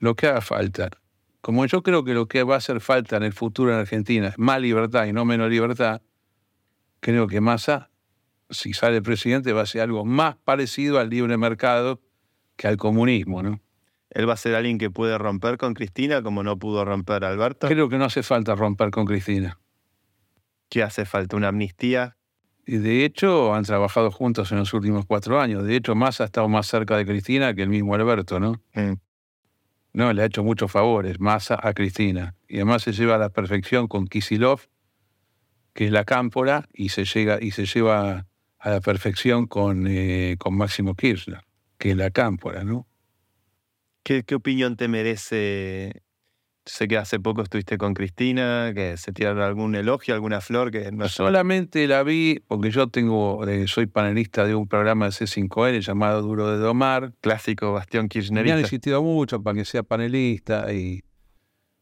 Lo 0.00 0.14
que 0.14 0.26
haga 0.26 0.42
falta. 0.42 0.90
Como 1.40 1.64
yo 1.64 1.82
creo 1.82 2.04
que 2.04 2.12
lo 2.12 2.28
que 2.28 2.42
va 2.42 2.56
a 2.56 2.58
hacer 2.58 2.82
falta 2.82 3.16
en 3.16 3.22
el 3.22 3.32
futuro 3.32 3.72
en 3.72 3.78
Argentina 3.78 4.28
es 4.28 4.38
más 4.38 4.60
libertad 4.60 5.06
y 5.06 5.14
no 5.14 5.24
menos 5.24 5.48
libertad, 5.48 6.02
creo 7.00 7.26
que 7.26 7.40
Massa, 7.40 7.88
si 8.50 8.74
sale 8.74 9.00
presidente, 9.00 9.54
va 9.54 9.62
a 9.62 9.66
ser 9.66 9.80
algo 9.80 10.04
más 10.04 10.36
parecido 10.36 10.98
al 10.98 11.08
libre 11.08 11.38
mercado 11.38 12.02
que 12.56 12.68
al 12.68 12.76
comunismo, 12.76 13.42
¿no? 13.42 13.62
¿Él 14.10 14.28
va 14.28 14.34
a 14.34 14.36
ser 14.36 14.56
alguien 14.56 14.76
que 14.76 14.90
puede 14.90 15.16
romper 15.16 15.56
con 15.56 15.72
Cristina 15.72 16.22
como 16.22 16.42
no 16.42 16.58
pudo 16.58 16.84
romper 16.84 17.24
Alberto? 17.24 17.66
Creo 17.66 17.88
que 17.88 17.96
no 17.96 18.04
hace 18.04 18.22
falta 18.22 18.54
romper 18.54 18.90
con 18.90 19.06
Cristina. 19.06 19.58
¿Qué 20.72 20.82
hace 20.82 21.04
falta? 21.04 21.36
¿Una 21.36 21.48
amnistía? 21.48 22.16
Y 22.64 22.78
de 22.78 23.04
hecho, 23.04 23.52
han 23.52 23.62
trabajado 23.64 24.10
juntos 24.10 24.52
en 24.52 24.58
los 24.58 24.72
últimos 24.72 25.04
cuatro 25.04 25.38
años. 25.38 25.64
De 25.66 25.76
hecho, 25.76 25.94
más 25.94 26.22
ha 26.22 26.24
estado 26.24 26.48
más 26.48 26.66
cerca 26.66 26.96
de 26.96 27.04
Cristina 27.04 27.52
que 27.52 27.60
el 27.60 27.68
mismo 27.68 27.94
Alberto, 27.94 28.40
¿no? 28.40 28.52
Mm. 28.72 28.94
No, 29.92 30.14
le 30.14 30.22
ha 30.22 30.24
hecho 30.24 30.42
muchos 30.42 30.72
favores, 30.72 31.20
Massa 31.20 31.58
a 31.62 31.74
Cristina. 31.74 32.36
Y 32.48 32.56
además 32.56 32.84
se 32.84 32.92
lleva 32.92 33.16
a 33.16 33.18
la 33.18 33.28
perfección 33.28 33.86
con 33.86 34.06
Kisilov, 34.06 34.62
que 35.74 35.84
es 35.84 35.92
la 35.92 36.04
cámpora, 36.04 36.66
y 36.72 36.88
se, 36.88 37.04
llega, 37.04 37.36
y 37.38 37.50
se 37.50 37.66
lleva 37.66 38.24
a 38.58 38.70
la 38.70 38.80
perfección 38.80 39.46
con, 39.46 39.86
eh, 39.86 40.36
con 40.38 40.56
Máximo 40.56 40.94
Kirchner, 40.94 41.42
que 41.76 41.90
es 41.90 41.98
la 41.98 42.08
cámpora, 42.08 42.64
¿no? 42.64 42.86
¿Qué, 44.02 44.22
¿Qué 44.22 44.36
opinión 44.36 44.78
te 44.78 44.88
merece 44.88 46.02
Sé 46.64 46.86
que 46.86 46.96
hace 46.96 47.18
poco 47.18 47.42
estuviste 47.42 47.76
con 47.76 47.92
Cristina, 47.92 48.72
que 48.72 48.96
se 48.96 49.12
tiraron 49.12 49.42
algún 49.42 49.74
elogio, 49.74 50.14
alguna 50.14 50.40
flor 50.40 50.70
que 50.70 50.92
no 50.92 51.08
Solamente 51.08 51.88
la 51.88 52.04
vi 52.04 52.40
porque 52.46 52.70
yo 52.70 52.86
tengo, 52.86 53.44
eh, 53.48 53.66
soy 53.66 53.86
panelista 53.86 54.44
de 54.46 54.54
un 54.54 54.68
programa 54.68 55.06
de 55.06 55.10
C5N 55.10 55.80
llamado 55.80 56.22
Duro 56.22 56.52
de 56.52 56.58
Domar. 56.58 57.14
Clásico 57.20 57.72
Bastión 57.72 58.08
Kirchnerista. 58.08 58.54
Me 58.54 58.60
han 58.60 58.64
insistido 58.64 59.02
mucho 59.02 59.42
para 59.42 59.56
que 59.56 59.64
sea 59.64 59.82
panelista 59.82 60.72
y, 60.72 61.02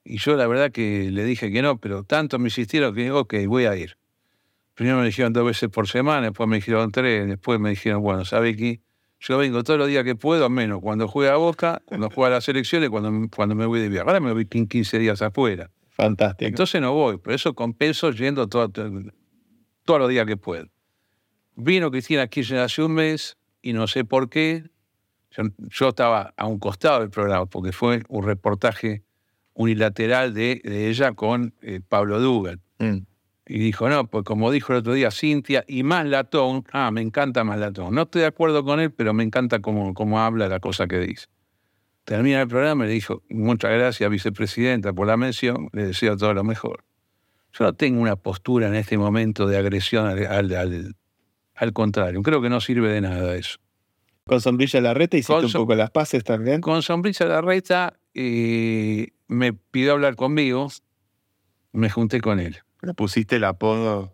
y 0.03 0.17
yo 0.17 0.35
la 0.35 0.47
verdad 0.47 0.73
que 0.73 1.11
le 1.11 1.25
dije 1.25 1.53
que 1.53 1.61
no, 1.61 1.79
pero 1.79 2.05
tanto 2.05 2.39
me 2.39 2.47
insistieron 2.47 2.95
que 2.95 3.03
digo, 3.03 3.21
ok, 3.21 3.35
voy 3.47 3.67
a 3.67 3.77
ir. 3.77 3.99
Primero 4.73 4.97
me 4.99 5.05
dijeron 5.05 5.35
dos 5.35 5.45
veces 5.45 5.69
por 5.69 5.89
semana, 5.89 6.23
después 6.29 6.49
me 6.49 6.57
dijeron 6.57 6.91
tres, 6.91 7.29
después 7.29 7.61
me 7.61 7.69
dijeron, 7.69 8.01
bueno, 8.01 8.25
¿sabe 8.25 8.57
qué? 8.57 8.81
Yo 9.21 9.37
vengo 9.37 9.63
todos 9.63 9.79
los 9.79 9.89
días 9.89 10.03
que 10.03 10.17
puedo, 10.17 10.49
menos 10.49 10.81
cuando 10.81 11.07
juega 11.07 11.35
a 11.35 11.37
Boca, 11.37 11.83
cuando 11.85 12.09
juega 12.09 12.37
las 12.37 12.49
elecciones, 12.49 12.89
cuando, 12.89 13.29
cuando 13.35 13.55
me 13.55 13.67
voy 13.67 13.81
de 13.81 13.91
viaje. 13.91 14.09
Ahora 14.09 14.19
me 14.19 14.33
voy 14.33 14.47
15 14.47 14.99
días 14.99 15.21
afuera. 15.21 15.71
Fantástico. 15.91 16.49
Entonces 16.49 16.81
no 16.81 16.95
voy, 16.95 17.19
por 17.19 17.35
eso 17.35 17.55
compenso 17.55 18.11
yendo 18.13 18.49
todo, 18.49 18.71
todos 18.71 20.01
los 20.01 20.09
días 20.09 20.27
que 20.27 20.39
puedo. 20.39 20.67
Vino 21.55 21.91
Cristina 21.91 22.27
Kirchner 22.27 22.61
hace 22.61 22.83
un 22.83 22.93
mes 22.93 23.37
y 23.61 23.75
no 23.75 23.87
sé 23.87 24.07
por 24.07 24.31
qué. 24.31 24.65
Yo, 25.69 25.89
estaba 25.89 26.33
a 26.37 26.47
un 26.47 26.59
costado 26.59 27.01
del 27.01 27.11
programa 27.11 27.45
porque 27.45 27.73
fue 27.73 28.03
un 28.09 28.25
reportaje 28.25 29.05
unilateral 29.53 30.33
de, 30.33 30.63
ella 30.65 31.13
con 31.13 31.55
eh, 31.61 31.81
Pablo 31.87 32.19
Dugan. 32.21 32.61
Mm. 32.79 33.01
Y 33.53 33.59
dijo, 33.59 33.89
no, 33.89 34.07
pues 34.07 34.23
como 34.23 34.53
dijo 34.53 34.73
el 34.73 34.79
otro 34.79 34.93
día 34.93 35.11
Cintia, 35.11 35.65
y 35.67 35.83
más 35.83 36.07
latón, 36.07 36.65
ah, 36.73 36.93
me 36.93 37.01
encanta 37.01 37.43
más 37.43 37.59
latón. 37.59 37.93
No 37.97 38.03
estoy 38.03 38.21
de 38.21 38.29
acuerdo 38.29 38.65
con 38.65 38.79
él, 38.79 38.93
pero 38.93 39.13
me 39.13 39.25
encanta 39.25 39.59
cómo, 39.61 39.93
cómo 39.93 40.21
habla 40.21 40.47
la 40.49 40.61
cosa 40.61 40.87
que 40.87 41.01
dice. 41.01 41.27
Termina 42.05 42.43
el 42.43 42.47
programa 42.47 42.85
y 42.85 42.89
le 42.89 42.95
dijo, 42.95 43.23
muchas 43.29 43.73
gracias, 43.73 44.09
vicepresidenta, 44.09 44.93
por 44.93 45.09
la 45.09 45.17
mención, 45.17 45.69
le 45.73 45.87
deseo 45.87 46.17
todo 46.17 46.33
lo 46.33 46.45
mejor. 46.45 46.85
Yo 47.53 47.65
no 47.65 47.73
tengo 47.73 48.01
una 48.01 48.15
postura 48.15 48.69
en 48.69 48.77
este 48.77 48.97
momento 48.97 49.49
de 49.49 49.57
agresión 49.59 50.07
al, 50.07 50.25
al- 50.27 50.55
al- 50.55 50.97
al 51.57 51.73
contrario. 51.73 52.23
Creo 52.23 52.41
que 52.41 52.51
no 52.51 52.61
sirve 52.61 52.89
de 52.93 53.01
nada 53.01 53.35
eso. 53.35 53.59
Con 54.27 54.41
sombrilla 54.41 54.81
la 54.81 54.95
reta 54.95 55.17
hiciste 55.17 55.33
un 55.47 55.51
poco 55.59 55.75
las 55.75 55.91
paces 55.91 56.23
también. 56.23 56.61
Con 56.61 56.83
Sombrilla 56.83 57.27
Larreta 57.27 57.99
eh, 58.15 59.09
me 59.27 59.53
pidió 59.55 59.91
hablar 59.91 60.15
conmigo. 60.15 60.69
Me 61.73 61.91
junté 61.91 62.21
con 62.21 62.39
él. 62.39 62.59
Le 62.83 62.95
pusiste 62.95 63.37
el 63.37 63.45
apodo. 63.45 64.13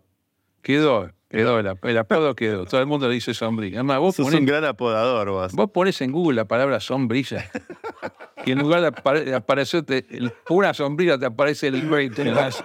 Quedó, 0.61 1.11
quedó, 1.29 1.59
el, 1.59 1.67
ap- 1.67 1.85
el 1.85 1.97
apodo 1.97 2.35
quedó. 2.35 2.65
Todo 2.65 2.81
el 2.81 2.87
mundo 2.87 3.07
le 3.07 3.13
dice 3.15 3.33
sombrilla. 3.33 3.77
Además, 3.77 3.99
vos 3.99 4.15
Sos 4.15 4.25
ponés, 4.25 4.39
un 4.41 4.45
gran 4.45 4.65
apodador 4.65 5.29
vos. 5.29 5.53
vos 5.53 5.69
ponés 5.71 6.01
en 6.01 6.11
Google 6.11 6.35
la 6.35 6.45
palabra 6.45 6.79
sombrilla. 6.79 7.49
y 8.45 8.51
en 8.51 8.59
lugar 8.59 8.81
de, 8.81 8.87
apare- 8.91 9.23
de 9.23 9.35
aparecerte 9.35 10.05
una 10.49 10.73
sombrilla, 10.73 11.17
te 11.17 11.25
aparece 11.25 11.67
el 11.67 11.89
rey. 11.89 12.09
te 12.11 12.29
vas. 12.31 12.63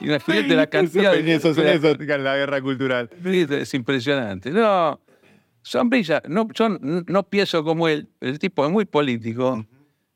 Imagínate 0.00 0.54
la 0.54 0.66
cantidad 0.66 1.12
de. 1.12 1.34
Eso 1.34 1.50
es 1.50 1.58
eso, 1.58 1.94
la 2.18 2.36
guerra 2.36 2.60
cultural. 2.60 3.10
Es 3.24 3.72
impresionante. 3.74 4.50
No, 4.50 5.00
Sombrilla, 5.62 6.22
no, 6.28 6.46
yo 6.52 6.68
no 6.68 7.22
pienso 7.28 7.64
como 7.64 7.88
él. 7.88 8.08
El 8.20 8.38
tipo 8.38 8.64
es 8.64 8.70
muy 8.70 8.84
político 8.84 9.64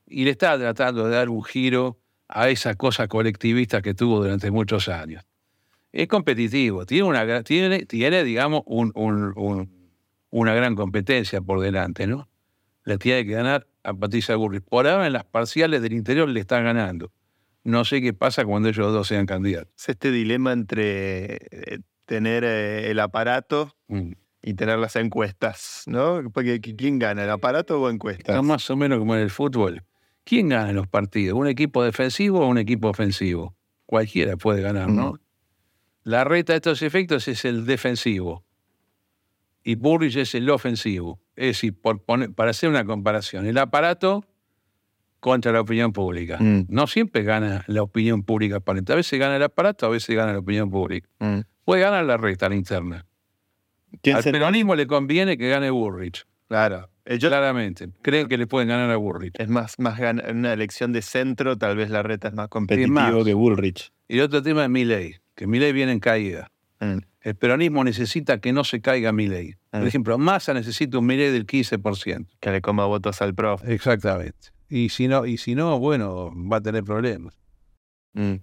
y 0.06 0.24
le 0.24 0.30
está 0.30 0.56
tratando 0.58 1.06
de 1.08 1.16
dar 1.16 1.28
un 1.28 1.42
giro 1.42 1.98
a 2.32 2.48
esa 2.48 2.74
cosa 2.76 3.08
colectivista 3.08 3.82
que 3.82 3.94
tuvo 3.94 4.22
durante 4.22 4.50
muchos 4.50 4.88
años. 4.88 5.24
Es 5.92 6.06
competitivo, 6.06 6.86
tiene, 6.86 7.02
una, 7.04 7.42
tiene, 7.42 7.84
tiene 7.86 8.22
digamos, 8.24 8.62
un- 8.66 8.92
un- 8.94 9.32
un- 9.36 9.90
una 10.30 10.54
gran 10.54 10.76
competencia 10.76 11.40
por 11.40 11.60
delante, 11.60 12.06
¿no? 12.06 12.28
Le 12.84 12.96
tiene 12.98 13.26
que 13.26 13.32
ganar 13.32 13.66
a 13.82 13.92
Patricia 13.92 14.36
Burris. 14.36 14.60
Por 14.62 14.86
ahora 14.86 15.06
en 15.08 15.12
las 15.12 15.24
parciales 15.24 15.82
del 15.82 15.92
interior 15.92 16.28
le 16.28 16.38
está 16.40 16.60
ganando. 16.60 17.10
No 17.64 17.84
sé 17.84 18.00
qué 18.00 18.14
pasa 18.14 18.44
cuando 18.44 18.68
ellos 18.68 18.92
dos 18.92 19.08
sean 19.08 19.26
candidatos. 19.26 19.72
Es 19.76 19.88
este 19.90 20.12
dilema 20.12 20.52
entre 20.52 21.34
eh, 21.50 21.80
tener 22.06 22.44
eh, 22.44 22.90
el 22.90 23.00
aparato 23.00 23.74
Mm. 23.88 24.12
y 24.42 24.54
tener 24.54 24.78
las 24.78 24.94
encuestas, 24.96 25.82
¿no? 25.86 26.22
Porque 26.32 26.60
¿qui- 26.60 26.76
¿quién 26.76 26.98
gana, 27.00 27.24
el 27.24 27.30
aparato 27.30 27.80
o 27.82 27.90
encuestas? 27.90 28.28
Está 28.36 28.42
más 28.42 28.70
o 28.70 28.76
menos 28.76 28.98
como 29.00 29.14
en 29.16 29.22
el 29.22 29.30
fútbol. 29.30 29.82
¿Quién 30.24 30.48
gana 30.48 30.70
en 30.70 30.76
los 30.76 30.86
partidos? 30.86 31.38
¿Un 31.38 31.48
equipo 31.48 31.82
defensivo 31.82 32.40
o 32.40 32.46
un 32.48 32.58
equipo 32.58 32.88
ofensivo? 32.88 33.54
Cualquiera 33.86 34.36
puede 34.36 34.62
ganar, 34.62 34.88
¿no? 34.88 35.18
La 36.04 36.24
reta 36.24 36.52
de 36.52 36.58
estos 36.58 36.82
efectos 36.82 37.26
es 37.28 37.44
el 37.44 37.66
defensivo. 37.66 38.44
Y 39.62 39.74
Burrich 39.74 40.16
es 40.16 40.34
el 40.34 40.48
ofensivo. 40.50 41.20
Es 41.36 41.46
decir, 41.48 41.78
por 41.80 42.02
poner- 42.04 42.32
para 42.34 42.50
hacer 42.50 42.68
una 42.70 42.84
comparación, 42.84 43.46
el 43.46 43.58
aparato 43.58 44.24
contra 45.18 45.52
la 45.52 45.60
opinión 45.60 45.92
pública. 45.92 46.38
Mm. 46.40 46.66
No 46.68 46.86
siempre 46.86 47.22
gana 47.24 47.64
la 47.66 47.82
opinión 47.82 48.22
pública 48.22 48.56
aparente. 48.56 48.92
A 48.92 48.96
veces 48.96 49.18
gana 49.18 49.36
el 49.36 49.42
aparato, 49.42 49.84
a 49.86 49.90
veces 49.90 50.16
gana 50.16 50.32
la 50.32 50.38
opinión 50.38 50.70
pública. 50.70 51.08
Mm. 51.18 51.40
Puede 51.64 51.82
ganar 51.82 52.04
la 52.04 52.16
reta, 52.16 52.48
la 52.48 52.54
interna. 52.54 53.06
¿Quién 54.02 54.16
Al 54.16 54.22
se- 54.22 54.32
peronismo 54.32 54.74
le 54.76 54.86
conviene 54.86 55.36
que 55.36 55.48
gane 55.50 55.68
Burrich. 55.70 56.24
Claro. 56.48 56.88
Eh, 57.10 57.18
yo- 57.18 57.28
Claramente. 57.28 57.88
Creen 58.02 58.28
que 58.28 58.38
le 58.38 58.46
pueden 58.46 58.68
ganar 58.68 58.88
a 58.90 58.96
Burrich. 58.96 59.34
es 59.38 59.48
más, 59.48 59.78
más 59.80 59.98
una 59.98 60.52
elección 60.52 60.92
de 60.92 61.02
centro, 61.02 61.58
tal 61.58 61.76
vez 61.76 61.90
la 61.90 62.02
reta 62.04 62.28
es 62.28 62.34
más 62.34 62.48
competitivo 62.48 62.94
más. 62.94 63.24
que 63.24 63.34
Bullrich. 63.34 63.92
Y 64.06 64.18
el 64.18 64.22
otro 64.24 64.42
tema 64.42 64.62
es 64.64 64.70
Milei, 64.70 65.16
que 65.34 65.46
Milei 65.48 65.72
viene 65.72 65.90
en 65.92 65.98
caída. 66.00 66.52
Mm. 66.78 66.98
El 67.22 67.34
peronismo 67.34 67.82
necesita 67.84 68.38
que 68.40 68.52
no 68.52 68.62
se 68.64 68.80
caiga 68.80 69.12
Milei. 69.12 69.54
Por 69.70 69.82
Ah. 69.82 69.86
ejemplo, 69.86 70.18
Massa 70.18 70.54
necesita 70.54 70.98
un 70.98 71.06
Milei 71.06 71.30
del 71.32 71.46
15%. 71.46 72.28
Que 72.40 72.50
le 72.52 72.60
coma 72.62 72.86
votos 72.86 73.20
al 73.22 73.34
prof. 73.34 73.62
Exactamente. 73.68 74.50
Y 74.68 74.90
si 74.90 75.08
no, 75.08 75.26
y 75.26 75.36
si 75.36 75.54
no 75.56 75.80
bueno, 75.80 76.30
va 76.50 76.58
a 76.58 76.60
tener 76.62 76.84
problemas. 76.84 77.38
Mm. 78.14 78.34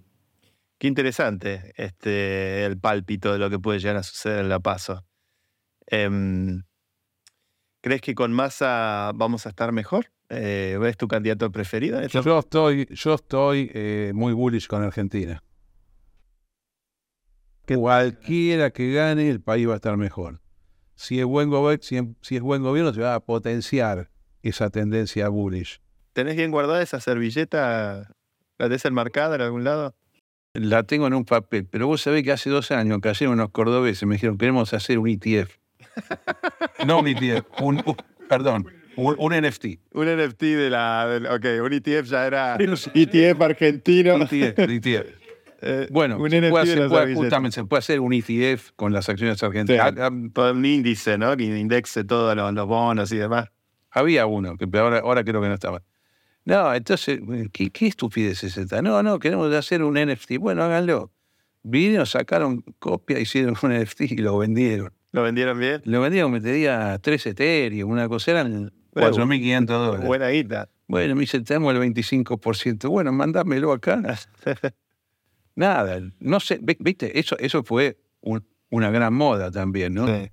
Qué 0.78 0.86
interesante 0.86 1.72
este, 1.76 2.64
el 2.66 2.78
pálpito 2.78 3.32
de 3.32 3.38
lo 3.38 3.48
que 3.50 3.58
puede 3.58 3.78
llegar 3.80 3.96
a 3.96 4.02
suceder 4.02 4.40
en 4.40 4.48
La 4.50 4.60
Paso. 4.60 5.04
Em, 5.86 6.62
¿Crees 7.80 8.00
que 8.00 8.14
con 8.14 8.32
Massa 8.32 9.12
vamos 9.14 9.46
a 9.46 9.50
estar 9.50 9.72
mejor? 9.72 10.06
Eh, 10.30 10.76
¿Ves 10.80 10.96
tu 10.96 11.08
candidato 11.08 11.50
preferido? 11.50 12.00
este- 12.00 12.20
Yo 12.22 12.38
estoy, 12.38 12.86
yo 12.90 13.14
estoy 13.14 13.70
eh, 13.72 14.12
muy 14.14 14.32
bullish 14.32 14.66
con 14.66 14.82
Argentina. 14.82 15.42
Cualquiera 17.66 18.70
que 18.70 18.92
gane, 18.92 19.28
el 19.28 19.40
país 19.40 19.68
va 19.68 19.74
a 19.74 19.76
estar 19.76 19.96
mejor. 19.96 20.40
Si 20.94 21.20
es 21.20 21.26
buen, 21.26 21.50
gobe- 21.50 21.78
si, 21.82 21.98
si 22.22 22.36
es 22.36 22.42
buen 22.42 22.62
gobierno, 22.62 22.92
se 22.92 23.00
va 23.02 23.14
a 23.14 23.20
potenciar 23.20 24.10
esa 24.42 24.70
tendencia 24.70 25.28
bullish. 25.28 25.80
¿Tenés 26.14 26.36
bien 26.36 26.50
guardada 26.50 26.82
esa 26.82 26.98
servilleta? 27.00 28.10
¿La 28.58 28.66
tenés 28.66 28.84
enmarcada 28.86 29.36
en 29.36 29.42
algún 29.42 29.64
lado? 29.64 29.94
La 30.54 30.82
tengo 30.82 31.06
en 31.06 31.14
un 31.14 31.24
papel, 31.24 31.66
pero 31.66 31.86
vos 31.86 32.00
sabés 32.00 32.24
que 32.24 32.32
hace 32.32 32.48
dos 32.50 32.70
años 32.70 32.98
cayeron 33.00 33.34
unos 33.34 33.50
cordobeses 33.50 34.02
y 34.02 34.06
me 34.06 34.14
dijeron, 34.14 34.38
queremos 34.38 34.72
hacer 34.74 34.98
un 34.98 35.08
ETF. 35.08 35.57
No 36.86 37.00
un 37.00 37.08
ETF, 37.08 37.44
un, 37.60 37.76
un- 37.84 37.96
perdón, 38.28 38.66
un, 38.96 39.14
un 39.18 39.32
NFT. 39.32 39.66
Un 39.92 40.06
NFT 40.06 40.42
de 40.42 40.70
la. 40.70 41.06
del- 41.08 41.26
ok, 41.26 41.64
un 41.64 41.72
ETF 41.72 42.04
ya 42.08 42.26
era. 42.26 42.56
ETF 42.56 43.40
argentino. 43.40 44.16
ETF, 44.16 44.58
ETF. 44.58 45.06
Eh, 45.60 45.88
Bueno, 45.90 46.18
un 46.18 46.30
se 46.30 46.40
NFT 46.40 46.50
puede, 46.50 46.66
de 46.66 46.72
hacer- 46.74 46.88
puede- 46.88 47.14
justamente 47.16 47.54
se 47.56 47.64
puede 47.64 47.78
hacer 47.80 47.98
un 47.98 48.12
ETF 48.12 48.70
con 48.76 48.92
las 48.92 49.08
acciones 49.08 49.42
argentinas. 49.42 49.90
Sí. 49.92 50.00
Ah, 50.00 50.10
Todo 50.32 50.52
un 50.52 50.64
índice, 50.64 51.18
¿no? 51.18 51.36
Que 51.36 51.42
indexe 51.46 52.04
todos 52.04 52.36
los, 52.36 52.54
los 52.54 52.66
bonos 52.68 53.10
y 53.10 53.16
demás. 53.16 53.48
Había 53.90 54.26
uno, 54.26 54.56
que 54.56 54.68
pero 54.68 54.84
ahora, 54.84 54.98
ahora 55.00 55.24
creo 55.24 55.40
que 55.42 55.48
no 55.48 55.54
estaba. 55.54 55.82
No, 56.44 56.72
entonces, 56.72 57.18
¿qué, 57.52 57.70
qué 57.70 57.88
estupidez 57.88 58.44
es 58.44 58.56
esta? 58.56 58.82
No, 58.82 59.02
no, 59.02 59.18
queremos 59.18 59.52
hacer 59.52 59.82
un 59.82 59.94
NFT. 59.94 60.36
Bueno, 60.38 60.62
háganlo. 60.62 61.10
Vinieron, 61.64 62.06
sacaron 62.06 62.62
copia, 62.78 63.18
hicieron 63.18 63.56
un 63.60 63.72
NFT 63.76 64.02
y 64.12 64.16
lo 64.18 64.38
vendieron. 64.38 64.92
¿Lo 65.18 65.24
vendieron 65.24 65.58
bien? 65.58 65.82
Lo 65.84 66.00
vendieron, 66.00 66.30
me 66.30 66.40
tenía 66.40 66.96
3 67.02 67.26
Ethereum, 67.26 67.90
una 67.90 68.08
cosa, 68.08 68.30
eran 68.30 68.72
Bueno, 68.92 69.16
4.500 69.16 69.66
dólares. 69.66 70.06
Buena 70.06 70.28
guita. 70.28 70.68
Bueno, 70.86 71.14
me 71.16 71.22
dice, 71.22 71.40
tenemos 71.40 71.74
el 71.74 71.80
25%. 71.80 72.88
Bueno, 72.88 73.10
mándamelo 73.12 73.72
acá. 73.72 74.00
Nada, 75.56 76.00
no 76.20 76.38
sé, 76.40 76.58
vi- 76.62 76.76
viste, 76.78 77.18
eso, 77.18 77.36
eso 77.38 77.64
fue 77.64 77.98
un- 78.20 78.46
una 78.70 78.90
gran 78.90 79.12
moda 79.12 79.50
también, 79.50 79.94
¿no? 79.94 80.06
Sí. 80.06 80.30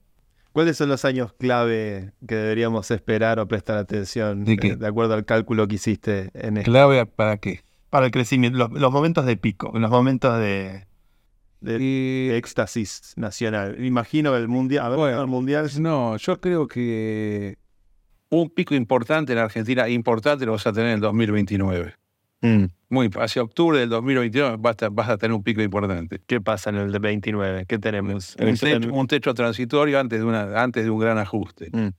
¿Cuáles 0.52 0.78
son 0.78 0.88
los 0.90 1.04
años 1.04 1.34
clave 1.34 2.12
que 2.28 2.36
deberíamos 2.36 2.90
esperar 2.92 3.40
o 3.40 3.48
prestar 3.48 3.78
atención 3.78 4.46
¿De 4.46 4.56
qué? 4.56 4.68
eh, 4.70 4.76
de 4.76 4.88
acuerdo 4.88 5.16
al 5.16 5.26
cálculo 5.26 5.68
que 5.68 5.76
hiciste 5.76 6.30
en 6.34 6.58
esto? 6.58 6.72
¿Clave 6.72 7.06
para 7.08 7.38
qué? 7.38 7.62
Para 7.90 8.06
el 8.06 8.12
crecimiento, 8.12 8.58
los, 8.58 8.72
los 8.72 8.92
momentos 8.92 9.26
de 9.26 9.36
pico, 9.36 9.72
los 9.78 9.90
momentos 9.90 10.40
de, 10.40 10.86
de 11.66 11.78
Y- 11.82 12.30
éxtasis 12.32 13.14
nacional. 13.18 13.84
Imagino 13.84 14.36
el 14.36 14.48
mundial, 14.48 14.86
a 14.86 14.90
ver, 14.90 14.98
Bueno, 14.98 15.22
el 15.22 15.28
mundial 15.28 15.70
No, 15.80 16.18
yo 16.18 16.40
creo 16.40 16.68
que 16.68 17.58
un 18.30 18.50
pico 18.50 18.76
importante 18.76 19.34
en 19.34 19.40
Argentina, 19.40 19.88
importante 19.90 20.46
lo 20.46 20.54
vas 20.54 20.68
a 20.68 20.74
tener 20.74 20.90
en 20.90 20.96
el 20.96 21.02
2029. 21.02 21.96
Mm. 22.42 22.66
Muy, 22.90 23.10
hacia 23.20 23.42
octubre 23.42 23.80
del 23.80 23.90
2029 23.90 24.58
vas 24.60 24.76
a, 24.84 24.90
vas 24.90 25.10
a 25.10 25.18
tener 25.18 25.34
un 25.34 25.44
pico 25.44 25.62
importante. 25.62 26.22
¿Qué 26.28 26.40
pasa 26.42 26.70
en 26.70 26.76
el 26.78 26.92
de 26.92 27.00
29? 27.00 27.66
¿Qué 27.66 27.80
tenemos? 27.80 28.36
Un 28.40 28.56
techo, 28.56 28.94
un 28.94 29.08
techo 29.08 29.34
transitorio 29.34 30.00
antes 30.00 30.20
de, 30.20 30.26
una, 30.26 30.62
antes 30.62 30.84
de 30.84 30.90
un 30.90 31.00
gran 31.00 31.18
ajuste. 31.18 31.70
Mm. 31.72 31.90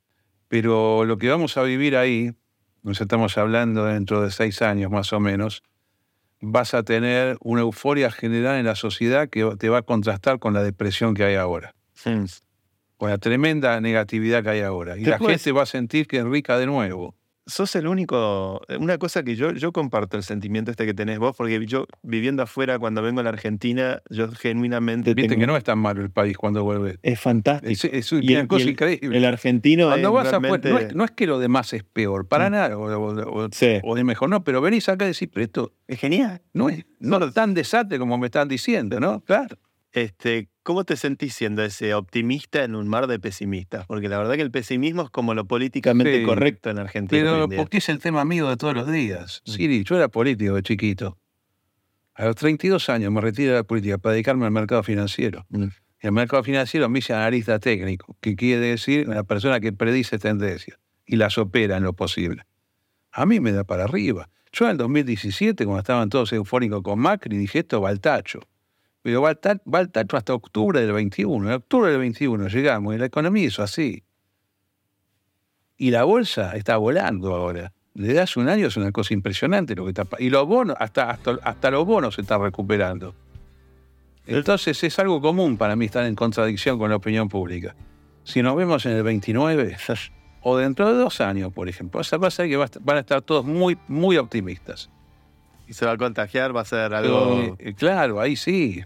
Pero 0.48 1.04
lo 1.04 1.18
que 1.18 1.28
vamos 1.28 1.56
a 1.56 1.62
vivir 1.62 1.96
ahí, 1.96 2.32
nos 2.82 3.00
estamos 3.00 3.36
hablando 3.36 3.84
dentro 3.84 4.22
de 4.22 4.30
seis 4.30 4.62
años 4.62 4.90
más 4.92 5.12
o 5.12 5.18
menos, 5.18 5.62
vas 6.48 6.74
a 6.74 6.82
tener 6.82 7.36
una 7.40 7.62
euforia 7.62 8.10
general 8.10 8.58
en 8.58 8.66
la 8.66 8.76
sociedad 8.76 9.28
que 9.28 9.44
te 9.58 9.68
va 9.68 9.78
a 9.78 9.82
contrastar 9.82 10.38
con 10.38 10.54
la 10.54 10.62
depresión 10.62 11.14
que 11.14 11.24
hay 11.24 11.34
ahora, 11.34 11.74
con 12.96 13.10
la 13.10 13.18
tremenda 13.18 13.80
negatividad 13.80 14.42
que 14.42 14.50
hay 14.50 14.60
ahora. 14.60 14.96
Y 14.96 15.04
la 15.04 15.18
gente 15.18 15.52
va 15.52 15.62
a 15.62 15.66
sentir 15.66 16.06
que 16.06 16.18
es 16.18 16.24
rica 16.24 16.58
de 16.58 16.66
nuevo. 16.66 17.14
Sos 17.48 17.76
el 17.76 17.86
único. 17.86 18.60
eh, 18.68 18.76
Una 18.76 18.98
cosa 18.98 19.22
que 19.22 19.36
yo, 19.36 19.52
yo 19.52 19.70
comparto 19.72 20.16
el 20.16 20.24
sentimiento 20.24 20.72
este 20.72 20.84
que 20.84 20.94
tenés 20.94 21.20
vos, 21.20 21.36
porque 21.36 21.64
yo 21.64 21.86
viviendo 22.02 22.42
afuera, 22.42 22.76
cuando 22.80 23.02
vengo 23.02 23.20
a 23.20 23.22
la 23.22 23.28
Argentina, 23.30 24.02
yo 24.10 24.28
genuinamente. 24.32 25.14
Viste 25.14 25.28
tengo- 25.28 25.40
que 25.42 25.46
no 25.46 25.56
es 25.56 25.62
tan 25.62 25.78
malo 25.78 26.02
el 26.02 26.10
país 26.10 26.36
cuando 26.36 26.64
vuelve. 26.64 26.98
Es 27.02 27.20
fantástico. 27.20 27.70
Es, 27.70 27.84
es 27.84 28.12
Y 28.12 28.32
una 28.32 28.40
el- 28.40 28.48
cosa 28.48 28.60
y 28.60 28.62
el- 28.64 28.70
increíble. 28.70 29.16
El 29.18 29.24
argentino 29.24 29.86
Cuando 29.86 30.08
es 30.08 30.14
vas 30.14 30.26
afuera, 30.32 30.40
realmente- 30.40 30.70
no 30.70 30.78
es, 30.78 30.94
no 30.96 31.04
es 31.04 31.10
que 31.12 31.26
lo 31.28 31.38
demás 31.38 31.72
es 31.72 31.84
peor, 31.84 32.26
para 32.26 32.48
Mm. 32.48 32.52
nada, 32.52 32.76
o, 32.78 32.82
o- 32.82 33.44
o- 33.44 33.48
Sí. 33.52 33.78
o 33.84 33.96
es 33.96 34.04
mejor, 34.04 34.28
no, 34.28 34.42
pero 34.42 34.60
venís 34.60 34.88
acá 34.88 35.04
y 35.04 35.08
decís, 35.12 35.28
pero 35.32 35.44
esto 35.44 35.72
es 35.86 36.00
genial. 36.00 36.42
no 36.52 36.68
es 36.68 36.84
no 36.98 37.30
tan 37.30 37.54
desastre 37.54 37.98
como 38.00 38.18
me 38.18 38.26
están 38.26 38.48
diciendo, 38.48 38.98
¿no? 38.98 39.20
Claro. 39.20 39.56
Este, 39.92 40.48
¿Cómo 40.66 40.82
te 40.82 40.96
sentís 40.96 41.32
siendo 41.32 41.62
ese 41.62 41.94
optimista 41.94 42.64
en 42.64 42.74
un 42.74 42.88
mar 42.88 43.06
de 43.06 43.20
pesimistas? 43.20 43.86
Porque 43.86 44.08
la 44.08 44.18
verdad 44.18 44.34
que 44.34 44.42
el 44.42 44.50
pesimismo 44.50 45.02
es 45.02 45.10
como 45.10 45.32
lo 45.32 45.44
políticamente 45.44 46.18
Sí. 46.18 46.24
correcto 46.24 46.70
en 46.70 46.80
Argentina. 46.80 47.22
Pero 47.22 47.48
porque 47.48 47.78
es 47.78 47.88
el 47.88 48.00
tema 48.00 48.24
mío 48.24 48.48
de 48.48 48.56
todos 48.56 48.74
los 48.74 48.90
días. 48.90 49.44
Mm. 49.46 49.50
Siri, 49.52 49.84
yo 49.84 49.94
era 49.94 50.08
político 50.08 50.54
de 50.54 50.64
chiquito. 50.64 51.18
A 52.14 52.24
los 52.24 52.34
32 52.34 52.88
años 52.88 53.12
me 53.12 53.20
retiré 53.20 53.50
de 53.50 53.54
la 53.58 53.62
política 53.62 53.96
para 53.96 54.14
dedicarme 54.14 54.44
al 54.44 54.50
mercado 54.50 54.82
financiero. 54.82 55.46
Mm. 55.50 55.66
Y 56.02 56.06
el 56.08 56.10
mercado 56.10 56.42
financiero 56.42 56.88
me 56.88 56.98
hice 56.98 57.12
analista 57.14 57.60
técnico, 57.60 58.16
que 58.20 58.34
quiere 58.34 58.66
decir 58.66 59.08
una 59.08 59.22
persona 59.22 59.60
que 59.60 59.72
predice 59.72 60.18
tendencias 60.18 60.80
y 61.06 61.14
las 61.14 61.38
opera 61.38 61.76
en 61.76 61.84
lo 61.84 61.92
posible. 61.92 62.42
A 63.12 63.24
mí 63.24 63.38
me 63.38 63.52
da 63.52 63.62
para 63.62 63.84
arriba. 63.84 64.30
Yo 64.50 64.64
en 64.64 64.72
el 64.72 64.78
2017, 64.78 65.64
cuando 65.64 65.78
estaban 65.78 66.08
todos 66.08 66.32
eufóricos 66.32 66.82
con 66.82 66.98
Macri, 66.98 67.36
dije, 67.36 67.60
esto 67.60 67.80
va 67.80 67.90
al 67.90 68.00
tacho. 68.00 68.40
Pero 69.06 69.22
va, 69.22 69.38
va 69.72 69.78
al 69.78 69.92
tacho 69.92 70.16
hasta 70.16 70.34
octubre 70.34 70.80
del 70.80 70.90
21. 70.90 71.46
En 71.46 71.54
octubre 71.54 71.92
del 71.92 72.00
21 72.00 72.48
llegamos 72.48 72.92
y 72.92 72.98
la 72.98 73.06
economía 73.06 73.44
hizo 73.44 73.62
así. 73.62 74.02
Y 75.76 75.92
la 75.92 76.02
bolsa 76.02 76.56
está 76.56 76.76
volando 76.76 77.32
ahora. 77.32 77.72
Desde 77.94 78.18
hace 78.18 78.40
un 78.40 78.48
año 78.48 78.66
es 78.66 78.76
una 78.76 78.90
cosa 78.90 79.14
impresionante 79.14 79.76
lo 79.76 79.84
que 79.84 79.90
está 79.90 80.08
Y 80.18 80.28
los 80.28 80.44
bonos, 80.48 80.76
hasta, 80.80 81.08
hasta, 81.08 81.38
hasta 81.44 81.70
los 81.70 81.86
bonos 81.86 82.16
se 82.16 82.22
están 82.22 82.42
recuperando. 82.42 83.14
Entonces 84.26 84.82
es 84.82 84.98
algo 84.98 85.20
común 85.20 85.56
para 85.56 85.76
mí 85.76 85.84
estar 85.84 86.04
en 86.04 86.16
contradicción 86.16 86.76
con 86.76 86.90
la 86.90 86.96
opinión 86.96 87.28
pública. 87.28 87.76
Si 88.24 88.42
nos 88.42 88.56
vemos 88.56 88.86
en 88.86 88.96
el 88.96 89.04
29 89.04 89.76
o 90.42 90.56
dentro 90.56 90.92
de 90.92 90.98
dos 90.98 91.20
años, 91.20 91.52
por 91.52 91.68
ejemplo, 91.68 92.00
va 92.20 92.26
a 92.26 92.30
ser 92.32 92.48
que 92.48 92.56
van 92.56 92.96
a 92.96 92.98
estar 92.98 93.22
todos 93.22 93.44
muy, 93.44 93.78
muy 93.86 94.16
optimistas. 94.16 94.90
Y 95.68 95.74
se 95.74 95.86
va 95.86 95.92
a 95.92 95.96
contagiar, 95.96 96.56
va 96.56 96.62
a 96.62 96.64
ser 96.64 96.92
algo... 96.92 97.56
Eh, 97.60 97.74
claro, 97.74 98.20
ahí 98.20 98.34
sí. 98.34 98.82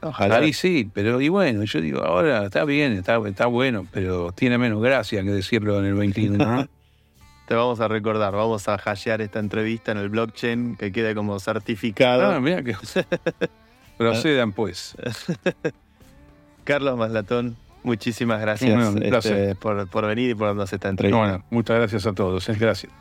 Ahí 0.00 0.52
sí, 0.52 0.88
pero 0.92 1.20
y 1.20 1.28
bueno, 1.28 1.64
yo 1.64 1.80
digo, 1.80 2.04
ahora 2.04 2.46
está 2.46 2.64
bien, 2.64 2.92
está, 2.92 3.18
está 3.26 3.46
bueno, 3.46 3.86
pero 3.90 4.32
tiene 4.32 4.56
menos 4.56 4.80
gracia 4.80 5.22
que 5.22 5.30
decirlo 5.30 5.78
en 5.80 5.86
el 5.86 5.94
21. 5.94 6.68
Te 7.48 7.54
vamos 7.54 7.80
a 7.80 7.88
recordar, 7.88 8.34
vamos 8.34 8.68
a 8.68 8.76
hashear 8.76 9.22
esta 9.22 9.38
entrevista 9.38 9.90
en 9.90 9.98
el 9.98 10.10
blockchain 10.10 10.76
que 10.76 10.92
quede 10.92 11.14
como 11.14 11.40
certificado. 11.40 12.26
Ah, 12.26 12.40
mira 12.40 12.62
que... 12.62 12.76
Procedan 13.96 14.52
pues. 14.52 14.94
Carlos 16.64 16.96
Maslatón, 16.96 17.56
muchísimas 17.82 18.40
gracias 18.40 18.96
este, 18.96 19.54
por, 19.56 19.88
por, 19.88 20.06
venir 20.06 20.30
y 20.30 20.34
por 20.34 20.48
darnos 20.48 20.72
esta 20.72 20.88
entrevista. 20.88 21.18
Bueno, 21.18 21.44
muchas 21.50 21.78
gracias 21.78 22.06
a 22.06 22.12
todos. 22.12 22.46
Gracias. 22.46 22.92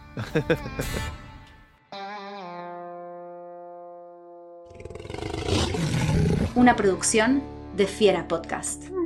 Una 6.58 6.76
producción 6.76 7.44
de 7.76 7.86
Fiera 7.86 8.28
Podcast. 8.28 8.97